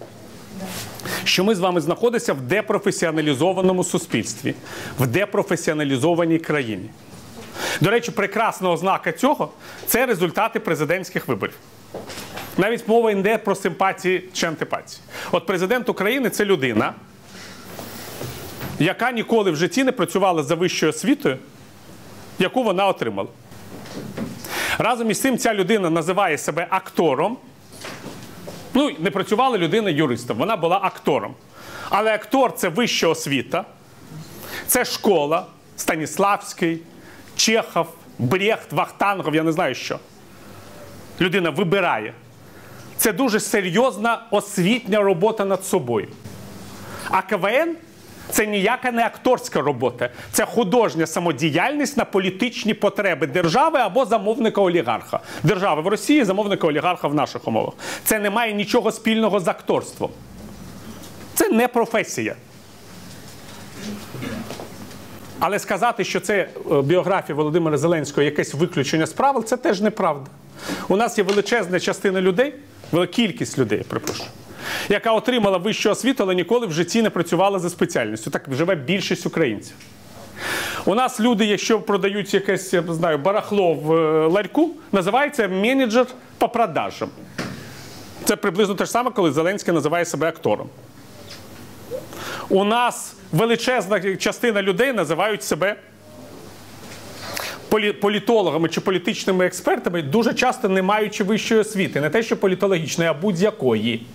що 1.24 1.44
ми 1.44 1.54
з 1.54 1.58
вами 1.58 1.80
знаходимося 1.80 2.32
в 2.32 2.40
депрофесіоналізованому 2.40 3.84
суспільстві, 3.84 4.54
в 4.98 5.06
депрофесіоналізованій 5.06 6.38
країні. 6.38 6.90
До 7.80 7.90
речі, 7.90 8.10
прекрасна 8.10 8.70
ознака 8.70 9.12
цього 9.12 9.50
це 9.86 10.06
результати 10.06 10.60
президентських 10.60 11.28
виборів. 11.28 11.54
Навіть 12.56 12.88
мова 12.88 13.10
йде 13.10 13.38
про 13.38 13.54
симпатії 13.54 14.28
чи 14.32 14.46
антипатії. 14.46 15.00
От 15.32 15.46
президент 15.46 15.88
України 15.88 16.30
це 16.30 16.44
людина, 16.44 16.94
яка 18.78 19.12
ніколи 19.12 19.50
в 19.50 19.56
житті 19.56 19.84
не 19.84 19.92
працювала 19.92 20.42
за 20.42 20.54
вищою 20.54 20.90
освітою, 20.90 21.38
яку 22.38 22.62
вона 22.62 22.86
отримала. 22.88 23.28
Разом 24.78 25.10
із 25.10 25.20
цим 25.20 25.38
ця 25.38 25.54
людина 25.54 25.90
називає 25.90 26.38
себе 26.38 26.66
актором. 26.70 27.36
Ну, 28.74 28.90
не 28.98 29.10
працювала 29.10 29.58
людина 29.58 29.90
юристом, 29.90 30.38
вона 30.38 30.56
була 30.56 30.80
актором. 30.82 31.34
Але 31.90 32.14
актор 32.14 32.54
це 32.54 32.68
вища 32.68 33.08
освіта, 33.08 33.64
це 34.66 34.84
школа, 34.84 35.46
Станіславський, 35.76 36.80
Чехов, 37.36 37.86
Брехт, 38.18 38.72
Вахтангов, 38.72 39.34
я 39.34 39.42
не 39.42 39.52
знаю 39.52 39.74
що. 39.74 39.98
Людина 41.20 41.50
вибирає. 41.50 42.14
Це 42.96 43.12
дуже 43.12 43.40
серйозна 43.40 44.22
освітня 44.30 45.00
робота 45.00 45.44
над 45.44 45.64
собою. 45.64 46.08
А 47.10 47.22
КВН 47.22 47.76
це 48.30 48.46
ніяка 48.46 48.92
не 48.92 49.06
акторська 49.06 49.60
робота, 49.60 50.10
це 50.32 50.44
художня 50.44 51.06
самодіяльність 51.06 51.96
на 51.96 52.04
політичні 52.04 52.74
потреби 52.74 53.26
держави 53.26 53.78
або 53.78 54.04
замовника 54.04 54.60
олігарха. 54.60 55.20
Держави 55.42 55.82
в 55.82 55.86
Росії, 55.86 56.24
замовника 56.24 56.66
олігарха 56.66 57.08
в 57.08 57.14
наших 57.14 57.48
умовах. 57.48 57.74
Це 58.04 58.18
не 58.18 58.30
має 58.30 58.52
нічого 58.52 58.92
спільного 58.92 59.40
з 59.40 59.48
акторством. 59.48 60.10
Це 61.34 61.48
не 61.48 61.68
професія. 61.68 62.34
Але 65.38 65.58
сказати, 65.58 66.04
що 66.04 66.20
це 66.20 66.48
е, 66.72 66.82
біографія 66.82 67.36
Володимира 67.36 67.78
Зеленського 67.78 68.22
якесь 68.22 68.54
виключення 68.54 69.06
з 69.06 69.12
правил, 69.12 69.44
це 69.44 69.56
теж 69.56 69.80
неправда. 69.80 70.30
У 70.88 70.96
нас 70.96 71.18
є 71.18 71.24
величезна 71.24 71.80
частина 71.80 72.20
людей, 72.20 72.54
кількість 73.12 73.58
людей, 73.58 73.82
припрошую, 73.88 74.28
яка 74.88 75.12
отримала 75.12 75.58
вищу 75.58 75.90
освіту, 75.90 76.22
але 76.22 76.34
ніколи 76.34 76.66
в 76.66 76.72
житті 76.72 77.02
не 77.02 77.10
працювала 77.10 77.58
за 77.58 77.70
спеціальністю. 77.70 78.30
Так 78.30 78.42
живе 78.50 78.74
більшість 78.74 79.26
українців. 79.26 79.74
У 80.84 80.94
нас 80.94 81.20
люди, 81.20 81.44
якщо 81.44 81.80
продають 81.80 82.34
якесь, 82.34 82.72
я 82.72 82.82
не 82.82 82.94
знаю, 82.94 83.18
барахло 83.18 83.74
в 83.74 83.92
е, 83.92 84.26
ларьку, 84.26 84.70
називається 84.92 85.48
менеджер 85.48 86.06
по 86.38 86.48
продажам. 86.48 87.08
Це 88.24 88.36
приблизно 88.36 88.74
те 88.74 88.84
ж 88.84 88.90
саме, 88.90 89.10
коли 89.10 89.32
Зеленський 89.32 89.74
називає 89.74 90.04
себе 90.04 90.28
актором. 90.28 90.68
У 92.48 92.64
нас 92.64 93.14
величезна 93.32 94.16
частина 94.16 94.62
людей 94.62 94.92
називають 94.92 95.42
себе 95.42 95.76
політологами 98.00 98.68
чи 98.68 98.80
політичними 98.80 99.46
експертами, 99.46 100.02
дуже 100.02 100.34
часто 100.34 100.68
не 100.68 100.82
маючи 100.82 101.24
вищої 101.24 101.60
освіти, 101.60 102.00
не 102.00 102.10
те, 102.10 102.22
що 102.22 102.36
політологічної, 102.36 103.10
а 103.10 103.14
будь-якої. 103.14 104.06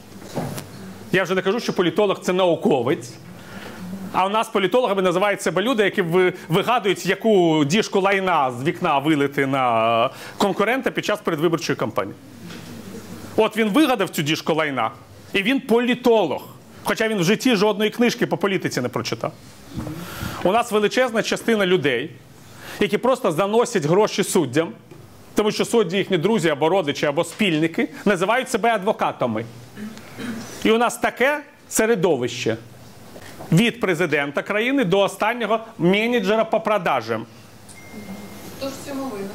Я 1.11 1.23
вже 1.23 1.35
не 1.35 1.41
кажу, 1.41 1.59
що 1.59 1.73
політолог 1.73 2.19
це 2.19 2.33
науковець. 2.33 3.13
А 4.11 4.25
у 4.25 4.29
нас 4.29 4.49
політологами 4.49 5.01
називають 5.01 5.41
себе 5.41 5.61
люди, 5.61 5.83
які 5.83 6.01
вигадують, 6.49 7.05
яку 7.05 7.65
діжку 7.65 7.99
лайна 7.99 8.51
з 8.51 8.63
вікна 8.63 8.99
вилити 8.99 9.45
на 9.47 10.09
конкурента 10.37 10.91
під 10.91 11.05
час 11.05 11.19
передвиборчої 11.19 11.75
кампанії. 11.75 12.15
От 13.35 13.57
він 13.57 13.69
вигадав 13.69 14.09
цю 14.09 14.21
діжку 14.21 14.53
лайна, 14.53 14.91
і 15.33 15.43
він 15.43 15.61
політолог. 15.61 16.41
Хоча 16.83 17.07
він 17.07 17.17
в 17.17 17.23
житті 17.23 17.55
жодної 17.55 17.89
книжки 17.89 18.27
по 18.27 18.37
політиці 18.37 18.81
не 18.81 18.89
прочитав. 18.89 19.31
У 20.43 20.51
нас 20.51 20.71
величезна 20.71 21.23
частина 21.23 21.65
людей, 21.65 22.11
які 22.79 22.97
просто 22.97 23.31
заносять 23.31 23.85
гроші 23.85 24.23
суддям, 24.23 24.71
тому 25.35 25.51
що 25.51 25.65
судді 25.65 25.97
їхні 25.97 26.17
друзі 26.17 26.49
або 26.49 26.69
родичі, 26.69 27.05
або 27.05 27.23
спільники 27.23 27.89
називають 28.05 28.49
себе 28.49 28.69
адвокатами. 28.69 29.45
І 30.63 30.71
у 30.71 30.77
нас 30.77 30.97
таке 30.97 31.39
середовище 31.69 32.57
від 33.51 33.79
президента 33.79 34.41
країни 34.41 34.83
до 34.83 34.99
останнього 34.99 35.59
менеджера 35.77 36.43
по 36.45 36.59
продажам. 36.59 37.25
Хто 38.57 38.69
ж 38.69 38.73
в 38.83 38.87
цьому 38.87 39.03
винен? 39.03 39.29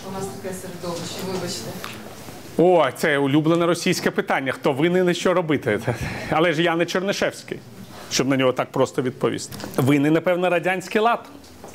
Що 0.00 0.08
у 0.08 0.12
нас 0.12 0.26
таке 0.26 0.54
середовище, 0.54 1.14
вибачте. 1.26 1.70
О, 2.58 2.90
це 2.96 3.18
улюблене 3.18 3.66
російське 3.66 4.10
питання. 4.10 4.52
Хто 4.52 4.72
винен 4.72 5.10
і 5.10 5.14
що 5.14 5.34
робити? 5.34 5.80
Але 6.30 6.52
ж 6.52 6.62
я 6.62 6.76
не 6.76 6.86
Чернишевський, 6.86 7.58
щоб 8.10 8.28
на 8.28 8.36
нього 8.36 8.52
так 8.52 8.72
просто 8.72 9.02
відповісти. 9.02 9.54
Винен, 9.76 10.12
напевно, 10.12 10.50
радянський 10.50 11.00
лад, 11.00 11.24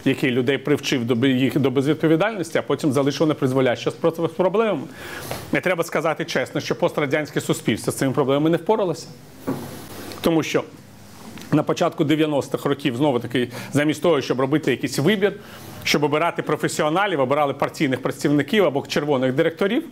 який 0.06 0.32
людей 0.32 0.58
привчив 0.58 1.06
до 1.06 1.28
їх 1.28 1.60
до 1.60 1.72
безвідповідальності, 1.72 2.58
а 2.58 2.62
потім 2.62 2.92
залишив 2.94 3.28
непризволяще 3.28 3.92
з 3.92 3.94
про- 3.94 4.12
з 4.28 4.32
проблемами. 4.32 4.82
Не 5.52 5.62
треба 5.62 5.84
сказати 5.84 6.26
чесно, 6.26 6.62
що 6.62 6.76
пострадянське 6.76 7.42
суспільство 7.42 7.94
з 7.94 7.96
цими 7.96 8.14
проблемами 8.14 8.50
не 8.50 8.58
впоралося. 8.58 9.08
Тому 10.22 10.44
що 10.44 10.64
на 11.52 11.64
початку 11.64 12.04
90-х 12.04 12.70
років 12.70 12.98
знову 12.98 13.20
таки, 13.20 13.50
замість 13.74 14.02
того, 14.02 14.22
щоб 14.22 14.40
робити 14.40 14.72
якийсь 14.72 15.00
вибір, 15.00 15.34
щоб 15.84 16.04
обирати 16.04 16.42
професіоналів, 16.42 17.20
обирали 17.20 17.54
партійних 17.54 18.02
представників 18.02 18.66
або 18.66 18.86
червоних 18.88 19.34
директорів. 19.34 19.84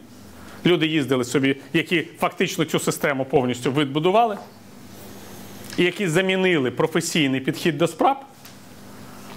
Люди 0.65 0.87
їздили 0.87 1.23
собі, 1.23 1.55
які 1.73 2.07
фактично 2.19 2.65
цю 2.65 2.79
систему 2.79 3.25
повністю 3.25 3.71
відбудували, 3.71 4.37
і 5.77 5.83
які 5.83 6.07
замінили 6.07 6.71
професійний 6.71 7.39
підхід 7.41 7.77
до 7.77 7.87
справ 7.87 8.25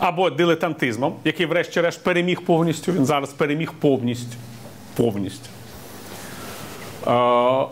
або 0.04 0.30
дилетантизмом, 0.30 1.16
який, 1.24 1.46
врешті-решт, 1.46 2.02
переміг 2.04 2.40
повністю. 2.40 2.92
Він 2.92 3.06
зараз 3.06 3.32
переміг 3.32 3.72
повністю. 3.72 4.36
Повністю. 4.96 5.48
Е, 7.06 7.10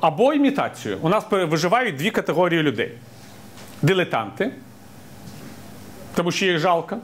Або 0.01 0.35
імітацію. 0.35 0.99
У 1.01 1.09
нас 1.09 1.25
виживають 1.31 1.97
дві 1.97 2.11
категорії 2.11 2.63
людей: 2.63 2.93
дилетанти, 3.83 4.53
тому 6.15 6.31
що 6.31 6.47
їх 6.47 6.59
жалко, 6.59 6.97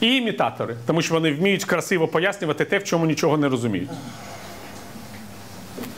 і 0.00 0.16
імітатори, 0.16 0.76
тому 0.86 1.02
що 1.02 1.14
вони 1.14 1.32
вміють 1.32 1.64
красиво 1.64 2.08
пояснювати 2.08 2.64
те, 2.64 2.78
в 2.78 2.84
чому 2.84 3.06
нічого 3.06 3.36
не 3.36 3.48
розуміють. 3.48 3.90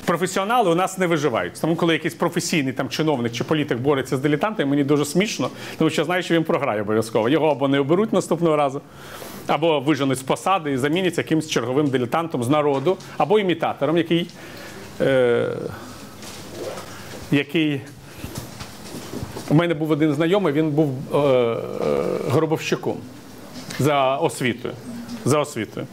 Професіонали 0.05 0.71
у 0.71 0.75
нас 0.75 0.99
не 0.99 1.07
виживають. 1.07 1.61
Тому, 1.61 1.77
коли 1.77 1.93
якийсь 1.93 2.15
професійний 2.15 2.73
там 2.73 2.89
чиновник 2.89 3.33
чи 3.33 3.45
політик 3.45 3.79
бореться 3.79 4.17
з 4.17 4.21
дилетантами, 4.21 4.71
мені 4.71 4.85
дуже 4.85 5.05
смішно, 5.05 5.51
тому 5.79 5.91
що 5.91 6.05
знаю, 6.05 6.23
що 6.23 6.35
він 6.35 6.45
програє 6.45 6.83
обов'язково. 6.83 7.29
Його 7.29 7.49
або 7.51 7.69
не 7.69 7.79
оберуть 7.79 8.13
наступного 8.13 8.57
разу, 8.57 8.81
або 9.47 9.81
виженуть 9.81 10.19
з 10.19 10.23
посади 10.23 10.73
і 10.73 10.77
замінять 10.77 11.19
якимсь 11.19 11.49
черговим 11.49 11.87
дилетантом 11.87 12.45
з 12.45 12.49
народу, 12.49 12.97
або 13.19 13.39
імітатором, 13.39 13.97
який. 13.97 14.31
Е, 15.01 15.49
який 17.31 17.81
у 19.51 19.55
мене 19.55 19.75
був 19.75 19.91
один 19.91 20.15
знайомий, 20.15 20.53
він 20.53 20.71
був 20.71 20.91
е, 21.15 21.19
е, 21.19 21.57
гробовщиком 22.29 22.97
за 23.79 24.17
освітою. 24.17 24.75
За 25.25 25.39
освітою. 25.39 25.87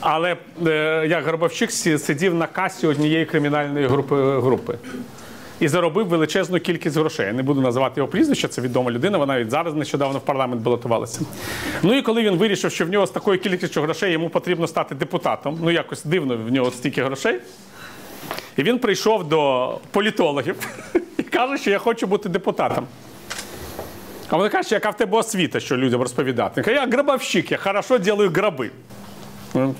Але 0.00 0.36
е, 0.66 1.06
як 1.08 1.24
гробовщик 1.24 1.72
сидів 1.72 2.34
на 2.34 2.46
касі 2.46 2.86
однієї 2.86 3.26
кримінальної 3.26 3.86
групи. 3.86 4.40
групи. 4.40 4.78
і 5.60 5.68
заробив 5.68 6.06
величезну 6.06 6.60
кількість 6.60 6.96
грошей. 6.96 7.26
Я 7.26 7.32
не 7.32 7.42
буду 7.42 7.60
називати 7.60 7.94
його 7.96 8.08
прізвище, 8.08 8.48
це 8.48 8.60
відома 8.62 8.90
людина. 8.90 9.18
Вона 9.18 9.34
навіть 9.34 9.50
зараз 9.50 9.74
нещодавно 9.74 10.18
в 10.18 10.22
парламент 10.22 10.62
балотувалася. 10.62 11.20
Ну 11.82 11.94
і 11.94 12.02
коли 12.02 12.22
він 12.22 12.36
вирішив, 12.36 12.72
що 12.72 12.86
в 12.86 12.88
нього 12.88 13.06
з 13.06 13.10
такою 13.10 13.38
кількістю 13.38 13.82
грошей 13.82 14.12
йому 14.12 14.28
потрібно 14.28 14.66
стати 14.66 14.94
депутатом, 14.94 15.58
ну 15.62 15.70
якось 15.70 16.04
дивно 16.04 16.36
в 16.36 16.52
нього 16.52 16.70
стільки 16.70 17.02
грошей. 17.02 17.40
І 18.56 18.62
він 18.62 18.78
прийшов 18.78 19.28
до 19.28 19.78
політологів 19.90 20.56
і 21.18 21.22
каже, 21.22 21.58
що 21.58 21.70
я 21.70 21.78
хочу 21.78 22.06
бути 22.06 22.28
депутатом. 22.28 22.86
А 24.28 24.36
вони 24.36 24.48
кажуть, 24.48 24.72
яка 24.72 24.90
в 24.90 24.96
тебе 24.96 25.18
освіта, 25.18 25.60
що 25.60 25.76
людям 25.76 26.02
розповідати. 26.02 26.62
Каже, 26.62 26.76
я 26.76 26.86
грабовщик, 26.86 27.52
я 27.52 27.58
хорошо 27.58 27.98
ділаю 27.98 28.30
граби. 28.30 28.70
Ну, 29.54 29.74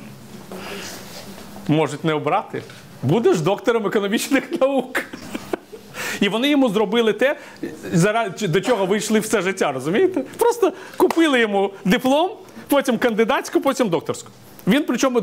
Можуть 1.68 2.04
не 2.04 2.12
обрати. 2.12 2.62
Будеш 3.02 3.40
доктором 3.40 3.86
економічних 3.86 4.60
наук. 4.60 5.02
І 6.20 6.28
вони 6.28 6.48
йому 6.48 6.68
зробили 6.68 7.12
те, 7.12 7.36
до 8.40 8.60
чого 8.60 8.86
вийшли 8.86 9.20
все 9.20 9.42
життя, 9.42 9.72
розумієте? 9.72 10.20
Просто 10.38 10.72
купили 10.96 11.40
йому 11.40 11.72
диплом, 11.84 12.30
потім 12.68 12.98
кандидатську, 12.98 13.60
потім 13.60 13.88
докторську. 13.88 14.30
Він, 14.66 14.84
причому, 14.84 15.22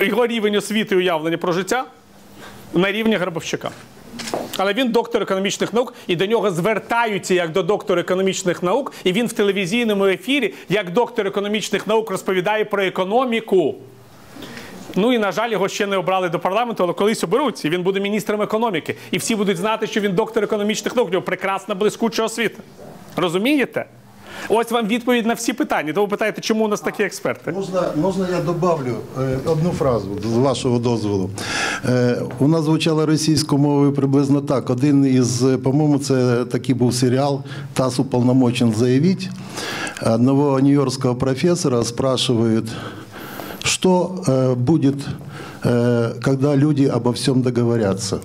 його 0.00 0.26
рівень 0.26 0.56
освіти 0.56 0.94
і 0.94 0.98
уявлення 0.98 1.38
про 1.38 1.52
життя 1.52 1.84
на 2.74 2.92
рівні 2.92 3.16
грабовщика. 3.16 3.70
Але 4.58 4.72
він 4.72 4.92
доктор 4.92 5.22
економічних 5.22 5.72
наук, 5.72 5.94
і 6.06 6.16
до 6.16 6.26
нього 6.26 6.50
звертаються 6.50 7.34
як 7.34 7.52
до 7.52 7.62
доктора 7.62 8.00
економічних 8.00 8.62
наук, 8.62 8.92
і 9.04 9.12
він 9.12 9.26
в 9.26 9.32
телевізійному 9.32 10.06
ефірі, 10.06 10.54
як 10.68 10.92
доктор 10.92 11.26
економічних 11.26 11.86
наук, 11.86 12.10
розповідає 12.10 12.64
про 12.64 12.82
економіку. 12.82 13.74
Ну 14.96 15.12
і 15.12 15.18
на 15.18 15.32
жаль, 15.32 15.50
його 15.50 15.68
ще 15.68 15.86
не 15.86 15.96
обрали 15.96 16.28
до 16.28 16.38
парламенту, 16.38 16.84
але 16.84 16.92
колись 16.92 17.24
оберуться. 17.24 17.68
і 17.68 17.70
він 17.70 17.82
буде 17.82 18.00
міністром 18.00 18.42
економіки. 18.42 18.96
І 19.10 19.18
всі 19.18 19.36
будуть 19.36 19.56
знати, 19.56 19.86
що 19.86 20.00
він 20.00 20.12
доктор 20.12 20.44
економічних 20.44 20.96
наук, 20.96 21.08
у 21.08 21.12
нього 21.12 21.22
прекрасна 21.22 21.74
блискуча 21.74 22.24
освіта. 22.24 22.62
Розумієте? 23.16 23.84
Ось 24.48 24.70
вам 24.70 24.86
відповідь 24.86 25.26
на 25.26 25.34
всі 25.34 25.52
питання. 25.52 25.92
То 25.92 26.00
ви 26.00 26.08
питаєте, 26.08 26.40
чому 26.40 26.64
у 26.64 26.68
нас 26.68 26.80
такі 26.80 27.02
експерти? 27.02 27.52
Можна, 27.52 27.82
можна 27.96 28.26
я 28.28 28.40
добавлю 28.40 28.94
е, 29.20 29.38
одну 29.44 29.70
фразу 29.70 30.08
з 30.24 30.36
вашого 30.36 30.78
дозволу. 30.78 31.30
Е, 31.88 32.22
у 32.38 32.48
нас 32.48 32.64
звучало 32.64 33.06
російською 33.06 33.60
мовою 33.60 33.92
приблизно 33.92 34.40
так. 34.40 34.70
Один 34.70 35.04
із, 35.04 35.44
е, 35.44 35.58
по-моєму, 35.58 35.98
це 35.98 36.44
такий 36.44 36.74
був 36.74 36.94
серіал 36.94 37.42
«ТАСС 37.72 37.98
уполномочен 37.98 38.72
заявить». 38.72 39.28
Одного 40.02 40.60
нью-йоркского 40.60 41.14
профессора 41.14 41.84
спрашивают, 41.84 42.64
что 43.62 44.24
будет, 44.56 44.94
когда 46.24 46.56
люди 46.56 46.84
обо 46.86 47.10
всем 47.10 47.42
договорятся. 47.42 48.18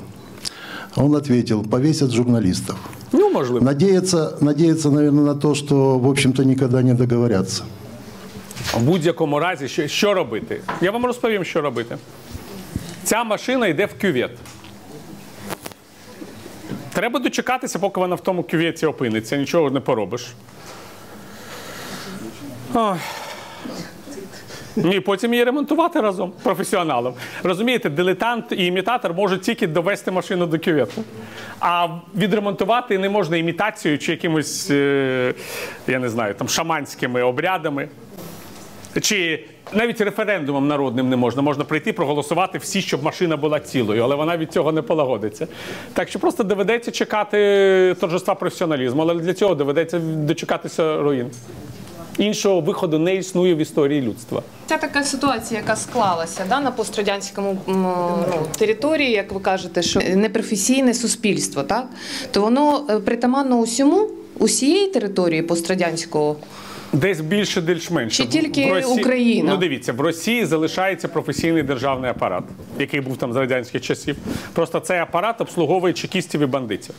Он 0.96 1.16
ответил, 1.16 1.64
повесят 1.64 2.12
журналистов. 2.12 2.76
Ну, 3.12 3.30
можливо. 3.30 3.66
Надеяться, 3.66 4.38
надеяться, 4.42 4.90
наверное, 4.90 5.24
на 5.24 5.36
то, 5.36 5.56
что, 5.56 6.00
в 6.00 6.08
общем-то, 6.08 6.44
никогда 6.44 6.82
не 6.82 6.94
договорятся. 6.94 7.64
В 8.74 8.82
будь-якому 8.82 9.40
разі, 9.40 9.68
що, 9.68 9.88
що 9.88 10.14
робити? 10.14 10.62
Я 10.82 10.92
вам 10.92 11.06
розповім, 11.06 11.44
що 11.44 11.62
робити. 11.62 11.98
Ця 13.04 13.24
машина 13.24 13.68
йде 13.68 13.86
в 13.86 14.02
кювет. 14.02 14.32
Треба 16.94 17.20
дочекатися, 17.20 17.80
поки 17.80 18.00
вона 18.00 18.16
в 18.16 18.22
тому 18.22 18.44
кюветі 18.44 18.86
опиниться, 18.86 19.38
нічого 19.38 19.72
не 19.72 19.80
поробиш. 19.80 20.28
Ой. 22.74 22.96
Ні, 24.84 25.00
потім 25.00 25.34
її 25.34 25.44
ремонтувати 25.44 26.02
разом 26.02 26.32
професіоналом. 26.44 27.14
Розумієте, 27.44 27.90
дилетант 27.90 28.46
і 28.52 28.66
імітатор 28.66 29.14
можуть 29.14 29.42
тільки 29.42 29.68
довести 29.68 30.12
машину 30.12 30.46
до 30.46 30.60
кювету. 30.60 31.04
А 31.60 31.88
відремонтувати 32.16 32.98
не 32.98 33.10
можна 33.10 33.38
імітацією 33.38 34.00
чи 34.00 34.12
якимось, 34.12 34.68
е, 34.72 35.34
я 35.88 36.00
не 36.00 36.10
знаю, 36.10 36.34
там 36.34 36.50
шаманськими 36.50 37.22
обрядами. 37.22 37.88
Чи 39.02 39.46
навіть 39.74 40.02
референдумом 40.02 40.68
народним 40.68 41.10
не 41.10 41.16
можна. 41.16 41.42
Можна 41.42 41.64
прийти, 41.64 41.94
проголосувати 41.94 42.58
всі, 42.58 42.82
щоб 42.82 43.04
машина 43.04 43.38
була 43.38 43.60
цілою, 43.60 44.04
але 44.04 44.16
вона 44.16 44.38
від 44.38 44.52
цього 44.52 44.72
не 44.72 44.82
полагодиться. 44.82 45.48
Так 45.94 46.10
що 46.10 46.20
просто 46.20 46.44
доведеться 46.44 46.92
чекати 46.92 47.96
торжества 48.00 48.36
професіоналізму, 48.36 49.02
але 49.02 49.14
для 49.16 49.34
цього 49.34 49.56
доведеться 49.56 50.00
дочекатися 50.00 51.02
руїн. 51.02 51.32
Іншого 52.20 52.62
виходу 52.62 53.00
не 53.00 53.16
існує 53.16 53.56
в 53.56 53.58
історії 53.58 54.02
людства. 54.02 54.44
Ця 54.66 54.78
така 54.78 55.04
ситуація, 55.04 55.60
яка 55.60 55.76
склалася 55.76 56.46
да, 56.50 56.60
на 56.60 56.72
пострадянському 56.72 57.58
ну, 57.68 58.08
території, 58.58 59.12
як 59.12 59.32
ви 59.32 59.40
кажете, 59.40 59.82
що 59.82 60.00
непрофесійне 60.16 60.94
суспільство, 60.94 61.64
так? 61.64 61.88
то 62.32 62.42
воно 62.42 62.86
е, 62.90 63.00
притаманно 63.00 63.58
усьому, 63.58 64.10
усієї 64.40 64.88
території 64.88 65.42
пострадянського. 65.42 66.36
Десь 66.94 67.22
більше, 67.22 67.62
десь 67.62 67.92
менше. 67.92 68.24
Чи 68.24 68.30
тільки 68.30 68.66
В 68.72 68.74
Росії- 68.74 69.00
Україна? 69.00 69.52
Ну 69.52 69.58
дивіться, 69.58 69.94
в 69.94 70.02
Росії 70.02 70.46
залишається 70.46 71.08
професійний 71.08 71.64
державний 71.64 72.12
апарат, 72.12 72.44
який 72.80 73.02
був 73.02 73.18
там 73.18 73.34
з 73.34 73.36
радянських 73.36 73.82
часів. 73.82 74.16
Просто 74.54 74.80
цей 74.80 75.00
апарат 75.00 75.42
обслуговує 75.42 75.94
чекістів 75.94 76.42
і 76.42 76.46
бандитів. 76.46 76.96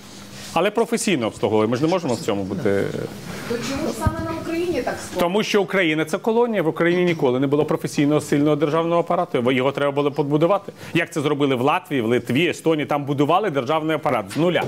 Але 0.52 0.70
професійно 0.70 1.26
обслуговує. 1.26 1.68
Ми 1.68 1.76
ж 1.76 1.82
не 1.82 1.88
можемо 1.88 2.14
в 2.14 2.20
цьому 2.20 2.42
бути. 2.42 2.84
То 3.48 3.54
чому 3.70 3.92
саме 3.98 4.18
на 4.24 4.30
Україні 4.40 4.49
так 4.82 4.94
склалося? 4.94 5.20
Тому 5.20 5.42
що 5.42 5.62
Україна 5.62 6.04
це 6.04 6.18
колонія. 6.18 6.62
В 6.62 6.68
Україні 6.68 7.04
ніколи 7.04 7.40
не 7.40 7.46
було 7.46 7.64
професійного 7.64 8.20
сильного 8.20 8.56
державного 8.56 9.00
апарату. 9.00 9.52
Його 9.52 9.72
треба 9.72 9.92
було 9.92 10.10
побудувати. 10.10 10.72
Як 10.94 11.12
це 11.12 11.20
зробили 11.20 11.54
в 11.54 11.60
Латвії, 11.60 12.02
в 12.02 12.06
Литві, 12.06 12.48
Естонії? 12.48 12.86
Там 12.86 13.04
будували 13.04 13.50
державний 13.50 13.96
апарат 13.96 14.24
з 14.34 14.36
нуля. 14.36 14.62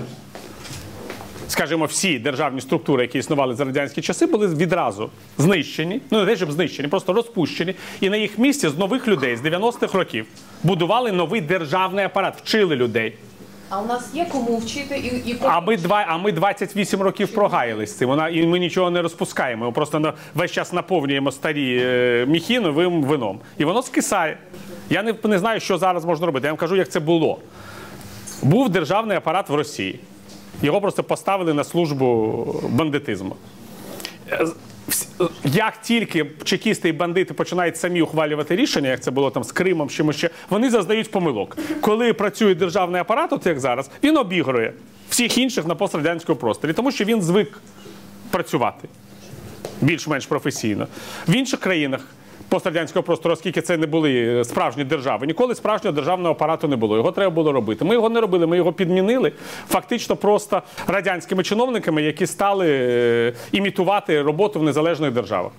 Скажімо, 1.48 1.84
всі 1.84 2.18
державні 2.18 2.60
структури, 2.60 3.02
які 3.02 3.18
існували 3.18 3.54
за 3.54 3.64
радянські 3.64 4.02
часи, 4.02 4.26
були 4.26 4.46
відразу 4.46 5.10
знищені. 5.38 6.00
Ну 6.10 6.20
не 6.20 6.26
те, 6.26 6.36
щоб 6.36 6.52
знищені, 6.52 6.88
просто 6.88 7.12
розпущені. 7.12 7.74
І 8.00 8.10
на 8.10 8.16
їх 8.16 8.38
місці 8.38 8.68
з 8.68 8.78
нових 8.78 9.08
людей 9.08 9.36
з 9.36 9.40
90-х 9.40 9.98
років 9.98 10.26
будували 10.62 11.12
новий 11.12 11.40
державний 11.40 12.04
апарат, 12.04 12.34
вчили 12.36 12.76
людей. 12.76 13.14
А 13.74 13.80
у 13.80 13.86
нас 13.86 14.10
є 14.14 14.26
кому 14.32 14.56
вчити 14.56 14.98
і, 14.98 15.30
і 15.30 15.36
А 15.40 15.60
ми 15.60 15.76
два, 15.76 16.04
а 16.08 16.18
ми 16.18 16.32
28 16.32 17.02
років 17.02 17.34
прогаялись 17.34 17.90
з 17.90 17.94
цим. 17.94 18.08
Вона 18.08 18.28
і 18.28 18.46
ми 18.46 18.58
нічого 18.58 18.90
не 18.90 19.02
розпускаємо. 19.02 19.64
Ми 19.64 19.72
просто 19.72 20.00
на 20.00 20.12
весь 20.34 20.50
час 20.50 20.72
наповнюємо 20.72 21.32
старі 21.32 21.82
е, 21.82 22.26
міхи 22.28 22.60
новим 22.60 23.02
вином. 23.02 23.40
І 23.58 23.64
воно 23.64 23.82
скисає. 23.82 24.38
Я 24.90 25.02
не, 25.02 25.14
не 25.24 25.38
знаю, 25.38 25.60
що 25.60 25.78
зараз 25.78 26.04
можна 26.04 26.26
робити. 26.26 26.46
Я 26.46 26.52
вам 26.52 26.58
кажу, 26.58 26.76
як 26.76 26.88
це 26.88 27.00
було. 27.00 27.38
Був 28.42 28.68
державний 28.68 29.16
апарат 29.16 29.48
в 29.48 29.54
Росії. 29.54 30.00
Його 30.62 30.80
просто 30.80 31.02
поставили 31.02 31.54
на 31.54 31.64
службу 31.64 32.60
бандитизму. 32.68 33.36
Як 35.44 35.82
тільки 35.82 36.26
чекісти 36.44 36.88
і 36.88 36.92
бандити 36.92 37.34
починають 37.34 37.76
самі 37.76 38.02
ухвалювати 38.02 38.56
рішення, 38.56 38.88
як 38.88 39.00
це 39.00 39.10
було 39.10 39.30
там 39.30 39.44
з 39.44 39.52
Кримом, 39.52 39.88
чи 39.88 39.96
чимось 39.96 40.16
ще, 40.16 40.30
вони 40.50 40.70
зазнають 40.70 41.10
помилок. 41.10 41.56
Коли 41.80 42.12
працює 42.12 42.54
державний 42.54 43.00
апарат, 43.00 43.32
от 43.32 43.46
як 43.46 43.60
зараз, 43.60 43.90
він 44.02 44.16
обігрує 44.16 44.72
всіх 45.10 45.38
інших 45.38 45.66
на 45.66 45.74
пострадянському 45.74 46.36
просторі, 46.36 46.72
тому 46.72 46.92
що 46.92 47.04
він 47.04 47.22
звик 47.22 47.60
працювати 48.30 48.88
більш-менш 49.80 50.26
професійно. 50.26 50.86
В 51.28 51.34
інших 51.34 51.60
країнах 51.60 52.06
пострадянського 52.52 53.02
простору, 53.02 53.32
оскільки 53.32 53.62
це 53.62 53.76
не 53.76 53.86
були 53.86 54.44
справжні 54.44 54.84
держави, 54.84 55.26
ніколи 55.26 55.54
справжнього 55.54 55.94
державного 55.94 56.34
апарату 56.34 56.68
не 56.68 56.76
було. 56.76 56.96
Його 56.96 57.12
треба 57.12 57.30
було 57.30 57.52
робити. 57.52 57.84
Ми 57.84 57.94
його 57.94 58.08
не 58.08 58.20
робили, 58.20 58.46
ми 58.46 58.56
його 58.56 58.72
підмінили 58.72 59.32
фактично 59.68 60.16
просто 60.16 60.62
радянськими 60.86 61.42
чиновниками, 61.42 62.02
які 62.02 62.26
стали 62.26 62.66
е, 62.70 63.32
імітувати 63.52 64.22
роботу 64.22 64.60
в 64.60 64.62
незалежних 64.62 65.12
державах. 65.12 65.52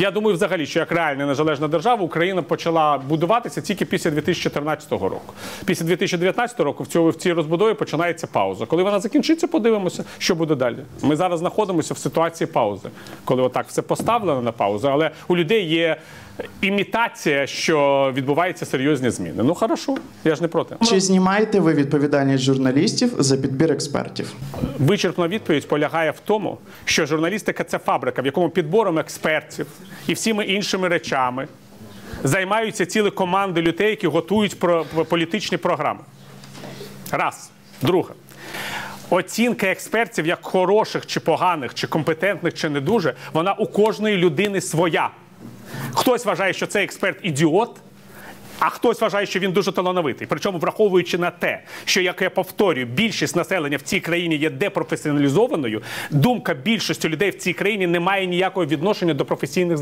Я 0.00 0.10
думаю, 0.10 0.34
взагалі, 0.34 0.66
що 0.66 0.78
як 0.78 0.92
реальна 0.92 1.26
незалежна 1.26 1.68
держава 1.68 2.04
Україна 2.04 2.42
почала 2.42 2.98
будуватися 2.98 3.60
тільки 3.60 3.84
після 3.84 4.10
2014 4.10 4.92
року. 4.92 5.32
Після 5.64 5.86
2019 5.86 6.60
року 6.60 6.82
в 6.82 6.86
цьому 6.86 7.10
в 7.10 7.14
цій 7.14 7.32
розбудові 7.32 7.74
починається 7.74 8.26
пауза. 8.26 8.66
Коли 8.66 8.82
вона 8.82 9.00
закінчиться, 9.00 9.48
подивимося, 9.48 10.04
що 10.18 10.34
буде 10.34 10.54
далі. 10.54 10.76
Ми 11.02 11.16
зараз 11.16 11.38
знаходимося 11.38 11.94
в 11.94 11.98
ситуації 11.98 12.48
паузи, 12.48 12.88
коли 13.24 13.42
отак 13.42 13.66
все 13.68 13.82
поставлено 13.82 14.42
на 14.42 14.52
паузу, 14.52 14.88
але 14.88 15.10
у 15.28 15.36
людей 15.36 15.64
є 15.68 15.96
імітація, 16.60 17.46
що 17.46 18.10
відбуваються 18.16 18.66
серйозні 18.66 19.10
зміни. 19.10 19.42
Ну 19.42 19.54
хорошо, 19.54 19.96
я 20.24 20.34
ж 20.34 20.42
не 20.42 20.48
проти. 20.48 20.76
Чи 20.84 21.00
знімаєте 21.00 21.60
ви 21.60 21.74
відповідальність 21.74 22.44
журналістів 22.44 23.14
за 23.18 23.36
підбір 23.36 23.72
експертів? 23.72 24.32
Вичерпна 24.78 25.28
відповідь 25.28 25.68
полягає 25.68 26.10
в 26.10 26.20
тому, 26.24 26.58
що 26.84 27.06
журналістика 27.06 27.64
це 27.64 27.78
фабрика, 27.78 28.22
в 28.22 28.26
якому 28.26 28.50
підбором 28.50 28.98
експертів 28.98 29.66
і 30.06 30.12
всіми 30.12 30.44
іншими 30.44 30.88
речами 30.88 31.48
займаються 32.24 32.86
цілі 32.86 33.10
команди 33.10 33.62
людей, 33.62 33.90
які 33.90 34.06
готують 34.06 34.58
про, 34.58 34.84
про 34.94 35.04
політичні 35.04 35.58
програми. 35.58 36.00
Раз. 37.10 37.50
Друге. 37.82 38.14
Оцінка 39.10 39.66
експертів 39.66 40.26
як 40.26 40.38
хороших 40.42 41.06
чи 41.06 41.20
поганих, 41.20 41.74
чи 41.74 41.86
компетентних, 41.86 42.54
чи 42.54 42.68
не 42.68 42.80
дуже, 42.80 43.14
вона 43.32 43.52
у 43.52 43.66
кожної 43.66 44.16
людини 44.16 44.60
своя. 44.60 45.10
Хтось 45.94 46.24
вважає, 46.24 46.52
що 46.52 46.66
цей 46.66 46.84
експерт 46.84 47.18
ідіот, 47.22 47.76
А 48.60 48.68
хтось 48.68 49.00
вважає, 49.00 49.26
що 49.26 49.38
він 49.38 49.52
дуже 49.52 49.72
талановитий. 49.72 50.26
Причому 50.30 50.58
враховуючи 50.58 51.18
на 51.18 51.30
те, 51.30 51.62
що 51.84 52.00
як 52.00 52.22
я 52.22 52.30
повторюю, 52.30 52.86
більшість 52.86 53.36
населення 53.36 53.76
в 53.76 53.82
цій 53.82 54.00
країні 54.00 54.36
є 54.36 54.50
депрофесіоналізованою. 54.50 55.82
Думка 56.10 56.54
більшості 56.54 57.08
людей 57.08 57.30
в 57.30 57.38
цій 57.38 57.52
країні 57.52 57.86
не 57.86 58.00
має 58.00 58.26
ніякого 58.26 58.66
відношення 58.66 59.14
до 59.14 59.24
професійних 59.24 59.78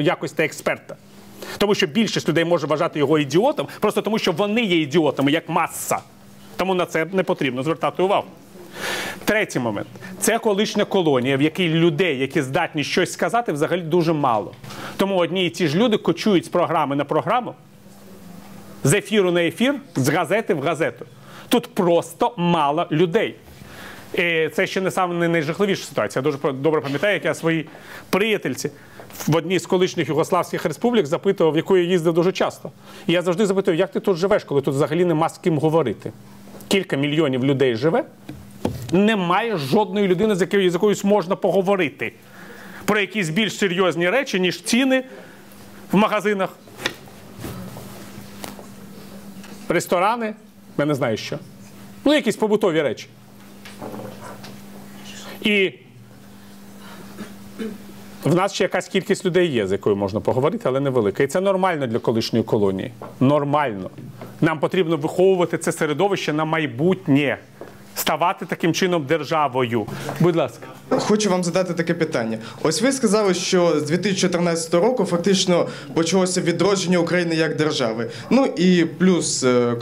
якостей 0.00 0.46
експерта. 0.46 0.96
Тому 1.58 1.74
що 1.74 1.86
більшість 1.86 2.28
людей 2.28 2.44
може 2.44 2.66
вважати 2.66 2.98
його 2.98 3.18
ідіотом, 3.18 3.68
просто 3.80 4.02
тому 4.02 4.18
що 4.18 4.32
вони 4.32 4.62
є 4.62 4.80
ідіотами, 4.80 5.32
як 5.32 5.48
маса. 5.48 5.98
Тому 6.56 6.74
на 6.74 6.86
це 6.86 7.06
не 7.12 7.22
потрібно 7.22 7.62
звертати 7.62 8.02
увагу. 8.02 8.26
Третій 9.24 9.58
момент 9.58 9.88
це 10.20 10.38
колишня 10.38 10.84
колонія, 10.84 11.36
в 11.36 11.42
якій 11.42 11.68
людей, 11.68 12.18
які 12.18 12.42
здатні 12.42 12.84
щось 12.84 13.12
сказати, 13.12 13.52
взагалі 13.52 13.80
дуже 13.80 14.12
мало. 14.12 14.52
Тому 14.96 15.16
одні 15.16 15.46
і 15.46 15.50
ті 15.50 15.68
ж 15.68 15.78
люди 15.78 15.96
кочують 15.96 16.44
з 16.44 16.48
програми 16.48 16.96
на 16.96 17.04
програму, 17.04 17.54
з 18.84 18.94
ефіру 18.94 19.32
на 19.32 19.42
ефір, 19.42 19.74
з 19.96 20.08
газети 20.08 20.54
в 20.54 20.60
газету. 20.60 21.06
Тут 21.48 21.74
просто 21.74 22.34
мало 22.36 22.86
людей. 22.90 23.34
І 24.14 24.48
це 24.48 24.66
ще 24.66 24.80
не 24.80 24.90
саме 24.90 25.28
найжахливіша 25.28 25.84
ситуація. 25.84 26.22
Я 26.26 26.30
дуже 26.30 26.52
добре 26.52 26.80
пам'ятаю, 26.80 27.14
як 27.14 27.24
я 27.24 27.34
своїй 27.34 27.66
приятельці 28.10 28.70
в 29.26 29.36
одній 29.36 29.58
з 29.58 29.66
колишніх 29.66 30.08
югославських 30.08 30.64
республік 30.64 31.06
запитував, 31.06 31.52
в 31.52 31.56
яку 31.56 31.76
я 31.76 31.82
їздив 31.82 32.12
дуже 32.12 32.32
часто. 32.32 32.70
І 33.06 33.12
я 33.12 33.22
завжди 33.22 33.46
запитую, 33.46 33.76
як 33.76 33.92
ти 33.92 34.00
тут 34.00 34.16
живеш, 34.16 34.44
коли 34.44 34.60
тут 34.60 34.74
взагалі 34.74 35.04
нема 35.04 35.28
з 35.28 35.38
ким 35.38 35.58
говорити. 35.58 36.12
Кілька 36.68 36.96
мільйонів 36.96 37.44
людей 37.44 37.76
живе, 37.76 38.04
немає 38.92 39.56
жодної 39.56 40.08
людини, 40.08 40.34
з 40.34 40.40
якою 40.40 40.70
з 40.70 40.74
якоюсь 40.74 41.04
можна 41.04 41.36
поговорити 41.36 42.12
про 42.84 43.00
якісь 43.00 43.28
більш 43.28 43.58
серйозні 43.58 44.10
речі, 44.10 44.40
ніж 44.40 44.62
ціни 44.62 45.04
в 45.92 45.96
магазинах, 45.96 46.56
ресторани, 49.68 50.34
я 50.78 50.84
не 50.84 50.94
знаю 50.94 51.16
що. 51.16 51.38
Ну, 52.04 52.14
якісь 52.14 52.36
побутові 52.36 52.82
речі. 52.82 53.06
І 55.42 55.72
в 58.24 58.34
нас 58.34 58.54
ще 58.54 58.64
якась 58.64 58.88
кількість 58.88 59.24
людей 59.24 59.48
є, 59.48 59.66
з 59.66 59.72
якою 59.72 59.96
можна 59.96 60.20
поговорити, 60.20 60.62
але 60.64 60.80
невелика. 60.80 61.22
І 61.22 61.26
це 61.26 61.40
нормально 61.40 61.86
для 61.86 61.98
колишньої 61.98 62.44
колонії. 62.44 62.92
Нормально. 63.20 63.90
Нам 64.40 64.60
потрібно 64.60 64.96
виховувати 64.96 65.58
це 65.58 65.72
середовище 65.72 66.32
на 66.32 66.44
майбутнє, 66.44 67.38
ставати 67.94 68.46
таким 68.46 68.74
чином 68.74 69.04
державою. 69.04 69.86
Будь 70.20 70.36
ласка. 70.36 70.66
Хочу 70.98 71.30
вам 71.30 71.44
задати 71.44 71.74
таке 71.74 71.94
питання. 71.94 72.38
Ось 72.62 72.82
ви 72.82 72.92
сказали, 72.92 73.34
що 73.34 73.80
з 73.80 73.82
2014 73.82 74.74
року 74.74 75.04
фактично 75.04 75.68
почалося 75.94 76.40
відродження 76.40 76.98
України 76.98 77.34
як 77.34 77.56
держави. 77.56 78.10
Ну 78.30 78.46
і 78.56 78.84
плюс 78.98 79.44
е, 79.44 79.48
е, 79.48 79.74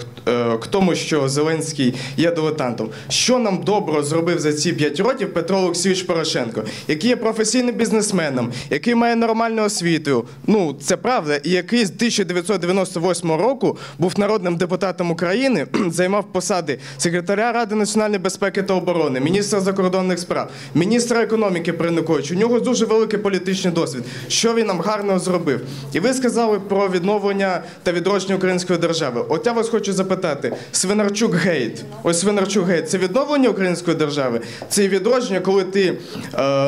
к 0.57 0.67
тому, 0.71 0.95
що 0.95 1.29
Зеленський 1.29 1.95
є 2.17 2.31
дилетантом. 2.31 2.91
Що 3.09 3.39
нам 3.39 3.63
добро 3.65 4.03
зробив 4.03 4.39
за 4.41 4.53
ці 4.53 4.73
5 4.73 5.01
років 5.01 5.35
Петро 5.35 5.59
Олексійович 5.59 6.03
Порошенко, 6.03 6.63
який 6.89 7.11
є 7.11 7.17
професійним 7.17 7.75
бізнесменом, 7.75 8.53
який 8.71 8.95
має 8.95 9.17
нормальну 9.17 9.63
освіту. 9.63 10.25
Ну 10.47 10.77
це 10.81 10.97
правда, 10.97 11.37
і 11.37 11.51
який 11.51 11.87
з 11.87 11.91
1998 11.91 13.33
року 13.33 13.79
був 13.99 14.13
народним 14.19 14.57
депутатом 14.57 15.11
України, 15.11 15.67
займав 15.89 16.33
посади 16.33 16.79
секретаря 16.99 17.53
Ради 17.53 17.75
національної 17.75 18.19
безпеки 18.19 18.63
та 18.63 18.75
оборони, 18.75 19.21
міністра 19.21 19.61
закордонних 19.61 20.19
справ, 20.19 20.51
міністра 20.75 21.00
економіки 21.11 21.73
при 21.73 21.87
Януковичу. 21.89 22.35
У 22.35 22.39
нього 22.39 22.61
дуже 22.61 22.87
великий 22.87 23.19
політичний 23.19 23.75
досвід. 23.75 24.05
Що 24.29 24.55
він 24.55 24.67
нам 24.67 24.81
гарного 24.81 25.19
зробив? 25.19 25.61
І 25.93 26.01
ви 26.01 26.15
сказали 26.15 26.61
про 26.61 26.89
відновлення 26.89 27.63
та 27.83 27.93
відродження 27.93 28.37
української 28.37 28.79
держави. 28.79 29.25
От 29.29 29.47
я 29.47 29.53
вас 29.53 29.69
хочу 29.69 29.93
запитати: 29.93 30.57
Свинарчук 30.73 31.35
гейт. 31.35 31.85
Ось 32.03 32.21
Свинарчук 32.21 32.67
гейт 32.67 32.91
це 32.91 32.99
відновлення 32.99 33.49
української 33.49 33.97
держави? 33.97 34.41
Це 34.69 34.89
відродження, 34.89 35.41
коли 35.41 35.65
ти 35.65 35.87
е, 35.87 35.97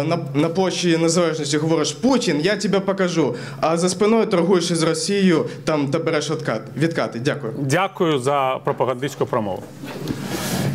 на, 0.03 0.19
на 0.35 0.49
площі 0.49 0.97
незалежності 0.97 1.57
говориш 1.57 1.93
Путін, 1.93 2.41
я 2.43 2.57
тебе 2.57 2.81
покажу. 2.81 3.35
А 3.61 3.77
за 3.77 3.89
спиною 3.89 4.27
торгуєш 4.27 4.71
із 4.71 4.83
Росією 4.83 5.47
там 5.65 5.89
та 5.89 5.99
береш 5.99 6.31
відкат. 6.31 6.63
відкати. 6.77 7.21
Дякую. 7.25 7.53
Дякую 7.59 8.19
за 8.19 8.61
пропагандистську 8.65 9.27
промову. 9.27 9.63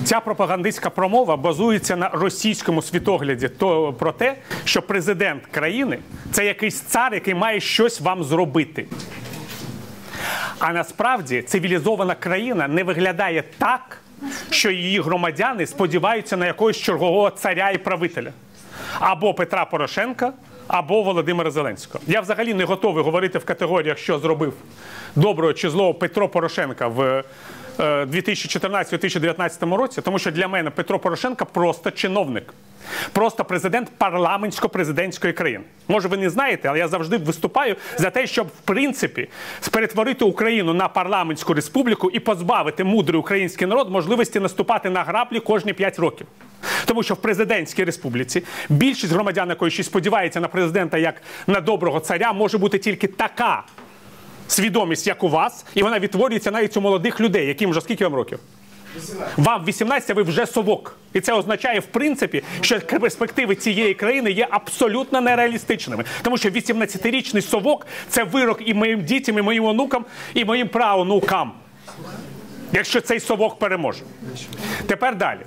Ця 0.08 0.20
пропагандистська 0.20 0.90
промова 0.90 1.38
базується 1.38 1.96
на 1.96 2.10
російському 2.10 2.82
світогляді 2.82 3.50
то 3.50 3.94
про 3.94 4.12
те, 4.12 4.36
що 4.64 4.82
президент 4.82 5.46
країни 5.46 6.00
це 6.32 6.46
якийсь 6.46 6.80
цар, 6.80 7.14
який 7.14 7.34
має 7.34 7.60
щось 7.60 8.02
вам 8.02 8.24
зробити. 8.24 8.86
А 10.60 10.74
насправді 10.74 11.42
цивілізована 11.42 12.16
країна 12.16 12.68
не 12.68 12.84
виглядає 12.84 13.44
так, 13.58 13.98
що 14.50 14.72
її 14.72 15.02
громадяни 15.02 15.66
сподіваються 15.66 16.38
на 16.38 16.46
якогось 16.46 16.78
чергового 16.78 17.30
царя 17.30 17.70
і 17.70 17.78
правителя 17.78 18.32
або 19.00 19.34
Петра 19.34 19.66
Порошенка, 19.66 20.34
або 20.68 21.04
Володимира 21.04 21.52
Зеленського. 21.52 22.04
Я 22.08 22.22
взагалі 22.22 22.54
не 22.54 22.64
готовий 22.64 23.04
говорити 23.04 23.40
в 23.40 23.46
категоріях, 23.46 23.98
що 23.98 24.20
зробив 24.20 24.54
доброго 25.16 25.54
чи 25.54 25.70
злого 25.70 25.94
Петро 25.94 26.30
Порошенка 26.30 26.88
в 26.88 27.24
2014-2019 27.78 29.76
році, 29.76 30.02
тому 30.02 30.20
що 30.20 30.32
для 30.32 30.48
мене 30.48 30.70
Петро 30.70 31.00
Порошенка 31.00 31.46
просто 31.46 31.92
чиновник. 31.92 32.54
Просто 33.12 33.46
президент 33.46 33.92
парламентсько-президентської 34.00 35.34
країни. 35.34 35.64
Може, 35.88 36.08
ви 36.08 36.18
не 36.18 36.30
знаєте, 36.30 36.70
але 36.70 36.80
я 36.80 36.88
завжди 36.88 37.18
виступаю 37.18 37.76
за 37.98 38.10
те, 38.10 38.28
щоб 38.28 38.48
в 38.48 38.62
принципі 38.66 39.30
перетворити 39.72 40.26
Україну 40.26 40.74
на 40.74 40.88
парламентську 40.88 41.54
республіку 41.54 42.10
і 42.10 42.20
позбавити 42.20 42.84
мудрий 42.84 43.20
український 43.20 43.68
народ 43.68 43.92
можливості 43.92 44.40
наступати 44.40 44.90
на 44.90 45.04
граблі 45.04 45.40
кожні 45.40 45.74
5 45.74 46.00
років. 46.00 46.28
Тому 46.86 47.04
що 47.04 47.14
в 47.14 47.18
президентській 47.18 47.84
республіці 47.84 48.44
більшість 48.70 49.14
громадян, 49.14 49.50
якої 49.50 49.72
ще 49.72 49.84
сподівається 49.84 50.40
на 50.40 50.48
президента 50.48 50.98
як 50.98 51.22
на 51.48 51.62
доброго 51.62 52.00
царя, 52.00 52.34
може 52.34 52.58
бути 52.58 52.78
тільки 52.78 53.08
така 53.08 53.64
свідомість, 54.48 55.08
як 55.08 55.24
у 55.24 55.30
вас, 55.30 55.66
і 55.76 55.84
вона 55.84 56.00
відтворюється 56.00 56.52
навіть 56.52 56.78
у 56.78 56.82
молодих 56.82 57.20
людей, 57.20 57.48
яким 57.48 57.70
вже 57.70 57.82
скільки 57.82 58.04
вам 58.04 58.16
років? 58.16 58.40
Вам 59.38 59.66
18, 59.66 60.10
а 60.10 60.14
ви 60.14 60.24
вже 60.24 60.46
совок. 60.46 60.98
І 61.14 61.20
це 61.20 61.34
означає, 61.34 61.80
в 61.80 61.86
принципі, 61.86 62.44
що 62.62 62.80
перспективи 62.80 63.56
цієї 63.56 63.94
країни 63.94 64.32
є 64.32 64.48
абсолютно 64.50 65.22
нереалістичними. 65.22 66.04
Тому 66.22 66.38
що 66.38 66.50
18-річний 66.50 67.42
совок 67.42 67.88
це 68.10 68.24
вирок 68.24 68.60
і 68.66 68.74
моїм 68.74 69.04
дітям, 69.04 69.38
і 69.38 69.42
моїм 69.42 69.66
онукам, 69.66 70.06
і 70.34 70.46
моїм 70.46 70.68
праонукам. 70.68 71.52
Якщо 72.74 73.02
цей 73.02 73.20
совок 73.20 73.60
переможе. 73.60 74.04
Тепер 74.88 75.16
далі. 75.16 75.40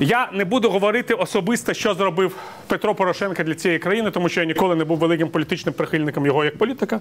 Я 0.00 0.28
не 0.32 0.44
буду 0.44 0.70
говорити 0.70 1.14
особисто, 1.14 1.74
що 1.74 1.94
зробив 1.94 2.36
Петро 2.66 2.94
Порошенко 2.94 3.42
для 3.42 3.54
цієї 3.54 3.78
країни, 3.78 4.10
тому 4.10 4.28
що 4.28 4.40
я 4.40 4.46
ніколи 4.46 4.74
не 4.74 4.84
був 4.84 4.98
великим 4.98 5.28
політичним 5.28 5.74
прихильником 5.74 6.26
його 6.26 6.44
як 6.44 6.58
політика. 6.58 7.00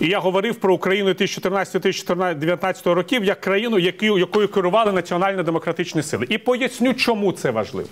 І 0.00 0.06
я 0.06 0.18
говорив 0.18 0.54
про 0.56 0.74
Україну 0.74 1.10
2014-2019 1.10 2.94
років 2.94 3.24
як 3.24 3.40
країну, 3.40 3.78
яку- 3.78 4.18
якою 4.18 4.48
керували 4.48 4.92
національно-демократичні 4.92 6.02
сили. 6.02 6.26
І 6.28 6.38
поясню, 6.38 6.94
чому 6.94 7.32
це 7.32 7.50
важливо. 7.50 7.88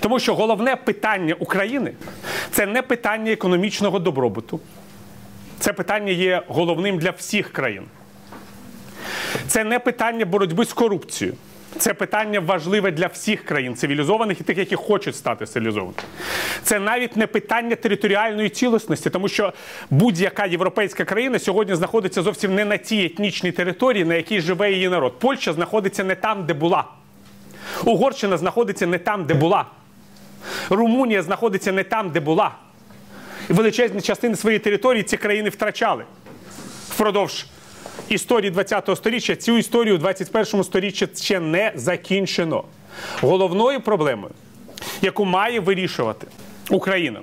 Тому 0.00 0.18
що 0.20 0.34
головне 0.34 0.76
питання 0.76 1.34
України 1.38 1.92
це 2.50 2.66
не 2.66 2.82
питання 2.82 3.32
економічного 3.32 3.98
добробуту. 3.98 4.60
Це 5.58 5.72
питання 5.72 6.12
є 6.12 6.42
головним 6.48 6.98
для 6.98 7.10
всіх 7.10 7.52
країн. 7.52 7.82
Це 9.46 9.64
не 9.64 9.78
питання 9.78 10.24
боротьби 10.24 10.64
з 10.64 10.72
корупцією. 10.72 11.36
Це 11.78 11.94
питання 11.94 12.40
важливе 12.40 12.90
для 12.90 13.06
всіх 13.06 13.44
країн 13.44 13.74
цивілізованих 13.74 14.40
і 14.40 14.44
тих, 14.44 14.58
які 14.58 14.76
хочуть 14.76 15.16
стати 15.16 15.46
цивілізованими. 15.46 15.98
Це 16.62 16.78
навіть 16.78 17.16
не 17.16 17.26
питання 17.26 17.76
територіальної 17.76 18.48
цілісності, 18.48 19.10
тому 19.10 19.28
що 19.28 19.52
будь-яка 19.90 20.46
європейська 20.46 21.04
країна 21.04 21.38
сьогодні 21.38 21.74
знаходиться 21.74 22.22
зовсім 22.22 22.54
не 22.54 22.64
на 22.64 22.76
тій 22.76 23.04
етнічній 23.04 23.52
території, 23.52 24.04
на 24.04 24.14
якій 24.14 24.40
живе 24.40 24.72
її 24.72 24.88
народ. 24.88 25.18
Польща 25.18 25.52
знаходиться 25.52 26.04
не 26.04 26.14
там, 26.14 26.46
де 26.46 26.54
була. 26.54 26.84
Угорщина 27.84 28.36
знаходиться 28.36 28.86
не 28.86 28.98
там, 28.98 29.24
де 29.24 29.34
була. 29.34 29.66
Румунія 30.70 31.22
знаходиться 31.22 31.72
не 31.72 31.84
там, 31.84 32.10
де 32.10 32.20
була. 32.20 32.50
І 33.50 33.52
величезні 33.52 34.00
частини 34.00 34.36
своєї 34.36 34.58
території 34.58 35.02
ці 35.02 35.16
країни 35.16 35.48
втрачали 35.48 36.04
впродовж 36.88 37.46
історії 38.08 38.52
ХХ 38.52 38.96
століття. 38.96 39.36
Цю 39.36 39.58
історію 39.58 39.96
в 39.96 39.98
21 39.98 40.64
сторіччі 40.64 41.08
ще 41.14 41.40
не 41.40 41.72
закінчено. 41.74 42.64
Головною 43.20 43.80
проблемою, 43.80 44.34
яку 45.02 45.24
має 45.24 45.60
вирішувати 45.60 46.26
Україна, 46.70 47.20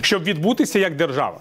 щоб 0.00 0.24
відбутися 0.24 0.78
як 0.78 0.96
держава. 0.96 1.40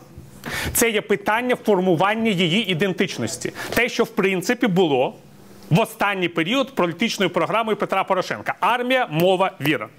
Це 0.74 0.90
є 0.90 1.02
питання 1.02 1.56
формування 1.56 2.32
її 2.32 2.72
ідентичності. 2.72 3.54
Те, 3.70 3.90
що 3.90 4.04
в 4.04 4.10
принципі 4.10 4.68
було 4.68 5.16
в 5.70 5.80
останній 5.80 6.30
період 6.30 6.76
політичною 6.76 7.30
програмою 7.30 7.78
Петра 7.78 8.04
Порошенка: 8.04 8.56
армія, 8.60 9.08
мова, 9.12 9.52
віра. 9.62 9.90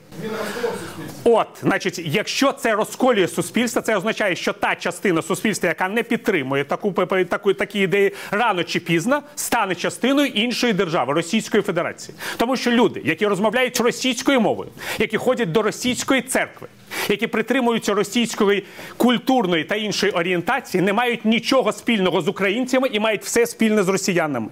От, 1.24 1.46
значить, 1.62 1.98
якщо 2.04 2.52
це 2.52 2.74
розколює 2.74 3.28
суспільство, 3.28 3.82
це 3.82 3.96
означає, 3.96 4.36
що 4.36 4.52
та 4.52 4.74
частина 4.74 5.22
суспільства, 5.22 5.68
яка 5.68 5.88
не 5.88 6.02
підтримує 6.02 6.64
таку, 6.64 6.92
таку, 7.28 7.54
такі 7.54 7.80
ідеї, 7.80 8.12
рано 8.30 8.64
чи 8.64 8.80
пізно 8.80 9.22
стане 9.34 9.74
частиною 9.74 10.28
іншої 10.28 10.72
держави 10.72 11.12
Російської 11.12 11.62
Федерації. 11.62 12.18
Тому 12.36 12.56
що 12.56 12.70
люди, 12.70 13.02
які 13.04 13.26
розмовляють 13.26 13.80
російською 13.80 14.40
мовою, 14.40 14.70
які 14.98 15.16
ходять 15.16 15.52
до 15.52 15.62
російської 15.62 16.22
церкви, 16.22 16.68
які 17.08 17.26
притримуються 17.26 17.94
російської 17.94 18.64
культурної 18.96 19.64
та 19.64 19.74
іншої 19.74 20.12
орієнтації, 20.12 20.82
не 20.82 20.92
мають 20.92 21.24
нічого 21.24 21.72
спільного 21.72 22.20
з 22.20 22.28
українцями 22.28 22.88
і 22.88 23.00
мають 23.00 23.24
все 23.24 23.46
спільне 23.46 23.82
з 23.82 23.88
росіянами. 23.88 24.48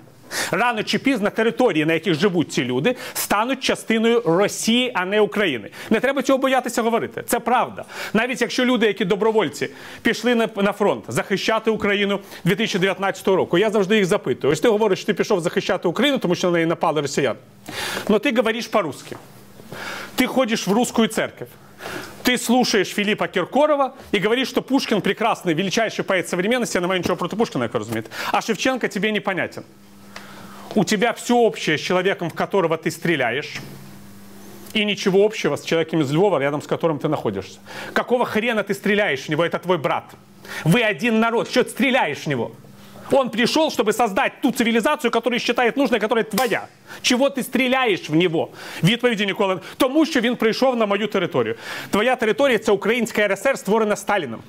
Рано 0.51 0.83
чи 0.83 0.99
пізно 0.99 1.29
території, 1.29 1.85
на 1.85 1.93
яких 1.93 2.13
живуть 2.13 2.53
ці 2.53 2.63
люди, 2.63 2.95
стануть 3.13 3.59
частиною 3.63 4.21
Росії, 4.25 4.91
а 4.95 5.05
не 5.05 5.21
України. 5.21 5.69
Не 5.89 5.99
треба 5.99 6.21
цього 6.21 6.39
боятися 6.39 6.81
говорити. 6.81 7.23
Це 7.27 7.39
правда. 7.39 7.85
Навіть 8.13 8.41
якщо 8.41 8.65
люди, 8.65 8.87
які 8.87 9.05
добровольці, 9.05 9.69
пішли 10.01 10.35
на, 10.35 10.49
на 10.55 10.71
фронт 10.71 11.03
захищати 11.07 11.71
Україну 11.71 12.19
2019 12.43 13.27
року, 13.27 13.57
я 13.57 13.69
завжди 13.69 13.95
їх 13.95 14.05
запитую. 14.05 14.53
Ось 14.53 14.59
ти 14.59 14.67
говориш, 14.67 14.99
що 14.99 15.05
ти 15.05 15.13
пішов 15.13 15.39
захищати 15.39 15.87
Україну, 15.87 16.17
тому 16.17 16.35
що 16.35 16.47
на 16.47 16.53
неї 16.53 16.65
напали 16.65 17.01
росіяни. 17.01 17.39
Ну 18.09 18.19
ти 18.19 18.31
говориш 18.31 18.67
по-русски. 18.67 19.15
Ты 20.15 20.27
ходишь 20.27 20.67
в 20.67 20.71
русскую 20.71 21.07
церковь. 21.07 21.47
Ты 22.23 22.37
слушаешь 22.37 22.93
Филиппа 22.93 23.27
Киркорова 23.27 23.95
и 24.13 24.19
говоришь, 24.19 24.47
что 24.47 24.61
Пушкин 24.61 25.01
прекрасный, 25.01 25.53
величайший 25.53 26.05
поэт 26.05 26.29
современности, 26.29 26.77
я 26.77 26.81
не 26.81 26.87
маю 26.87 26.99
ничего 26.99 27.17
против 27.17 27.37
Пушкина, 27.37 27.67
как 27.67 27.81
разумеет. 27.81 28.09
А 28.31 28.41
Шевченко 28.41 28.87
тебе 28.87 29.11
непонятен. 29.11 29.63
У 30.75 30.83
тебя 30.83 31.13
все 31.13 31.35
общее 31.35 31.77
с 31.77 31.81
человеком, 31.81 32.29
в 32.29 32.33
которого 32.33 32.77
ты 32.77 32.91
стреляешь, 32.91 33.59
и 34.73 34.85
ничего 34.85 35.23
общего 35.23 35.55
с 35.55 35.63
человеком 35.63 36.01
из 36.01 36.11
Львова, 36.11 36.39
рядом 36.39 36.61
с 36.61 36.67
которым 36.67 36.99
ты 36.99 37.07
находишься. 37.07 37.59
Какого 37.93 38.25
хрена 38.25 38.63
ты 38.63 38.73
стреляешь 38.73 39.25
в 39.25 39.29
него? 39.29 39.45
Это 39.45 39.59
твой 39.59 39.77
брат. 39.77 40.05
Вы 40.63 40.81
один 40.81 41.19
народ. 41.19 41.49
Что 41.49 41.63
ты 41.63 41.69
стреляешь 41.69 42.25
в 42.25 42.27
него? 42.27 42.51
Он 43.11 43.29
пришел, 43.29 43.69
чтобы 43.69 43.93
создать 43.93 44.41
ту 44.41 44.51
цивілізацію, 44.51 45.11
яку 45.13 45.39
считает 45.39 45.77
нужной, 45.77 45.99
которая 45.99 46.23
твоя. 46.23 46.67
Чого 47.01 47.29
ти 47.29 47.43
стріляєш 47.43 48.09
в 48.09 48.15
нього? 48.15 48.49
Відповіді 48.83 49.25
ніколи. 49.25 49.59
Тому 49.77 50.05
що 50.05 50.21
він 50.21 50.35
прийшов 50.35 50.75
на 50.75 50.85
мою 50.85 51.07
територію. 51.07 51.55
Твоя 51.89 52.15
територія 52.15 52.57
це 52.57 52.71
Українська 52.71 53.27
РСР, 53.27 53.57
створена 53.57 53.95
Сталіном. 53.95 54.39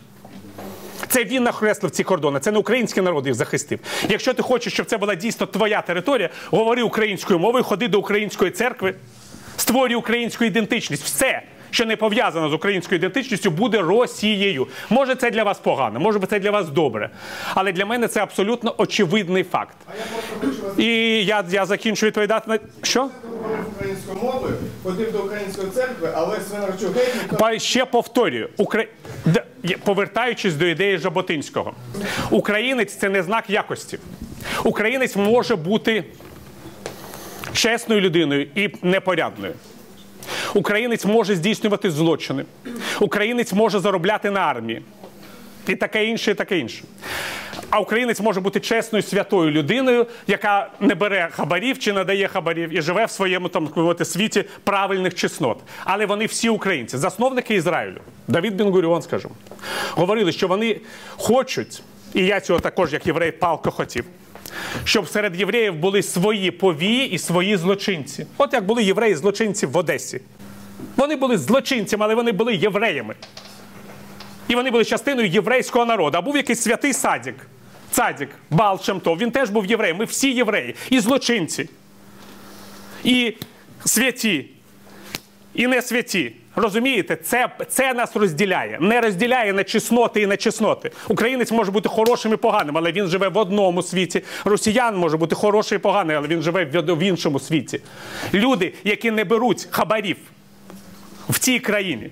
Це 1.09 1.23
він 1.23 1.43
нахреслив 1.43 1.91
ці 1.91 2.03
кордони, 2.03 2.39
це 2.39 2.51
не 2.51 2.59
український 2.59 3.03
народ 3.03 3.25
їх 3.25 3.35
захистив. 3.35 3.79
Якщо 4.09 4.33
ти 4.33 4.43
хочеш, 4.43 4.73
щоб 4.73 4.85
це 4.85 4.97
була 4.97 5.15
дійсно 5.15 5.45
твоя 5.45 5.81
територія, 5.81 6.29
говори 6.51 6.83
українською 6.83 7.39
мовою, 7.39 7.63
ходи 7.63 7.87
до 7.87 7.99
української 7.99 8.51
церкви, 8.51 8.95
створюй 9.57 9.95
українську 9.95 10.45
ідентичність. 10.45 11.03
Все, 11.03 11.41
що 11.71 11.85
не 11.85 11.95
пов'язано 11.95 12.49
з 12.49 12.53
українською 12.53 12.99
ідентичністю, 12.99 13.51
буде 13.51 13.81
Росією. 13.81 14.67
Може, 14.89 15.15
це 15.15 15.31
для 15.31 15.43
вас 15.43 15.59
погано, 15.59 15.99
може 15.99 16.19
це 16.19 16.39
для 16.39 16.51
вас 16.51 16.69
добре. 16.69 17.09
Але 17.55 17.71
для 17.71 17.85
мене 17.85 18.07
це 18.07 18.21
абсолютно 18.21 18.75
очевидний 18.77 19.43
факт. 19.43 19.77
І 20.77 20.85
я, 21.25 21.45
я 21.49 21.65
закінчу 21.65 22.05
відповідати 22.05 22.51
на 22.51 22.59
що? 22.81 23.09
Українською 23.75 24.17
мовою, 24.23 24.53
ходив 24.83 25.11
до 25.11 25.19
української 25.19 25.67
церкви, 25.69 26.09
але 26.15 26.37
Свинарчук 26.39 26.95
геть 26.95 27.61
Ще 27.61 27.85
повторюю, 27.85 28.49
Укра... 28.57 28.85
Повертаючись 29.83 30.53
до 30.53 30.65
ідеї 30.65 30.97
Жаботинського, 30.97 31.73
українець 32.29 32.95
це 32.95 33.09
не 33.09 33.23
знак 33.23 33.49
якості. 33.49 33.99
Українець 34.63 35.15
може 35.15 35.55
бути 35.55 36.03
чесною 37.53 38.01
людиною 38.01 38.47
і 38.55 38.69
непорядною. 38.81 39.53
Українець 40.53 41.05
може 41.05 41.35
здійснювати 41.35 41.91
злочини. 41.91 42.45
Українець 42.99 43.53
може 43.53 43.79
заробляти 43.79 44.31
на 44.31 44.39
армії. 44.39 44.81
І 45.67 45.75
таке 45.75 46.05
інше, 46.05 46.31
і 46.31 46.33
таке 46.33 46.59
інше. 46.59 46.83
А 47.69 47.79
українець 47.79 48.19
може 48.19 48.39
бути 48.39 48.59
чесною 48.59 49.03
святою 49.03 49.51
людиною, 49.51 50.07
яка 50.27 50.71
не 50.79 50.95
бере 50.95 51.29
хабарів 51.31 51.79
чи 51.79 51.93
не 51.93 52.03
дає 52.03 52.27
хабарів 52.27 52.77
і 52.77 52.81
живе 52.81 53.05
в 53.05 53.11
своєму 53.11 53.49
там 53.49 53.69
мовити, 53.75 54.05
світі 54.05 54.45
правильних 54.63 55.15
чеснот. 55.15 55.57
Але 55.83 56.05
вони 56.05 56.25
всі 56.25 56.49
українці, 56.49 56.97
засновники 56.97 57.55
Ізраїлю, 57.55 57.99
Давід 58.27 58.55
Бенгуріон, 58.55 59.01
скажімо, 59.01 59.33
говорили, 59.91 60.31
що 60.31 60.47
вони 60.47 60.79
хочуть, 61.17 61.81
і 62.13 62.25
я 62.25 62.39
цього 62.39 62.59
також, 62.59 62.93
як 62.93 63.07
єврей, 63.07 63.31
палко 63.31 63.71
хотів. 63.71 64.05
Щоб 64.83 65.07
серед 65.07 65.39
євреїв 65.39 65.75
були 65.75 66.03
свої 66.03 66.51
повії 66.51 67.09
і 67.11 67.17
свої 67.17 67.57
злочинці. 67.57 68.25
От 68.37 68.53
як 68.53 68.65
були 68.65 68.83
євреї-злочинці 68.83 69.65
в 69.65 69.77
Одесі. 69.77 70.21
Вони 70.95 71.15
були 71.15 71.37
злочинцями, 71.37 72.05
але 72.05 72.15
вони 72.15 72.31
були 72.31 72.55
євреями. 72.55 73.15
І 74.47 74.55
вони 74.55 74.71
були 74.71 74.85
частиною 74.85 75.27
єврейського 75.27 75.85
народу. 75.85 76.17
А 76.17 76.21
був 76.21 76.35
якийсь 76.37 76.61
святий 76.61 76.93
садік. 76.93 77.35
Цадік, 77.91 78.29
Бал 78.49 78.81
Шемтов, 78.81 79.17
він 79.17 79.31
теж 79.31 79.49
був 79.49 79.65
євреєм. 79.65 79.97
Ми 79.97 80.05
всі 80.05 80.33
євреї. 80.33 80.75
І 80.89 80.99
злочинці, 80.99 81.69
і 83.03 83.33
святі, 83.85 84.45
і 85.53 85.67
не 85.67 85.81
святі. 85.81 86.35
Розумієте, 86.55 87.15
це, 87.15 87.49
це 87.69 87.93
нас 87.93 88.15
розділяє. 88.15 88.77
Не 88.81 89.01
розділяє 89.01 89.53
на 89.53 89.63
чесноти 89.63 90.21
і 90.21 90.27
на 90.27 90.37
чесноти. 90.37 90.91
Українець 91.07 91.51
може 91.51 91.71
бути 91.71 91.89
хорошим 91.89 92.33
і 92.33 92.35
поганим, 92.35 92.77
але 92.77 92.91
він 92.91 93.07
живе 93.07 93.29
в 93.29 93.37
одному 93.37 93.83
світі. 93.83 94.21
Росіян 94.45 94.97
може 94.97 95.17
бути 95.17 95.35
хороший 95.35 95.77
і 95.77 95.79
поганий, 95.79 96.15
але 96.15 96.27
він 96.27 96.41
живе 96.41 96.65
в, 96.65 96.99
іншому 97.03 97.39
світі. 97.39 97.81
Люди, 98.33 98.73
які 98.83 99.11
не 99.11 99.23
беруть 99.23 99.67
хабарів 99.71 100.17
в 101.29 101.39
цій 101.39 101.59
країні. 101.59 102.09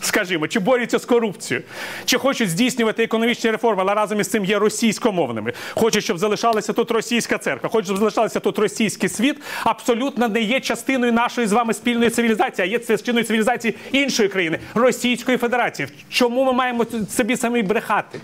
Скажімо, 0.00 0.48
чи 0.48 0.60
борються 0.60 0.98
з 0.98 1.04
корупцією, 1.04 1.66
чи 2.04 2.18
хочуть 2.18 2.50
здійснювати 2.50 3.04
економічні 3.04 3.50
реформи, 3.50 3.82
але 3.82 3.94
разом 3.94 4.20
із 4.20 4.28
цим 4.28 4.44
є 4.44 4.58
російськомовними. 4.58 5.52
Хочуть, 5.74 6.04
щоб 6.04 6.18
залишалася 6.18 6.72
тут 6.72 6.90
російська 6.90 7.38
церква, 7.38 7.68
хочуть, 7.68 7.86
щоб 7.86 7.98
залишалася 7.98 8.40
тут 8.40 8.58
російський 8.58 9.08
світ, 9.08 9.36
абсолютно 9.64 10.28
не 10.28 10.40
є 10.40 10.60
частиною 10.60 11.12
нашої 11.12 11.46
з 11.46 11.52
вами 11.52 11.74
спільної 11.74 12.10
цивілізації, 12.10 12.68
а 12.68 12.70
є 12.70 12.78
частиною 12.78 13.24
цивілізації 13.24 13.74
іншої 13.92 14.28
країни 14.28 14.58
Російської 14.74 15.38
Федерації. 15.38 15.88
Чому 16.10 16.44
ми 16.44 16.52
маємо 16.52 16.86
собі 17.16 17.36
самі 17.36 17.62
брехати? 17.62 18.20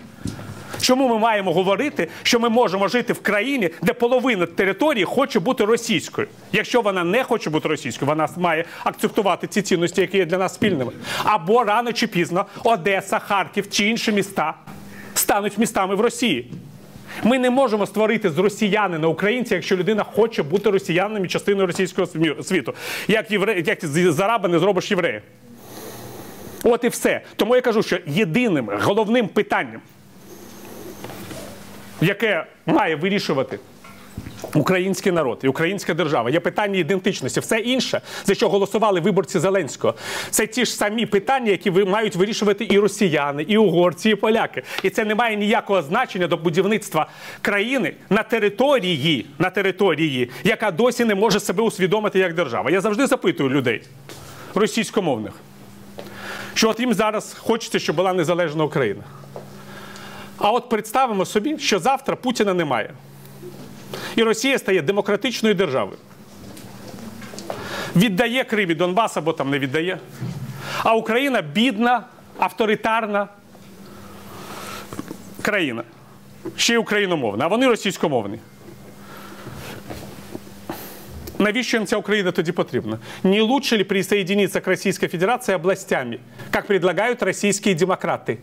Чому 0.85 1.07
ми 1.07 1.17
маємо 1.17 1.53
говорити, 1.53 2.07
що 2.23 2.39
ми 2.39 2.49
можемо 2.49 2.87
жити 2.87 3.13
в 3.13 3.21
країні, 3.21 3.69
де 3.81 3.93
половина 3.93 4.45
території 4.45 5.05
хоче 5.05 5.39
бути 5.39 5.65
російською? 5.65 6.27
Якщо 6.51 6.81
вона 6.81 7.03
не 7.03 7.23
хоче 7.23 7.49
бути 7.49 7.69
російською, 7.69 8.09
вона 8.09 8.29
має 8.37 8.65
акцептувати 8.83 9.47
ці 9.47 9.61
цінності, 9.61 10.01
які 10.01 10.17
є 10.17 10.25
для 10.25 10.37
нас 10.37 10.53
спільними. 10.53 10.91
Або 11.23 11.63
рано 11.63 11.93
чи 11.93 12.07
пізно 12.07 12.45
Одеса, 12.63 13.19
Харків 13.19 13.69
чи 13.69 13.85
інші 13.85 14.11
міста 14.11 14.53
стануть 15.13 15.57
містами 15.57 15.95
в 15.95 16.01
Росії. 16.01 16.51
Ми 17.23 17.39
не 17.39 17.49
можемо 17.49 17.85
створити 17.85 18.29
з 18.29 18.37
росіянина 18.37 19.07
українця, 19.07 19.55
якщо 19.55 19.77
людина 19.77 20.03
хоче 20.03 20.43
бути 20.43 20.69
росіянином 20.69 21.25
і 21.25 21.27
частиною 21.27 21.67
російського 21.67 22.07
світу. 22.43 22.73
Як 23.07 23.31
євре... 23.31 23.63
як 23.65 23.85
з 23.85 24.19
араба 24.19 24.49
не 24.49 24.59
зробиш 24.59 24.91
єврея. 24.91 25.21
От 26.63 26.83
і 26.83 26.87
все. 26.87 27.21
Тому 27.35 27.55
я 27.55 27.61
кажу, 27.61 27.83
що 27.83 27.97
єдиним 28.05 28.69
головним 28.81 29.27
питанням 29.27 29.81
яке 32.01 32.45
має 32.65 32.95
вирішувати 32.95 33.59
український 34.53 35.11
народ 35.11 35.39
і 35.43 35.47
українська 35.47 35.93
держава. 35.93 36.29
Є 36.29 36.39
питання 36.39 36.79
ідентичності. 36.79 37.39
Все 37.39 37.57
інше, 37.57 38.01
за 38.25 38.35
що 38.35 38.49
голосували 38.49 38.99
виборці 38.99 39.39
Зеленського, 39.39 39.93
це 40.29 40.47
ті 40.47 40.65
ж 40.65 40.75
самі 40.75 41.05
питання, 41.05 41.51
які 41.51 41.71
мають 41.71 42.15
вирішувати 42.15 42.67
і 42.69 42.79
росіяни, 42.79 43.43
і 43.43 43.57
угорці, 43.57 44.09
і 44.09 44.15
поляки. 44.15 44.63
І 44.83 44.89
це 44.89 45.05
не 45.05 45.15
має 45.15 45.35
ніякого 45.35 45.81
значення 45.81 46.27
до 46.27 46.37
будівництва 46.37 47.07
країни 47.41 47.93
на 48.09 48.23
території, 48.23 49.25
на 49.39 49.49
території, 49.49 50.29
яка 50.43 50.71
досі 50.71 51.05
не 51.05 51.15
може 51.15 51.39
себе 51.39 51.63
усвідомити 51.63 52.19
як 52.19 52.33
держава. 52.33 52.71
Я 52.71 52.81
завжди 52.81 53.07
запитую 53.07 53.49
людей 53.49 53.81
російськомовних, 54.55 55.33
що 56.53 56.69
от 56.69 56.79
їм 56.79 56.93
зараз 56.93 57.33
хочеться, 57.33 57.79
щоб 57.79 57.95
була 57.95 58.13
незалежна 58.13 58.63
Україна. 58.63 59.03
А 60.37 60.51
от 60.51 60.69
представимо 60.69 61.25
собі, 61.25 61.59
що 61.59 61.79
завтра 61.79 62.15
Путіна 62.15 62.53
немає. 62.53 62.93
І 64.15 64.23
Росія 64.23 64.59
стає 64.59 64.81
демократичною 64.81 65.55
державою. 65.55 65.97
Віддає 67.95 68.43
Крим 68.43 68.71
і 68.71 68.75
Донбас 68.75 69.17
або 69.17 69.33
там 69.33 69.49
не 69.49 69.59
віддає. 69.59 69.99
А 70.83 70.95
Україна 70.95 71.41
бідна, 71.41 72.03
авторитарна 72.39 73.27
країна. 75.41 75.83
Ще 76.57 76.73
й 76.73 76.77
україномовна, 76.77 77.45
а 77.45 77.47
вони 77.47 77.67
російськомовні. 77.67 78.39
Навіщо 81.39 81.77
їм 81.77 81.85
ця 81.85 81.97
Україна 81.97 82.31
тоді 82.31 82.51
потрібна? 82.51 82.99
Не 83.23 83.41
лучше 83.41 83.77
ли 83.77 83.83
присоединиться 83.83 84.61
к 84.61 84.71
Российской 84.71 85.07
Федерации 85.07 85.55
областями, 85.55 86.19
как 86.51 86.67
предлагают 86.67 87.23
российские 87.23 87.75
демократы? 87.75 88.37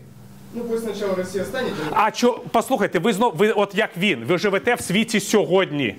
Ну 0.53 0.63
пусть 0.63 0.83
спочатку 0.83 1.15
Росія 1.15 1.45
стане. 1.45 1.67
А 1.91 2.11
що 2.11 2.41
послухайте, 2.51 2.99
ви 2.99 3.13
знов 3.13 3.33
ви, 3.35 3.51
от 3.51 3.75
як 3.75 3.89
він, 3.97 4.23
ви 4.23 4.37
живете 4.37 4.75
в 4.75 4.81
світі 4.81 5.19
сьогодні. 5.19 5.95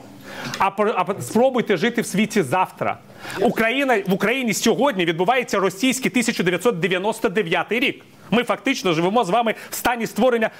а, 0.58 0.70
а 0.76 1.22
спробуйте 1.22 1.76
жити 1.76 2.02
в 2.02 2.06
світі 2.06 2.42
завтра. 2.42 2.98
Україна 3.40 4.02
в 4.06 4.12
Україні 4.12 4.54
сьогодні 4.54 5.04
відбувається 5.04 5.58
російський 5.58 6.10
1999 6.10 7.72
рік. 7.72 8.04
Ми 8.34 8.44
фактично 8.44 8.92
живемо 8.92 9.24
з 9.24 9.30
вами 9.30 9.54
в 9.70 9.74
стані 9.74 10.06
створення 10.06 10.50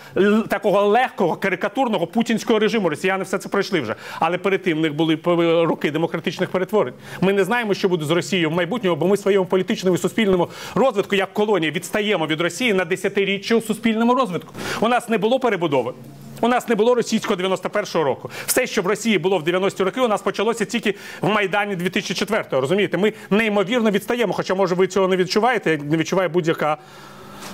такого 0.49 0.83
легкого 0.83 1.37
карикатурного 1.37 2.07
путінського 2.07 2.59
режиму. 2.59 2.89
Росіяни 2.89 3.25
все 3.25 3.39
це 3.39 3.49
пройшли 3.49 3.81
вже. 3.81 3.95
Але 4.20 4.39
перед 4.39 4.62
тим 4.62 4.79
в 4.79 4.81
них 4.81 4.95
були 4.95 5.18
роки 5.64 5.91
демократичних 5.91 6.51
перетворень. 6.51 6.95
Ми 7.20 7.33
не 7.33 7.45
знаємо, 7.45 7.75
що 7.75 7.89
буде 7.89 8.05
з 8.05 8.11
Росією 8.11 8.51
в 8.51 8.53
майбутньому, 8.53 8.97
бо 8.97 9.07
ми 9.07 9.16
своєму 9.16 9.47
політичному 9.47 9.97
і 9.97 9.99
суспільному 9.99 10.49
розвитку, 10.75 11.14
як 11.14 11.33
колонія, 11.33 11.72
відстаємо 11.72 12.27
від 12.27 12.41
Росії 12.41 12.75
на 12.75 12.85
десятиріччя 12.85 13.55
у 13.55 13.61
суспільному 13.61 14.14
розвитку. 14.14 14.55
У 14.81 14.89
нас 14.89 15.09
не 15.09 15.18
було 15.18 15.41
перебудови. 15.41 15.93
У 16.41 16.49
нас 16.49 16.68
не 16.68 16.75
було 16.75 16.95
російського 16.95 17.41
91-го 17.41 18.05
року. 18.05 18.31
Все, 18.47 18.66
що 18.66 18.83
в 18.83 18.87
Росії 18.87 19.18
було 19.18 19.39
в 19.39 19.43
90-ті 19.43 19.83
роки, 19.83 20.01
у 20.01 20.09
нас 20.09 20.22
почалося 20.22 20.64
тільки 20.64 20.95
в 21.20 21.29
Майдані 21.29 21.77
2004-го. 21.77 22.61
Розумієте, 22.61 22.99
ми 22.99 23.12
неймовірно 23.31 23.91
відстаємо. 23.91 24.33
Хоча, 24.33 24.55
може, 24.55 24.75
ви 24.75 24.87
цього 24.87 25.09
не 25.09 25.16
відчуваєте, 25.16 25.70
як 25.70 25.83
не 25.83 25.97
відчуває 25.97 26.29
будь-яка 26.29 26.79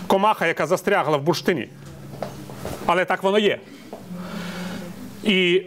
комаха, 0.07 0.47
яка 0.47 0.67
застрягла 0.67 1.17
в 1.17 1.23
бурштині. 1.23 1.69
Але 2.87 3.05
так 3.05 3.23
воно 3.23 3.39
є. 3.39 3.59
І 5.25 5.63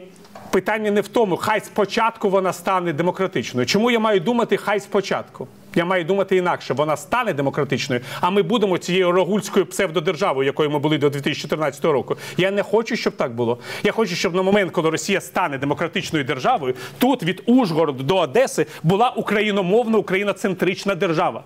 питання 0.52 0.92
не 0.92 1.02
в 1.02 1.08
тому, 1.08 1.38
хай 1.38 1.60
спочатку 1.60 2.30
вона 2.30 2.54
стане 2.54 2.94
демократичною. 2.94 3.66
Чому 3.66 3.92
я 3.92 4.00
маю 4.00 4.20
думати, 4.20 4.58
хай 4.58 4.80
спочатку? 4.80 5.48
Я 5.76 5.86
маю 5.86 6.04
думати 6.04 6.38
інакше, 6.38 6.74
вона 6.74 6.98
стане 6.98 7.34
демократичною, 7.34 8.02
а 8.22 8.30
ми 8.30 8.42
будемо 8.42 8.78
цією 8.78 9.12
рогульською 9.12 9.66
псевдодержавою, 9.66 10.46
якою 10.46 10.70
ми 10.70 10.80
були 10.80 10.98
до 10.98 11.10
2014 11.10 11.86
року. 11.86 12.18
Я 12.38 12.52
не 12.52 12.64
хочу, 12.64 12.96
щоб 12.96 13.16
так 13.16 13.36
було. 13.36 13.58
Я 13.84 13.92
хочу, 13.92 14.16
щоб 14.16 14.36
на 14.36 14.42
момент, 14.42 14.72
коли 14.72 14.90
Росія 14.90 15.22
стане 15.22 15.58
демократичною 15.58 16.26
державою, 16.26 16.76
тут 17.00 17.24
від 17.24 17.44
Ужгороду 17.46 18.04
до 18.04 18.18
Одеси 18.18 18.66
була 18.84 19.10
україномовна, 19.10 19.98
україноцентрична 19.98 20.96
держава. 20.96 21.44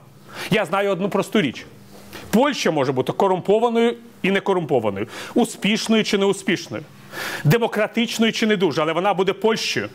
Я 0.52 0.66
знаю 0.66 0.92
одну 0.92 1.10
просту 1.10 1.42
річ. 1.42 1.66
Польща 2.32 2.72
може 2.72 2.92
бути 2.92 3.12
корумпованою 3.12 3.96
і 4.22 4.32
некорумпованою, 4.32 5.08
успішною 5.34 6.04
чи 6.04 6.18
неуспішною, 6.18 6.84
демократичною 7.44 8.34
чи 8.34 8.48
не 8.48 8.56
дуже, 8.58 8.82
але 8.82 8.94
вона 8.94 9.14
буде 9.14 9.34
Польщею. 9.34 9.90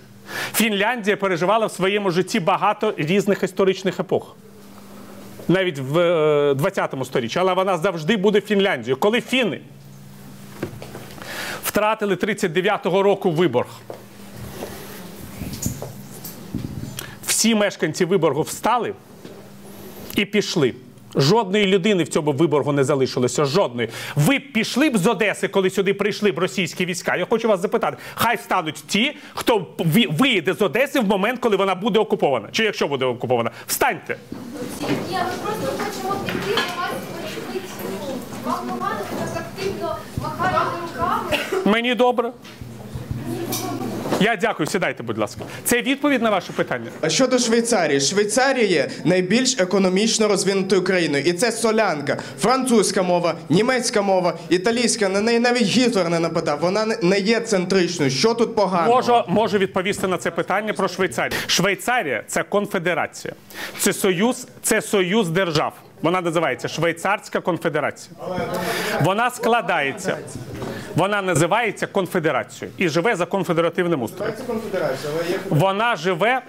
Фінляндія 0.55 1.17
переживала 1.17 1.67
в 1.67 1.73
своєму 1.73 2.11
житті 2.11 2.41
багато 2.41 2.95
різних 2.97 3.43
історичних 3.43 4.01
епох. 4.01 4.37
Навіть 5.49 5.79
в 5.79 5.99
е, 5.99 6.55
20 6.55 6.95
сторіччі, 7.05 7.39
але 7.39 7.55
вона 7.55 7.79
завжди 7.79 8.17
буде 8.17 8.41
Фінляндією. 8.41 8.97
Коли 8.97 9.21
фіни 9.21 9.61
втратили 11.65 12.15
39-го 12.15 13.03
року 13.03 13.31
виборг, 13.31 13.69
всі 17.27 17.55
мешканці 17.55 18.05
виборгу 18.05 18.43
встали 18.43 18.95
і 20.17 20.25
пішли. 20.25 20.75
Жодної 21.15 21.67
людини 21.67 22.03
в 22.05 22.09
цьому 22.09 22.33
виборгу 22.33 22.73
не 22.73 22.85
залишилося. 22.85 23.45
Жодної. 23.45 23.89
Ви 24.17 24.39
б 24.39 24.53
пішли 24.53 24.91
б 24.91 24.97
з 24.99 25.07
Одеси, 25.07 25.49
коли 25.49 25.71
сюди 25.71 25.95
прийшли 25.95 26.33
б 26.33 26.39
російські 26.39 26.87
війська. 26.87 27.17
Я 27.17 27.27
хочу 27.31 27.49
вас 27.49 27.61
запитати: 27.61 27.97
хай 28.15 28.37
стануть 28.39 28.85
ті, 28.87 29.17
хто 29.35 29.67
ви- 29.79 30.07
виїде 30.11 30.55
з 30.55 30.63
Одеси 30.63 31.01
в 31.01 31.05
момент, 31.05 31.41
коли 31.41 31.57
вона 31.57 31.75
буде 31.75 31.99
окупована. 31.99 32.49
Чи 32.53 32.65
якщо 32.65 32.89
буде 32.89 33.05
окупована, 33.05 33.51
встаньте. 33.67 34.17
Ми 34.81 34.89
просто 35.45 35.67
хочемо 35.85 36.15
піти 36.27 36.51
до 36.57 36.81
вас 36.81 36.91
подивитися. 37.47 37.75
Вам 38.45 38.79
так 39.35 39.43
активно 39.47 39.97
махаєте 40.23 40.61
руками. 40.95 41.39
Мені 41.65 41.95
добре. 41.95 42.33
Я 44.21 44.37
дякую, 44.37 44.67
сідайте, 44.67 45.03
будь 45.03 45.19
ласка. 45.19 45.41
Це 45.65 45.83
відповідь 45.83 46.23
на 46.23 46.31
ваше 46.31 46.53
питання. 46.53 46.91
А 47.01 47.09
щодо 47.09 47.39
Швейцарії, 47.39 48.01
Швейцарія 48.01 48.65
є 48.67 48.89
найбільш 49.05 49.61
економічно 49.61 50.29
розвинутою 50.29 50.85
країною, 50.85 51.25
і 51.27 51.33
це 51.33 51.53
солянка, 51.53 52.17
французька 52.41 53.03
мова, 53.03 53.35
німецька 53.49 54.03
мова, 54.03 54.39
італійська. 54.49 55.09
На 55.09 55.21
неї 55.21 55.39
навіть 55.39 55.63
Гітлер 55.63 56.09
не 56.09 56.19
нападав. 56.19 56.59
Вона 56.61 56.87
не- 56.87 56.97
не 57.03 57.19
є 57.19 57.41
центричною. 57.41 58.11
Що 58.11 58.35
тут 58.35 58.55
поганого? 58.55 58.97
Можу, 58.97 59.23
можу 59.29 59.59
відповісти 59.59 60.07
на 60.09 60.19
це 60.19 60.31
питання 60.31 60.73
про 60.73 60.89
Швейцарію. 60.89 61.39
Швейцарія 61.47 62.25
це 62.27 62.43
конфедерація. 62.43 63.35
Це 63.79 63.93
союз, 63.93 64.47
це 64.63 64.83
союз 64.83 65.29
держав. 65.29 65.73
Вона 66.03 66.21
називається 66.21 66.69
Швейцарська 66.69 67.41
конфедерація. 67.41 68.17
Вона 69.03 69.31
складається. 69.31 70.19
Вона 70.97 71.23
називається 71.23 71.87
конфедерацією 71.87 72.75
і 72.79 72.89
живе 72.89 73.17
за 73.17 73.27
конфедеративним 73.27 74.03
устроєм. 74.03 74.35
Вона 75.49 75.97
живе 75.97 76.43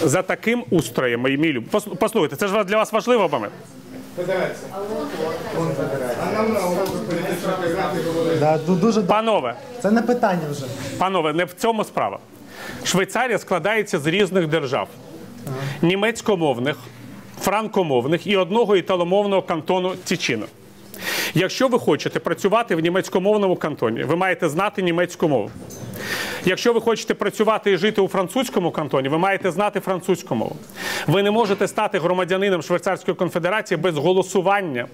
за 0.00 0.22
таким 0.22 0.64
устроєм, 0.70 1.20
мої 1.20 1.38
мілі. 1.38 1.58
Пос- 1.72 1.96
Послухайте, 1.96 2.36
це 2.36 2.48
ж 2.48 2.64
для 2.64 2.76
вас 2.76 2.92
важливо 2.92 3.28
момент. 3.28 3.52
Да, 8.40 8.58
дуже 8.58 9.02
Панове, 9.02 9.54
Це 9.82 9.90
не 9.90 10.02
питання 10.02 10.40
вже. 10.50 10.64
Панове, 10.98 11.32
не 11.32 11.44
в 11.44 11.52
цьому 11.52 11.84
справа. 11.84 12.18
Швейцарія 12.84 13.38
складається 13.38 13.98
з 13.98 14.06
різних 14.06 14.46
держав: 14.46 14.88
німецькомовних, 15.82 16.76
франкомовних 17.40 18.26
і 18.26 18.36
одного 18.36 18.76
італомовного 18.76 19.42
кантону 19.42 19.94
Тічино. 20.04 20.46
Якщо 21.34 21.68
ви 21.68 21.78
хочете 21.78 22.20
працювати 22.20 22.76
в 22.76 22.80
німецькомовному 22.80 23.56
кантоні, 23.56 24.02
ви 24.02 24.16
маєте 24.16 24.48
знати 24.48 24.82
німецьку 24.82 25.28
мову. 25.28 25.50
Якщо 26.44 26.72
ви 26.72 26.80
хочете 26.80 27.14
працювати 27.14 27.72
і 27.72 27.76
жити 27.76 28.00
у 28.00 28.08
французькому 28.08 28.70
кантоні, 28.70 29.08
ви 29.08 29.18
маєте 29.18 29.50
знати 29.50 29.80
французьку 29.80 30.34
мову. 30.34 30.56
Ви 31.06 31.22
не 31.22 31.30
можете 31.30 31.68
стати 31.68 31.98
громадянином 31.98 32.62
Швейцарської 32.62 33.14
конфедерації 33.14 33.78
без 33.78 33.96
голосування 33.96 34.86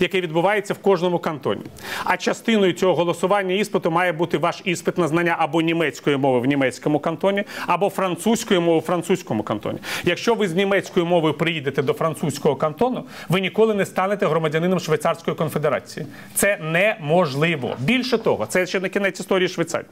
яке 0.00 0.20
відбувається 0.20 0.74
в 0.74 0.78
кожному 0.78 1.18
кантоні. 1.18 1.62
А 2.04 2.16
частиною 2.16 2.72
цього 2.72 2.94
голосування 2.94 3.54
іспиту 3.54 3.90
має 3.90 4.12
бути 4.12 4.38
ваш 4.38 4.62
іспит 4.64 4.98
на 4.98 5.08
знання 5.08 5.36
або 5.38 5.62
німецької 5.62 6.16
мови 6.16 6.40
в 6.40 6.44
німецькому 6.44 6.98
кантоні, 6.98 7.44
або 7.66 7.90
французької 7.90 8.60
мови 8.60 8.78
в 8.78 8.82
французькому 8.82 9.42
кантоні. 9.42 9.78
Якщо 10.04 10.34
ви 10.34 10.48
з 10.48 10.54
німецькою 10.54 11.06
мовою 11.06 11.34
приїдете 11.34 11.82
до 11.82 11.92
французького 11.92 12.56
кантону, 12.56 13.04
ви 13.28 13.40
ніколи 13.40 13.74
не 13.74 13.86
станете 13.86 14.26
громадянином 14.26 14.80
Швейцарської 14.80 15.36
конфедерації. 15.36 16.06
Це 16.34 16.58
неможливо. 16.62 17.76
Більше 17.78 18.18
того, 18.18 18.46
це 18.46 18.66
ще 18.66 18.80
не 18.80 18.88
кінець 18.88 19.20
історії 19.20 19.48
Швейцарії. 19.48 19.88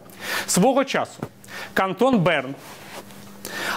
Свого 0.46 0.84
часу 0.84 1.22
кантон 1.74 2.18
Берн 2.18 2.54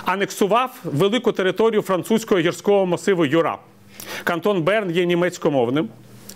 анексував 0.05 0.71
велику 0.83 1.31
територію 1.31 1.81
французького 1.81 2.41
гірського 2.41 2.85
масиву 2.85 3.25
Юра. 3.25 3.57
Кантон 4.23 4.61
Берн 4.61 4.91
є 4.91 5.05
німецькомовним 5.05 5.89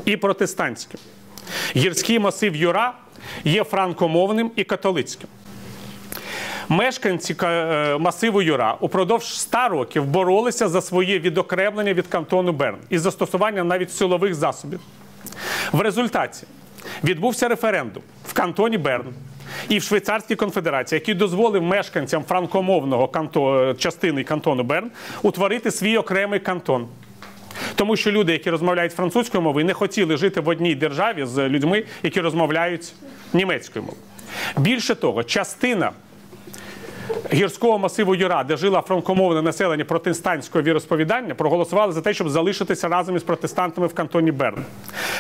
і 0.05 0.18
протестантським. 0.18 0.99
Гірський 1.76 2.20
масив 2.20 2.55
Юра 2.55 2.93
є 3.43 3.63
франкомовним 3.63 4.51
і 4.55 4.63
католицьким. 4.63 5.30
Мешканці 6.70 7.36
е, 7.43 7.97
масиву 7.97 8.41
Юра 8.41 8.78
упродовж 8.80 9.26
100 9.26 9.70
років 9.70 10.05
боролися 10.05 10.68
за 10.68 10.82
своє 10.82 11.20
відокремлення 11.20 11.93
від 11.93 12.07
кантону 12.07 12.51
Берн 12.51 12.78
із 12.89 13.01
застосуванням 13.01 13.68
навіть 13.68 13.91
силових 13.93 14.36
засобів. 14.36 14.80
В 15.72 15.82
результаті 15.82 16.47
відбувся 17.03 17.47
референдум 17.47 18.03
в 18.28 18.34
кантоні 18.34 18.78
Берн 18.78 19.13
і 19.70 19.78
в 19.78 19.84
Швейцарській 19.84 20.36
конфедерації, 20.36 20.99
який 20.99 21.13
дозволив 21.13 21.63
мешканцям 21.63 22.24
франкомовного 22.24 23.07
канто... 23.07 23.74
частини 23.78 24.24
кантону 24.24 24.63
Берн 24.63 24.91
утворити 25.22 25.72
свій 25.72 25.97
окремий 25.97 26.39
кантон. 26.39 26.88
Тому 27.76 27.95
що 27.95 28.12
люди, 28.12 28.32
які 28.32 28.49
розмовляють 28.49 28.93
французькою 28.93 29.41
мовою, 29.41 29.66
не 29.66 29.74
хотіли 29.74 30.18
жити 30.18 30.41
в 30.41 30.47
одній 30.47 30.76
державі 30.76 31.26
з 31.26 31.49
людьми, 31.49 31.84
які 32.03 32.22
розмовляють 32.22 32.93
німецькою 33.34 33.86
мовою. 33.86 34.01
Більше 34.58 34.96
того, 34.96 35.24
частина 35.24 35.92
гірського 37.34 37.80
масиву 37.80 38.16
Юра, 38.16 38.43
де 38.43 38.58
жило 38.58 38.84
франкомовне 38.88 39.42
населення 39.42 39.86
протестантського 39.86 40.62
віросповідання, 40.63 41.36
проголосували 41.36 41.93
за 41.93 42.01
те, 42.01 42.13
щоб 42.13 42.30
залишитися 42.30 42.88
разом 42.88 43.16
із 43.16 43.24
протестантами 43.24 43.88
в 43.88 43.93
кантоні 43.93 44.32
Берн. 44.32 44.66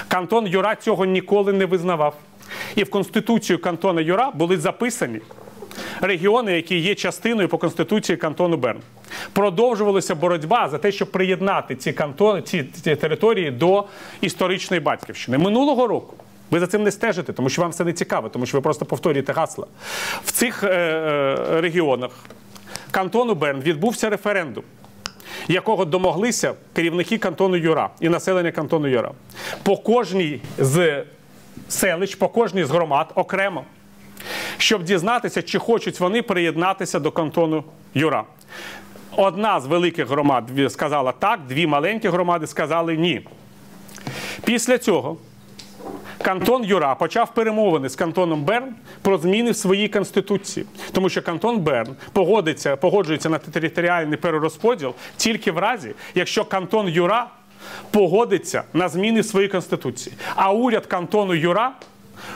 Кантон 0.07 0.47
Юра 0.47 0.75
цього 0.75 1.05
ніколи 1.05 1.53
не 1.53 1.65
визнавав. 1.65 2.15
І 2.75 2.83
в 2.83 2.89
конституцію 2.89 3.59
кантона 3.59 4.01
Юра 4.01 4.31
були 4.31 4.57
записані 4.57 5.19
регіони, 6.01 6.55
які 6.55 6.77
є 6.77 6.95
частиною 6.95 7.47
по 7.47 7.57
конституції 7.57 8.17
кантону 8.17 8.57
Берн. 8.57 8.79
Продовжувалася 9.33 10.15
боротьба 10.15 10.69
за 10.69 10.77
те, 10.77 10.91
щоб 10.91 11.11
приєднати 11.11 11.75
ці 11.75 11.93
кантони, 11.93 12.41
ці, 12.41 12.63
ці 12.63 12.95
території 12.95 13.51
до 13.51 13.85
історичної 14.21 14.79
батьківщини. 14.79 15.37
Минулого 15.37 15.87
року. 15.87 16.13
Ви 16.51 16.59
за 16.59 16.67
цим 16.67 16.83
не 16.83 16.91
стежите, 16.91 17.33
тому 17.33 17.49
що 17.49 17.61
вам 17.61 17.71
це 17.71 17.83
не 17.83 17.93
цікаво, 17.93 18.29
тому 18.29 18.45
що 18.45 18.57
ви 18.57 18.61
просто 18.61 18.85
повторюєте 18.85 19.33
гасла. 19.33 19.67
В 20.25 20.31
цих 20.31 20.63
е, 20.63 20.67
е, 20.67 21.61
регіонах 21.61 22.11
кантону 22.91 23.35
Берн 23.35 23.59
відбувся 23.59 24.09
референдум, 24.09 24.63
якого 25.47 25.85
домоглися 25.85 26.53
керівники 26.73 27.17
кантону 27.17 27.55
Юра 27.55 27.89
і 27.99 28.09
населення 28.09 28.51
кантону 28.51 28.87
Юра. 28.87 29.11
По 29.63 29.77
кожній 29.77 30.41
з 30.57 31.03
селищ, 31.69 32.15
по 32.15 32.27
кожній 32.27 32.63
з 32.63 32.69
громад 32.69 33.11
окремо 33.15 33.63
щоб 34.57 34.83
дізнатися, 34.83 35.41
чи 35.41 35.59
хочуть 35.59 35.99
вони 35.99 36.21
приєднатися 36.21 36.99
до 36.99 37.11
кантону 37.11 37.63
Юра. 37.93 38.23
Одна 39.17 39.59
з 39.59 39.65
великих 39.65 40.09
громад 40.09 40.43
сказала 40.69 41.11
так, 41.11 41.39
дві 41.49 41.67
маленькі 41.67 42.09
громади 42.09 42.47
сказали 42.47 42.97
ні. 42.97 43.27
Після 44.45 44.77
цього 44.77 45.17
Кантон 46.21 46.63
Юра 46.63 46.95
почав 46.95 47.33
перемовини 47.33 47.89
з 47.89 47.95
кантоном 47.95 48.43
Берн 48.43 48.75
про 49.01 49.17
зміни 49.17 49.51
в 49.51 49.55
своїй 49.55 49.87
конституції, 49.87 50.65
тому 50.91 51.09
що 51.09 51.21
кантон 51.21 51.59
Берн 51.59 51.95
погодиться, 52.13 52.75
погоджується 52.75 53.29
на 53.29 53.37
територіальний 53.37 54.17
перерозподіл 54.17 54.93
тільки 55.17 55.51
в 55.51 55.57
разі, 55.57 55.91
якщо 56.15 56.45
кантон 56.45 56.87
Юра 56.87 57.27
погодиться 57.91 58.63
на 58.73 58.89
зміни 58.89 59.21
в 59.21 59.25
своїй 59.25 59.47
конституції. 59.47 60.15
А 60.35 60.51
уряд 60.51 60.85
кантону 60.85 61.33
Юра 61.33 61.71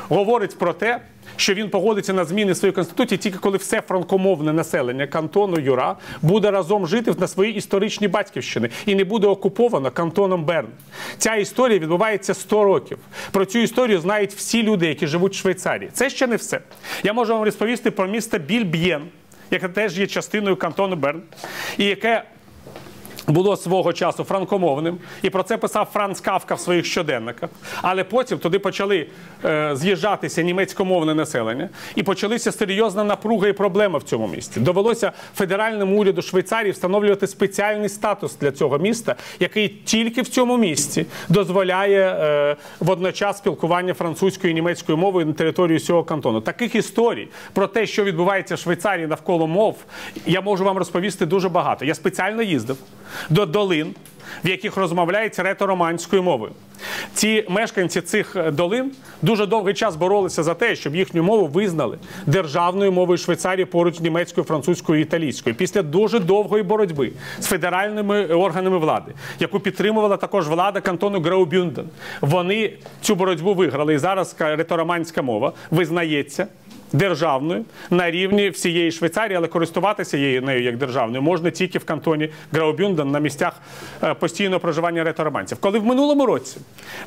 говорить 0.09 0.57
про 0.59 0.73
те, 0.73 0.99
що 1.39 1.53
він 1.53 1.69
погодиться 1.69 2.13
на 2.13 2.25
зміни 2.25 2.55
своєї 2.55 2.75
конституції 2.75 3.17
тільки 3.17 3.37
коли 3.37 3.57
все 3.57 3.81
франкомовне 3.81 4.53
населення 4.53 5.07
кантону 5.07 5.59
Юра 5.59 5.95
буде 6.21 6.51
разом 6.51 6.87
жити 6.87 7.13
на 7.19 7.27
своїй 7.27 7.53
історичній 7.53 8.07
батьківщині 8.07 8.69
і 8.85 8.95
не 8.95 9.03
буде 9.03 9.27
окуповано 9.27 9.91
кантоном 9.91 10.45
Берн. 10.45 10.67
Ця 11.17 11.35
історія 11.35 11.79
відбувається 11.79 12.33
100 12.33 12.63
років. 12.63 12.97
Про 13.31 13.45
цю 13.45 13.59
історію 13.59 13.99
знають 13.99 14.33
всі 14.33 14.63
люди, 14.63 14.87
які 14.87 15.07
живуть 15.07 15.33
в 15.33 15.37
Швейцарії. 15.37 15.89
Це 15.93 16.09
ще 16.09 16.27
не 16.27 16.35
все. 16.35 16.59
Я 17.03 17.13
можу 17.13 17.33
вам 17.33 17.43
розповісти 17.43 17.91
про 17.91 18.07
місто 18.07 18.37
Більб'єн, 18.39 19.01
яке 19.51 19.69
теж 19.69 19.99
є 19.99 20.07
частиною 20.07 20.55
кантону 20.55 20.95
Берн, 20.95 21.21
і 21.77 21.85
яке 21.85 22.23
було 23.29 23.57
свого 23.57 23.93
часу 23.93 24.23
франкомовним, 24.23 24.97
і 25.21 25.29
про 25.29 25.43
це 25.43 25.57
писав 25.57 25.87
Франц 25.93 26.19
Кавка 26.19 26.55
в 26.55 26.59
своїх 26.59 26.85
щоденниках. 26.85 27.49
Але 27.81 28.03
потім 28.03 28.37
туди 28.37 28.59
почали 28.59 29.07
е, 29.45 29.75
з'їжджатися 29.75 30.41
німецькомовне 30.41 31.15
населення, 31.15 31.69
і 31.95 32.03
почалися 32.03 32.51
серйозна 32.51 33.03
напруга 33.03 33.47
і 33.47 33.53
проблема 33.53 33.99
в 33.99 34.03
цьому 34.03 34.27
місті. 34.27 34.59
Довелося 34.59 35.11
федеральному 35.35 35.99
уряду 35.99 36.21
Швейцарії 36.21 36.71
встановлювати 36.71 37.27
спеціальний 37.27 37.89
статус 37.89 38.37
для 38.37 38.51
цього 38.51 38.77
міста, 38.77 39.15
який 39.39 39.67
тільки 39.67 40.21
в 40.21 40.27
цьому 40.27 40.57
місті 40.57 41.05
дозволяє 41.29 42.17
е, 42.19 42.55
водночас 42.79 43.37
спілкування 43.37 43.93
французькою 43.93 44.51
і 44.51 44.53
німецькою 44.53 44.97
мовою 44.97 45.25
на 45.25 45.33
території 45.33 45.79
цього 45.79 46.03
кантону. 46.03 46.41
Таких 46.41 46.75
історій 46.75 47.27
про 47.53 47.67
те, 47.67 47.85
що 47.85 48.03
відбувається 48.03 48.55
в 48.55 48.59
Швейцарії 48.59 49.07
навколо 49.07 49.47
мов, 49.47 49.77
я 50.25 50.41
можу 50.41 50.63
вам 50.63 50.77
розповісти 50.77 51.25
дуже 51.25 51.49
багато. 51.49 51.85
Я 51.85 51.95
спеціально 51.95 52.41
їздив 52.41 52.77
до 53.29 53.45
долин, 53.45 53.95
в 54.43 54.49
яких 54.49 54.77
розмовляється 54.77 55.43
ретро-романською 55.43 56.23
мовою. 56.23 56.51
Ці 57.13 57.45
мешканці 57.49 58.01
цих 58.01 58.35
е, 58.35 58.51
долин 58.51 58.91
дуже 59.21 59.45
довгий 59.45 59.73
час 59.73 59.95
боролися 59.95 60.43
за 60.43 60.53
те, 60.53 60.75
щоб 60.75 60.95
їхню 60.95 61.23
мову 61.23 61.47
визнали 61.47 61.97
державною 62.25 62.91
мовою 62.91 63.17
Швейцарії 63.17 63.65
поруч 63.65 63.97
з 63.97 64.01
німецькою, 64.01 64.45
французькою 64.47 64.99
і 64.99 65.03
італійською. 65.03 65.55
Після 65.55 65.81
дуже 65.81 66.19
довгої 66.19 66.63
боротьби 66.63 67.11
з 67.39 67.45
федеральними 67.47 68.25
органами 68.25 68.77
влади, 68.77 69.11
яку 69.39 69.59
підтримувала 69.59 70.17
також 70.17 70.47
влада 70.47 70.81
кантону 70.81 71.21
Граубюнден, 71.21 71.85
вони 72.21 72.73
цю 73.01 73.15
боротьбу 73.15 73.53
виграли. 73.53 73.93
І 73.93 73.97
зараз 73.97 74.35
ретро-романська 74.39 75.21
мова 75.21 75.53
визнається 75.71 76.47
державною 76.93 77.65
на 77.89 78.11
рівні 78.11 78.49
всієї 78.49 78.91
Швейцарії, 78.91 79.37
але 79.37 79.47
користуватися 79.47 80.17
її 80.17 80.41
нею 80.41 80.63
як 80.63 80.77
державною 80.77 81.21
можна 81.21 81.51
тільки 81.51 81.79
в 81.79 81.85
кантоні 81.85 82.29
Граубюнден 82.51 83.11
на 83.11 83.19
місцях 83.19 83.53
е, 84.03 84.13
постійного 84.13 84.59
проживання 84.59 85.03
ретороманців. 85.03 85.57
Коли 85.59 85.79
в 85.79 85.85
минулому 85.85 86.25
році 86.25 86.57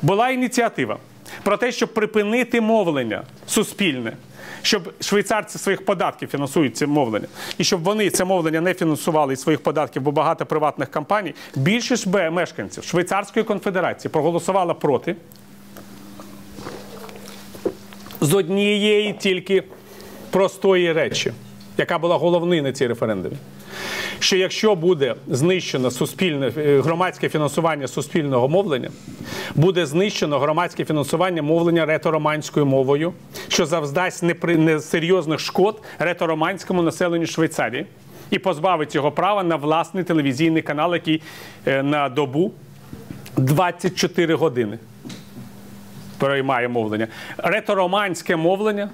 була 0.01 0.29
ініціатива 0.29 0.97
про 1.43 1.57
те, 1.57 1.71
щоб 1.71 1.93
припинити 1.93 2.61
мовлення 2.61 3.23
суспільне. 3.47 4.13
Щоб 4.61 4.93
швейцарці 4.99 5.57
своїх 5.57 5.85
податків 5.85 6.29
фінансують 6.29 6.77
це 6.77 6.87
мовлення, 6.87 7.27
і 7.57 7.63
щоб 7.63 7.83
вони 7.83 8.09
це 8.09 8.25
мовлення 8.25 8.61
не 8.61 8.73
фінансували 8.73 9.33
із 9.33 9.41
своїх 9.41 9.63
податків, 9.63 10.01
бо 10.01 10.11
багато 10.11 10.45
приватних 10.45 10.91
компаній, 10.91 11.33
більшість 11.55 12.07
мешканців 12.07 12.83
Швейцарської 12.83 13.45
конфедерації 13.45 14.11
проголосувала 14.11 14.73
проти 14.73 15.15
з 18.23 18.33
однієї 18.33 19.13
тільки 19.13 19.63
простої 20.31 20.93
речі, 20.93 21.31
яка 21.77 21.97
була 21.97 22.17
головною 22.17 22.63
на 22.63 22.71
цій 22.71 22.87
референдумі. 22.87 23.35
Що 24.19 24.37
якщо 24.37 24.75
буде 24.75 25.15
знищено 25.27 25.91
суспільне 25.91 26.51
е, 26.57 26.81
громадське 26.81 27.29
фінансування 27.29 27.87
суспільного 27.87 28.47
мовлення, 28.47 28.91
буде 29.55 29.85
знищено 29.85 30.39
громадське 30.39 30.85
фінансування 30.85 31.41
мовлення 31.41 31.85
ретороманською 31.85 32.65
мовою, 32.65 33.13
що 33.47 33.65
завдасть 33.65 34.23
непри- 34.23 34.57
несерйозних 34.57 35.39
шкод 35.39 35.81
ретороманському 35.99 36.81
населенню 36.81 37.25
Швейцарії 37.25 37.85
і 38.31 38.39
позбавить 38.39 38.95
його 38.95 39.11
права 39.11 39.43
на 39.43 39.55
власний 39.55 40.03
телевізійний 40.03 40.61
канал, 40.61 40.93
який 40.93 41.21
е, 41.65 41.83
на 41.83 42.09
добу 42.09 42.51
24 43.37 44.35
години 44.35 44.77
переймає 46.23 46.67
мовлення. 46.67 47.07
Ретороманське 47.37 48.35
мовлення. 48.35 48.89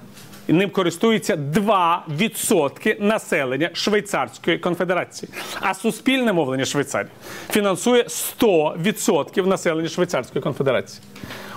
Ним 0.48 0.70
користується 0.70 1.36
2% 1.36 3.02
населення 3.02 3.70
Швейцарської 3.72 4.58
конфедерації. 4.58 5.32
А 5.60 5.74
суспільне 5.74 6.32
мовлення 6.32 6.64
Швейцарії 6.64 7.10
фінансує 7.50 8.02
100% 8.02 9.46
населення 9.46 9.88
Швейцарської 9.88 10.42
конфедерації. 10.42 11.02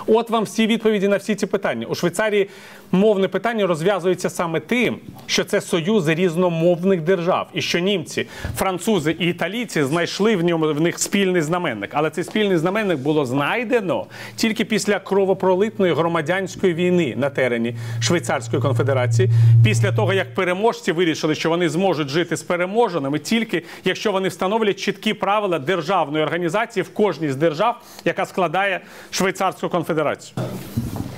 От 0.06 0.30
вам 0.30 0.44
всі 0.44 0.66
відповіді 0.66 1.08
на 1.08 1.16
всі 1.16 1.34
ці 1.34 1.46
питання. 1.46 1.86
У 1.86 1.94
Швейцарії 1.94 2.50
мовне 2.94 3.28
питання 3.28 3.66
розв'язується 3.66 4.30
саме 4.30 4.60
тим, 4.60 4.96
що 5.26 5.44
це 5.44 5.60
союзи 5.60 6.14
різномовних 6.14 7.00
держав, 7.00 7.48
і 7.54 7.62
що 7.62 7.78
німці, 7.78 8.26
французи 8.56 9.16
і 9.18 9.26
італійці 9.26 9.82
знайшли 9.82 10.36
в 10.36 10.44
ньому 10.44 10.72
в 10.72 10.80
них 10.80 10.98
спільний 10.98 11.42
знаменник. 11.42 11.90
Але 11.92 12.10
цей 12.10 12.24
спільний 12.24 12.56
знаменник 12.58 12.98
було 12.98 13.26
знайдено 13.26 14.06
тільки 14.36 14.64
після 14.64 14.98
кровопролитної 14.98 15.94
громадянської 15.94 16.74
війни 16.74 17.14
на 17.16 17.30
терені 17.30 17.76
Швейцарської 18.00 18.62
конфедерації, 18.62 19.30
після 19.64 19.92
того 19.92 20.12
як 20.12 20.34
переможці 20.34 20.92
вирішили, 20.92 21.34
що 21.34 21.48
вони 21.48 21.68
зможуть 21.68 22.08
жити 22.08 22.36
з 22.36 22.42
переможеними, 22.42 23.18
тільки 23.18 23.62
якщо 23.84 24.12
вони 24.12 24.28
встановлять 24.28 24.80
чіткі 24.80 25.14
правила 25.14 25.58
державної 25.58 26.24
організації 26.24 26.82
в 26.82 26.94
кожній 26.94 27.30
з 27.30 27.36
держав, 27.36 27.80
яка 28.04 28.26
складає 28.26 28.80
Швейцарську 29.10 29.68
конфедерацію. 29.68 30.36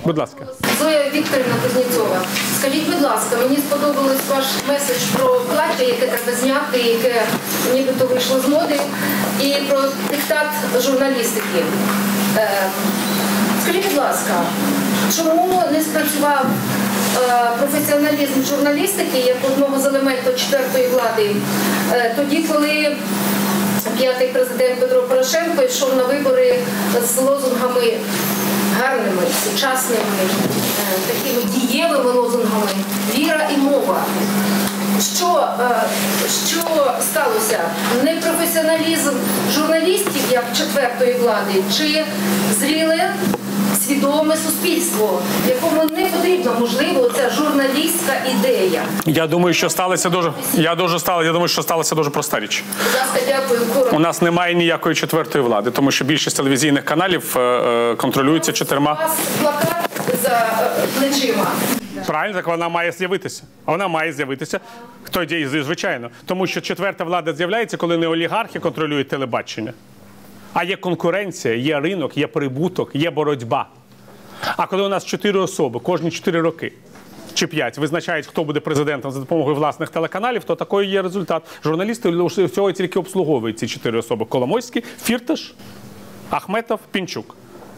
Будь 0.05 0.19
ласка. 0.19 0.47
Зоя 0.81 1.11
Вікторівна 1.15 1.55
Кузнєцова, 1.63 2.21
скажіть, 2.59 2.87
будь 2.87 3.03
ласка, 3.03 3.37
мені 3.43 3.57
сподобалось 3.57 4.21
ваш 4.29 4.45
меседж 4.69 5.03
про 5.17 5.41
плаття, 5.41 5.85
яке 5.85 6.07
треба 6.07 6.39
зняти, 6.41 6.79
яке 6.79 7.23
нібито 7.75 8.07
вийшло 8.07 8.41
з 8.41 8.49
моди, 8.49 8.81
і 9.41 9.55
про 9.69 9.83
диктат 10.11 10.83
журналістики. 10.83 11.63
Е, 12.37 12.51
скажіть, 13.63 13.89
будь 13.89 13.97
ласка, 13.99 14.43
чому 15.17 15.63
не 15.73 15.81
спрацював 15.83 16.47
е, 17.17 17.51
професіоналізм 17.59 18.43
журналістики 18.49 19.19
як 19.19 19.37
одного 19.47 19.81
з 19.81 19.87
елементів 19.87 20.37
четвертої 20.37 20.89
влади, 20.89 21.37
е, 21.93 22.15
тоді, 22.17 22.43
коли 22.53 22.97
п'ятий 23.99 24.29
президент 24.29 24.81
Петро 24.81 25.03
Порошенко 25.03 25.63
йшов 25.63 25.97
на 25.97 26.03
вибори 26.03 26.59
з 27.07 27.19
лозунгами 27.19 27.93
гарними, 28.81 29.23
сучасними, 29.45 30.03
е, 30.23 31.15
такими 31.15 31.43
дієвими 31.43 32.11
лозунгами 32.11 32.69
віра 33.15 33.49
і 33.55 33.57
мова. 33.57 34.05
Що, 35.01 35.49
е, 35.61 35.81
що 36.49 36.61
сталося? 37.01 37.61
Непрофесіоналізм 38.03 39.13
журналістів 39.55 40.23
як 40.31 40.45
четвертої 40.57 41.13
влади, 41.13 41.63
чи 41.79 42.05
зріле 42.61 43.11
свідоме 43.87 44.37
суспільство, 44.37 45.23
якому 45.49 45.83
не 45.85 46.07
потрібна, 46.07 46.53
можливо, 46.61 47.11
ця 47.17 47.31
журналістська 47.31 48.13
ідея. 48.31 48.83
Я 49.07 49.27
думаю, 49.27 49.55
що 49.55 49.71
сталося 49.71 50.11
дуже. 50.11 50.33
Я 50.55 50.75
дуже 50.75 50.99
стало. 50.99 51.25
Я 51.25 51.33
думаю, 51.33 51.49
що 51.49 51.63
сталося 51.63 51.95
дуже 51.95 52.11
проста 52.11 52.41
річ. 52.41 52.65
Будь 52.85 53.01
ласка, 53.01 53.21
дякую. 53.27 53.61
Коротко. 53.75 53.97
У 53.97 53.99
нас 53.99 54.23
немає 54.23 54.55
ніякої 54.55 54.95
четвертої 54.95 55.45
влади, 55.45 55.71
тому 55.71 55.91
що 55.91 56.05
більшість 56.05 56.37
телевізійних 56.37 56.85
каналів 56.85 57.35
е, 57.37 57.41
е, 57.41 57.95
контролюється 57.95 58.53
У 58.53 58.55
чотирма. 58.55 58.93
вас 58.93 59.11
плакат 59.41 59.91
за 60.23 60.47
плечима. 60.99 61.47
Правильно, 62.07 62.35
так 62.35 62.47
вона 62.47 62.69
має 62.69 62.93
з'явитися. 62.93 63.43
Вона 63.67 63.89
має 63.89 64.13
з'явитися. 64.13 64.61
Тоді, 65.11 65.49
звичайно, 65.49 66.11
тому 66.27 66.47
що 66.47 66.61
четверта 66.61 67.05
влада 67.05 67.33
з'являється, 67.33 67.77
коли 67.77 67.99
не 67.99 68.07
олігархи 68.07 68.59
контролюють 68.59 69.09
телебачення, 69.09 69.73
а 70.53 70.65
є 70.65 70.77
конкуренція, 70.77 71.55
є 71.55 71.81
ринок, 71.81 72.17
є 72.17 72.27
прибуток, 72.27 72.91
є 72.95 73.11
боротьба. 73.11 73.69
А 74.57 74.67
коли 74.67 74.83
у 74.83 74.89
нас 74.89 75.05
чотири 75.05 75.39
особи, 75.39 75.81
кожні 75.81 76.11
чотири 76.11 76.41
роки. 76.41 76.73
Чи 77.35 77.47
п'ять 77.47 77.79
визначають, 77.79 78.27
хто 78.27 78.45
буде 78.45 78.61
президентом 78.61 79.11
за 79.11 79.21
допомогою 79.21 79.57
власних 79.57 79.89
телеканалів, 79.89 80.45
то 80.45 80.55
такий 80.55 80.89
є 80.91 81.03
результат. 81.03 81.43
Журналісти 81.65 82.11
всього 82.45 82.73
тільки 82.73 82.99
обслуговують 82.99 83.59
ці 83.59 83.69
чотири 83.69 83.99
особи: 83.99 84.25
Коломойський, 84.25 84.85
Фірташ, 85.03 85.55
Ахметов, 86.31 86.81
Пінчук. 86.91 87.37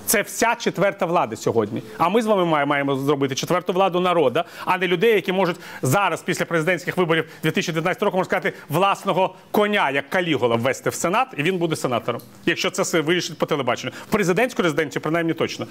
Це 0.09 0.22
вся 0.22 0.55
четверта 0.55 1.06
влада 1.06 1.36
сьогодні. 1.36 1.82
А 1.98 2.09
ми 2.09 2.22
з 2.22 2.26
вами 2.26 2.44
має- 2.44 2.66
маємо 2.66 2.97
зробити 2.97 3.35
четверту 3.35 3.72
владу 3.72 4.01
народа, 4.01 4.44
а 4.64 4.78
не 4.78 4.86
людей, 4.86 5.14
які 5.14 5.32
можуть 5.32 5.56
зараз, 5.82 6.22
після 6.22 6.44
президентських 6.44 6.97
виборів 6.97 7.24
2019 7.43 8.02
року, 8.02 8.16
можна 8.16 8.28
сказати, 8.30 8.52
власного 8.68 9.35
коня, 9.51 9.90
як 9.90 10.10
Калігола, 10.10 10.56
ввести 10.56 10.90
в 10.90 10.94
Сенат, 10.94 11.28
і 11.36 11.43
він 11.43 11.59
буде 11.59 11.76
сенатором. 11.76 12.20
Якщо 12.47 12.70
це 12.70 13.01
вирішить 13.01 13.39
по 13.39 13.47
телебаченню. 13.47 13.93
В 14.09 14.12
президентську 14.12 14.62
резиденцію, 14.62 15.02
принаймні 15.02 15.32
точно. 15.35 15.66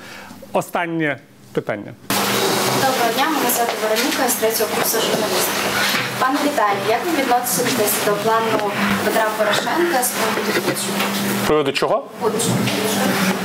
Останнє 0.53 1.19
питання. 1.51 1.93
Доброго 2.75 3.13
дня, 3.15 3.25
мене 3.29 3.49
звати 3.49 3.73
Вероніка 3.83 4.29
з 4.29 4.33
третього 4.33 4.69
курсу 4.75 4.97
журналістики. 5.01 5.67
Пане 6.19 6.37
Віталій, 6.45 6.89
як 6.89 6.99
ви 7.05 7.23
відноситесь 7.23 8.05
до 8.05 8.11
плану 8.11 8.71
Петра 9.05 9.25
Порошенка 9.37 10.03
з 10.03 10.11
приводу 11.47 11.71
чого? 11.71 12.05
Путчу. 12.21 12.49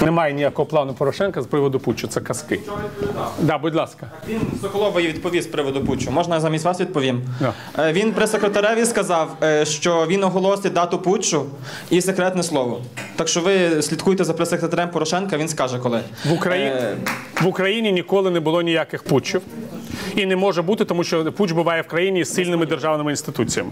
Немає 0.05 0.33
ніякого 0.33 0.66
плану 0.66 0.95
Порошенка 0.95 1.43
з 1.43 1.47
приводу 1.47 1.81
путчу. 1.81 2.09
Це 2.09 2.20
казки. 2.20 2.61
Да, 3.41 3.59
будь 3.59 3.74
ласка. 3.74 4.11
Він 4.29 4.41
Соколової 4.62 5.09
відповів 5.09 5.43
з 5.43 5.47
приводу 5.47 5.85
Путчу. 5.85 6.11
Можна 6.11 6.35
я 6.35 6.41
замість 6.41 6.65
вас 6.65 6.81
відповім? 6.81 7.23
Да. 7.41 7.53
Е, 7.79 7.93
Він 7.93 8.12
прес-секретареві 8.12 8.85
сказав, 8.87 9.37
е, 9.43 9.65
що 9.66 10.07
він 10.09 10.24
оголосить 10.24 10.73
дату 10.73 10.99
Путчу 10.99 11.45
і 11.91 12.01
секретне 12.01 12.43
слово. 12.43 12.81
Так 13.16 13.29
що 13.29 13.41
ви 13.41 13.83
слідкуйте 13.83 14.24
за 14.24 14.33
прес-секретарем 14.35 14.89
Порошенка, 14.91 15.37
він 15.37 15.49
скаже 15.49 15.79
коли. 15.79 16.01
В 16.24 16.33
Україні, 16.33 16.70
Е, 16.70 16.97
в 17.43 17.47
Україні 17.47 17.93
ніколи 17.93 18.31
не 18.31 18.41
було 18.41 18.62
ніяких 18.62 19.03
путчів. 19.03 19.43
І 20.16 20.27
не 20.27 20.36
може 20.36 20.62
бути, 20.62 20.85
тому 20.85 21.05
що 21.05 21.32
путч 21.32 21.52
буває 21.52 21.82
в 21.82 21.86
країні 21.86 22.24
з 22.24 22.35
сильними 22.35 22.66
державними 22.66 23.10
інституціями. 23.10 23.70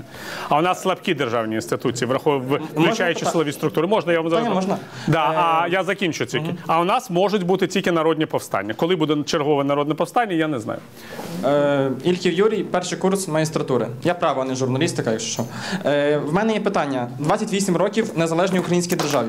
А 0.48 0.59
у 0.59 0.62
нас 0.62 0.82
слабкі 0.82 1.14
державні 1.14 1.55
інституції, 1.55 2.10
врахов- 2.10 2.60
включаючи 2.74 3.26
силові 3.26 3.52
структури. 3.52 3.86
Можна 3.86 4.12
я 4.12 4.20
вам 4.20 4.30
зараз? 4.30 4.48
Можна? 4.48 4.76
Да, 5.06 5.20
а 5.20 5.68
я 5.68 5.84
закінчу 5.84 6.26
тільки. 6.26 6.55
А 6.66 6.80
у 6.80 6.84
нас 6.84 7.10
можуть 7.10 7.47
бути 7.47 7.66
тільки 7.66 7.92
народні 7.92 8.26
повстання. 8.26 8.74
Коли 8.74 8.97
буде 8.97 9.16
чергове 9.22 9.64
народне 9.64 9.94
повстання, 9.94 10.32
я 10.32 10.48
не 10.48 10.60
знаю. 10.60 10.80
Е, 11.44 11.90
Ільхів 12.05 12.32
Юрій, 12.32 12.64
перший 12.64 12.98
курс 12.98 13.28
магістратури. 13.28 13.86
Я 14.05 14.14
право, 14.14 14.40
а 14.42 14.44
не 14.44 14.55
журналістика, 14.55 15.10
якщо 15.10 15.30
що. 15.30 15.44
Е, 15.84 16.16
в 16.18 16.32
мене 16.34 16.52
є 16.52 16.60
питання: 16.60 17.09
28 17.18 17.76
років 17.76 18.10
незалежній 18.16 18.59
українській 18.59 18.97
державі. 18.97 19.28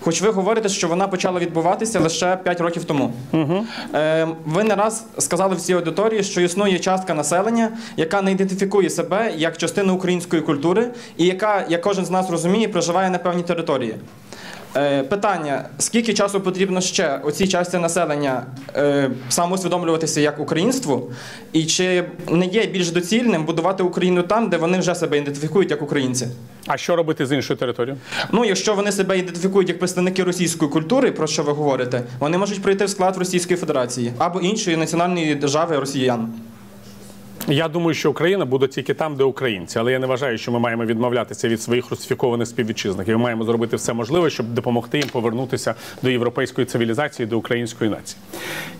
Хоч 0.00 0.22
ви 0.22 0.30
говорите, 0.30 0.68
що 0.68 0.88
вона 0.88 1.08
почала 1.08 1.40
відбуватися 1.40 2.00
лише 2.00 2.36
5 2.36 2.60
років 2.60 2.84
тому. 2.84 3.12
Угу. 3.32 3.66
Е, 3.94 4.28
ви 4.46 4.64
не 4.64 4.74
раз 4.74 5.06
сказали 5.18 5.54
всій 5.54 5.72
аудиторії, 5.72 6.22
що 6.30 6.40
існує 6.40 6.78
частка 6.78 7.14
населення, 7.14 7.70
яка 7.96 8.22
не 8.22 8.32
ідентифікує 8.32 8.90
себе 8.90 9.32
як 9.36 9.56
частину 9.56 9.94
української 9.94 10.42
культури, 10.42 10.90
і 11.16 11.26
яка, 11.26 11.66
як 11.68 11.80
кожен 11.80 12.04
з 12.04 12.10
нас 12.10 12.30
розуміє, 12.30 12.68
проживає 12.68 13.10
на 13.10 13.18
певній 13.18 13.42
території. 13.42 13.94
Е, 14.76 15.02
Питання: 15.02 15.64
скільки 15.78 16.14
часу 16.14 16.40
потрібно 16.40 16.80
ще 16.80 17.20
оцій 17.24 17.48
часті 17.48 17.78
населення 17.78 18.42
е, 18.76 19.10
самоусвідомлюватися 19.28 20.20
як 20.20 20.40
українству, 20.40 21.12
і 21.52 21.64
чи 21.64 22.04
не 22.30 22.46
є 22.46 22.66
більш 22.66 22.90
доцільним 22.90 23.44
будувати 23.44 23.82
Україну 23.82 24.22
там, 24.22 24.48
де 24.48 24.56
вони 24.56 24.78
вже 24.78 24.94
себе 24.94 25.18
ідентифікують 25.18 25.70
як 25.70 25.82
українці? 25.82 26.28
А 26.66 26.76
що 26.76 26.96
робити 26.96 27.26
з 27.26 27.32
іншою 27.32 27.58
територією? 27.58 28.00
Ну, 28.32 28.44
якщо 28.44 28.74
вони 28.74 28.92
себе 28.92 29.18
ідентифікують 29.18 29.68
як 29.68 29.78
представники 29.78 30.24
російської 30.24 30.70
культури, 30.70 31.12
про 31.12 31.26
що 31.26 31.42
ви 31.42 31.52
говорите, 31.52 32.02
вони 32.18 32.38
можуть 32.38 32.62
прийти 32.62 32.84
в 32.84 32.90
склад 32.90 33.16
Російської 33.16 33.56
Федерації 33.56 34.12
або 34.18 34.40
іншої 34.40 34.76
національної 34.76 35.34
держави 35.34 35.78
росіян. 35.78 36.28
Я 37.48 37.68
думаю, 37.68 37.94
що 37.94 38.10
Україна 38.10 38.44
буде 38.44 38.66
тільки 38.66 38.94
там, 38.94 39.16
де 39.16 39.24
українці. 39.24 39.78
Але 39.78 39.92
я 39.92 39.98
не 39.98 40.06
вважаю, 40.06 40.38
що 40.38 40.52
ми 40.52 40.58
маємо 40.58 40.84
відмовлятися 40.84 41.48
від 41.48 41.62
своїх 41.62 41.90
русифікованих 41.90 42.48
співвітчизників. 42.48 43.18
Ми 43.18 43.22
маємо 43.24 43.44
зробити 43.44 43.76
все 43.76 43.92
можливе, 43.92 44.30
щоб 44.30 44.46
допомогти 44.46 44.98
їм 44.98 45.08
повернутися 45.08 45.74
до 46.02 46.10
європейської 46.10 46.66
цивілізації, 46.66 47.26
до 47.26 47.38
української 47.38 47.90
нації. 47.90 48.20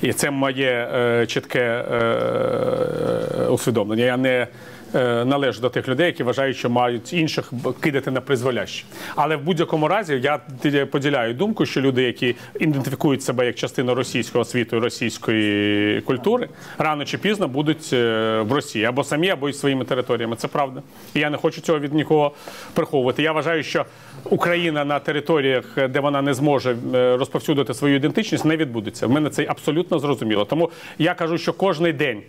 І 0.03 0.13
це 0.13 0.31
моє 0.31 0.89
е, 0.95 1.27
чітке 1.27 1.61
е, 1.61 3.47
усвідомлення. 3.49 4.05
Я 4.05 4.17
не 4.17 4.31
е, 4.31 4.49
належу 4.95 5.61
до 5.61 5.71
тих 5.71 5.89
людей, 5.89 6.07
які 6.07 6.23
вважають, 6.23 6.57
що 6.57 6.71
мають 6.71 7.13
інших 7.13 7.53
кидати 7.81 8.11
на 8.11 8.21
призволяще. 8.21 8.85
Але 9.17 9.37
в 9.37 9.43
будь-якому 9.43 9.89
разі 9.89 10.21
я 10.23 10.39
поділяю 10.87 11.35
думку, 11.35 11.67
що 11.67 11.81
люди, 11.81 12.03
які 12.03 12.37
ідентифікують 12.61 13.23
себе 13.23 13.47
як 13.47 13.55
частину 13.55 13.95
російського 13.95 14.45
світу 14.45 14.77
і 14.77 14.79
російської 14.79 16.01
культури, 16.01 16.49
рано 16.79 17.05
чи 17.05 17.19
пізно 17.19 17.49
будуть 17.49 17.91
е, 17.93 18.41
в 18.41 18.53
Росії 18.53 18.85
або 18.85 19.05
самі, 19.05 19.31
або 19.31 19.49
й 19.49 19.53
своїми 19.53 19.85
територіями. 19.85 20.37
Це 20.37 20.49
правда. 20.49 20.83
І 21.15 21.21
я 21.21 21.31
не 21.31 21.37
хочу 21.37 21.61
цього 21.61 21.79
від 21.79 21.95
нікого 21.95 22.33
приховувати. 22.75 23.23
Я 23.23 23.33
вважаю, 23.33 23.63
що 23.63 23.85
Україна 24.25 24.85
на 24.85 24.99
територіях, 24.99 25.79
е, 25.79 25.89
де 25.89 26.01
вона 26.01 26.23
не 26.23 26.35
зможе 26.35 26.77
е, 26.95 27.17
розповсюдити 27.17 27.75
свою 27.75 27.97
ідентичність, 27.97 28.45
не 28.45 28.57
відбудеться. 28.57 29.07
В 29.07 29.11
мене 29.11 29.31
це 29.31 29.47
абсолютно 29.49 29.99
зрозуміло. 29.99 30.45
Тому 30.45 30.71
я 30.99 31.15
кажу, 31.15 31.39
що 31.39 31.53
кожний 31.53 31.93
день 31.93 32.23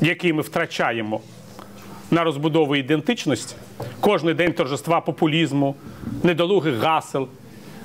який 0.00 0.32
ми 0.32 0.42
втрачаємо 0.42 1.20
на 2.10 2.24
розбудову 2.24 2.76
ідентичності, 2.76 3.56
кожен 4.00 4.36
день 4.36 4.52
торжества 4.52 5.00
популізму, 5.00 5.74
недолугих 6.22 6.74
гасел, 6.74 7.28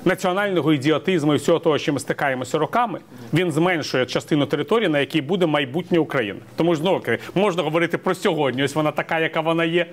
національного 0.04 0.72
ідіотизму 0.72 1.34
і 1.34 1.36
всього 1.36 1.58
того, 1.58 1.78
чим 1.78 1.94
ми 1.94 2.00
стикаємося 2.00 2.58
роками, 2.58 3.00
він 3.34 3.52
зменшує 3.52 4.06
частину 4.06 4.46
території, 4.46 4.88
на 4.88 5.00
якій 5.00 5.20
буде 5.20 5.46
майбутнє 5.46 5.98
України. 5.98 6.40
Тому 6.56 6.74
ж 6.74 6.80
знову 6.80 7.02
можна 7.34 7.62
говорити 7.62 7.98
про 7.98 8.14
сьогодні. 8.14 8.64
Ось 8.64 8.74
вона 8.74 8.90
така, 8.90 9.20
яка 9.20 9.40
вона 9.40 9.64
є. 9.64 9.86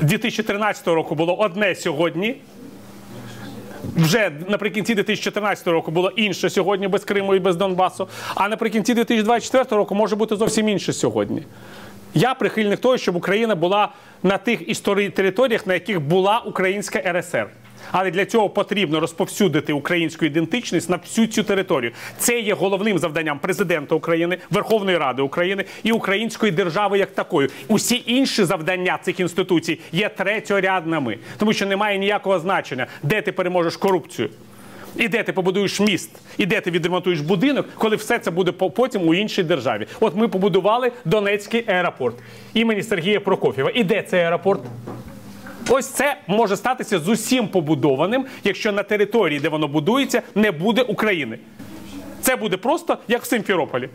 2013 0.00 0.86
року 0.86 1.14
було 1.14 1.36
одне 1.36 1.74
сьогодні. 1.74 2.36
Вже 3.96 4.30
наприкінці 4.48 4.94
2014 4.94 5.66
року 5.66 5.90
було 5.90 6.10
інше 6.10 6.50
сьогодні 6.50 6.88
без 6.88 7.04
Криму 7.04 7.34
і 7.34 7.38
без 7.38 7.56
Донбасу. 7.56 8.08
А 8.34 8.48
наприкінці 8.48 8.94
2024 8.94 9.76
року 9.78 9.94
може 9.94 10.16
бути 10.16 10.36
зовсім 10.36 10.68
інше 10.68 10.92
сьогодні. 10.92 11.42
Я 12.14 12.34
прихильник 12.34 12.80
того, 12.80 12.98
щоб 12.98 13.16
Україна 13.16 13.54
була 13.54 13.88
на 14.22 14.38
тих 14.38 14.68
історії 14.68 15.10
територіях, 15.10 15.66
на 15.66 15.74
яких 15.74 16.00
була 16.00 16.38
Українська 16.38 17.12
РСР. 17.12 17.46
Але 17.92 18.10
для 18.10 18.24
цього 18.24 18.48
потрібно 18.48 19.00
розповсюдити 19.00 19.72
українську 19.72 20.24
ідентичність 20.24 20.90
на 20.90 20.96
всю 20.96 21.26
цю 21.26 21.42
територію. 21.42 21.92
Це 22.18 22.40
є 22.40 22.54
головним 22.54 22.98
завданням 22.98 23.38
президента 23.38 23.94
України, 23.94 24.38
Верховної 24.50 24.98
Ради 24.98 25.22
України 25.22 25.64
і 25.82 25.92
української 25.92 26.52
держави 26.52 26.98
як 26.98 27.10
такої. 27.10 27.48
Усі 27.68 28.02
інші 28.06 28.44
завдання 28.44 28.98
цих 29.02 29.20
інституцій 29.20 29.78
є 29.92 30.08
третьорядними, 30.08 31.18
тому 31.38 31.52
що 31.52 31.66
немає 31.66 31.98
ніякого 31.98 32.38
значення, 32.38 32.86
де 33.02 33.22
ти 33.22 33.32
переможеш 33.32 33.76
корупцію. 33.76 34.28
І 34.96 35.08
де 35.08 35.22
ти 35.22 35.32
побудуєш 35.32 35.80
міст, 35.80 36.10
і 36.38 36.46
де 36.46 36.60
ти 36.60 36.70
відремонтуєш 36.70 37.20
будинок, 37.20 37.66
коли 37.74 37.96
все 37.96 38.18
це 38.18 38.30
буде 38.30 38.52
потім 38.52 39.08
у 39.08 39.14
іншій 39.14 39.42
державі. 39.42 39.86
От 40.00 40.16
ми 40.16 40.28
побудували 40.28 40.92
Донецький 41.04 41.64
аеропорт 41.66 42.16
імені 42.54 42.82
Сергія 42.82 43.20
Прокофєва. 43.20 43.70
І 43.74 43.84
де 43.84 44.02
цей 44.02 44.20
аеропорт? 44.20 44.60
Ось 45.72 45.86
це 45.86 46.16
може 46.26 46.56
статися 46.56 46.98
з 46.98 47.08
усім 47.08 47.48
побудованим, 47.48 48.26
якщо 48.44 48.72
на 48.72 48.82
території, 48.82 49.40
де 49.40 49.48
воно 49.48 49.68
будується, 49.68 50.22
не 50.34 50.50
буде 50.50 50.82
України. 50.82 51.38
Це 52.20 52.36
буде 52.36 52.56
просто 52.56 52.98
як 53.08 53.22
в 53.22 53.26
Симферополі. 53.26 53.88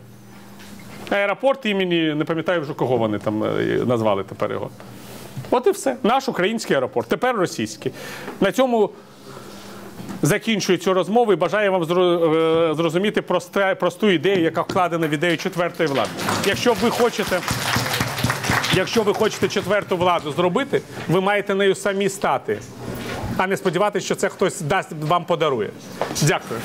Аеропорт 1.10 1.66
імені, 1.66 2.14
не 2.14 2.24
пам'ятаю 2.24 2.60
вже 2.60 2.74
кого 2.74 2.96
вони 2.96 3.18
там 3.18 3.44
е, 3.44 3.48
назвали 3.86 4.24
тепер 4.24 4.52
його. 4.52 4.70
От 5.50 5.66
і 5.66 5.70
все. 5.70 5.96
Наш 6.02 6.28
український 6.28 6.76
аеропорт, 6.76 7.08
тепер 7.08 7.36
російський. 7.36 7.92
На 8.40 8.52
цьому 8.52 8.90
закінчую 10.22 10.78
цю 10.78 10.94
розмову 10.94 11.32
і 11.32 11.36
бажаю 11.36 11.72
вам 11.72 11.82
е, 11.82 11.86
зрозуміти 12.74 13.22
просту 13.80 14.10
ідею, 14.10 14.42
яка 14.42 14.62
вкладена 14.62 15.06
в 15.06 15.10
ідею 15.10 15.36
четвертої 15.36 15.88
влади. 15.88 16.10
Якщо 16.46 16.74
ви 16.82 16.90
хочете. 16.90 17.40
Якщо 18.76 19.02
ви 19.02 19.14
хочете 19.14 19.48
четверту 19.48 19.96
владу 19.96 20.32
зробити, 20.32 20.82
ви 21.08 21.20
маєте 21.20 21.54
нею 21.54 21.74
самі 21.74 22.08
стати, 22.08 22.60
а 23.36 23.46
не 23.46 23.56
сподіватися, 23.56 24.06
що 24.06 24.14
це 24.14 24.28
хтось 24.28 24.60
дасть 24.60 24.92
вам 24.92 25.24
подарує. 25.24 25.70
Дякую. 26.22 26.60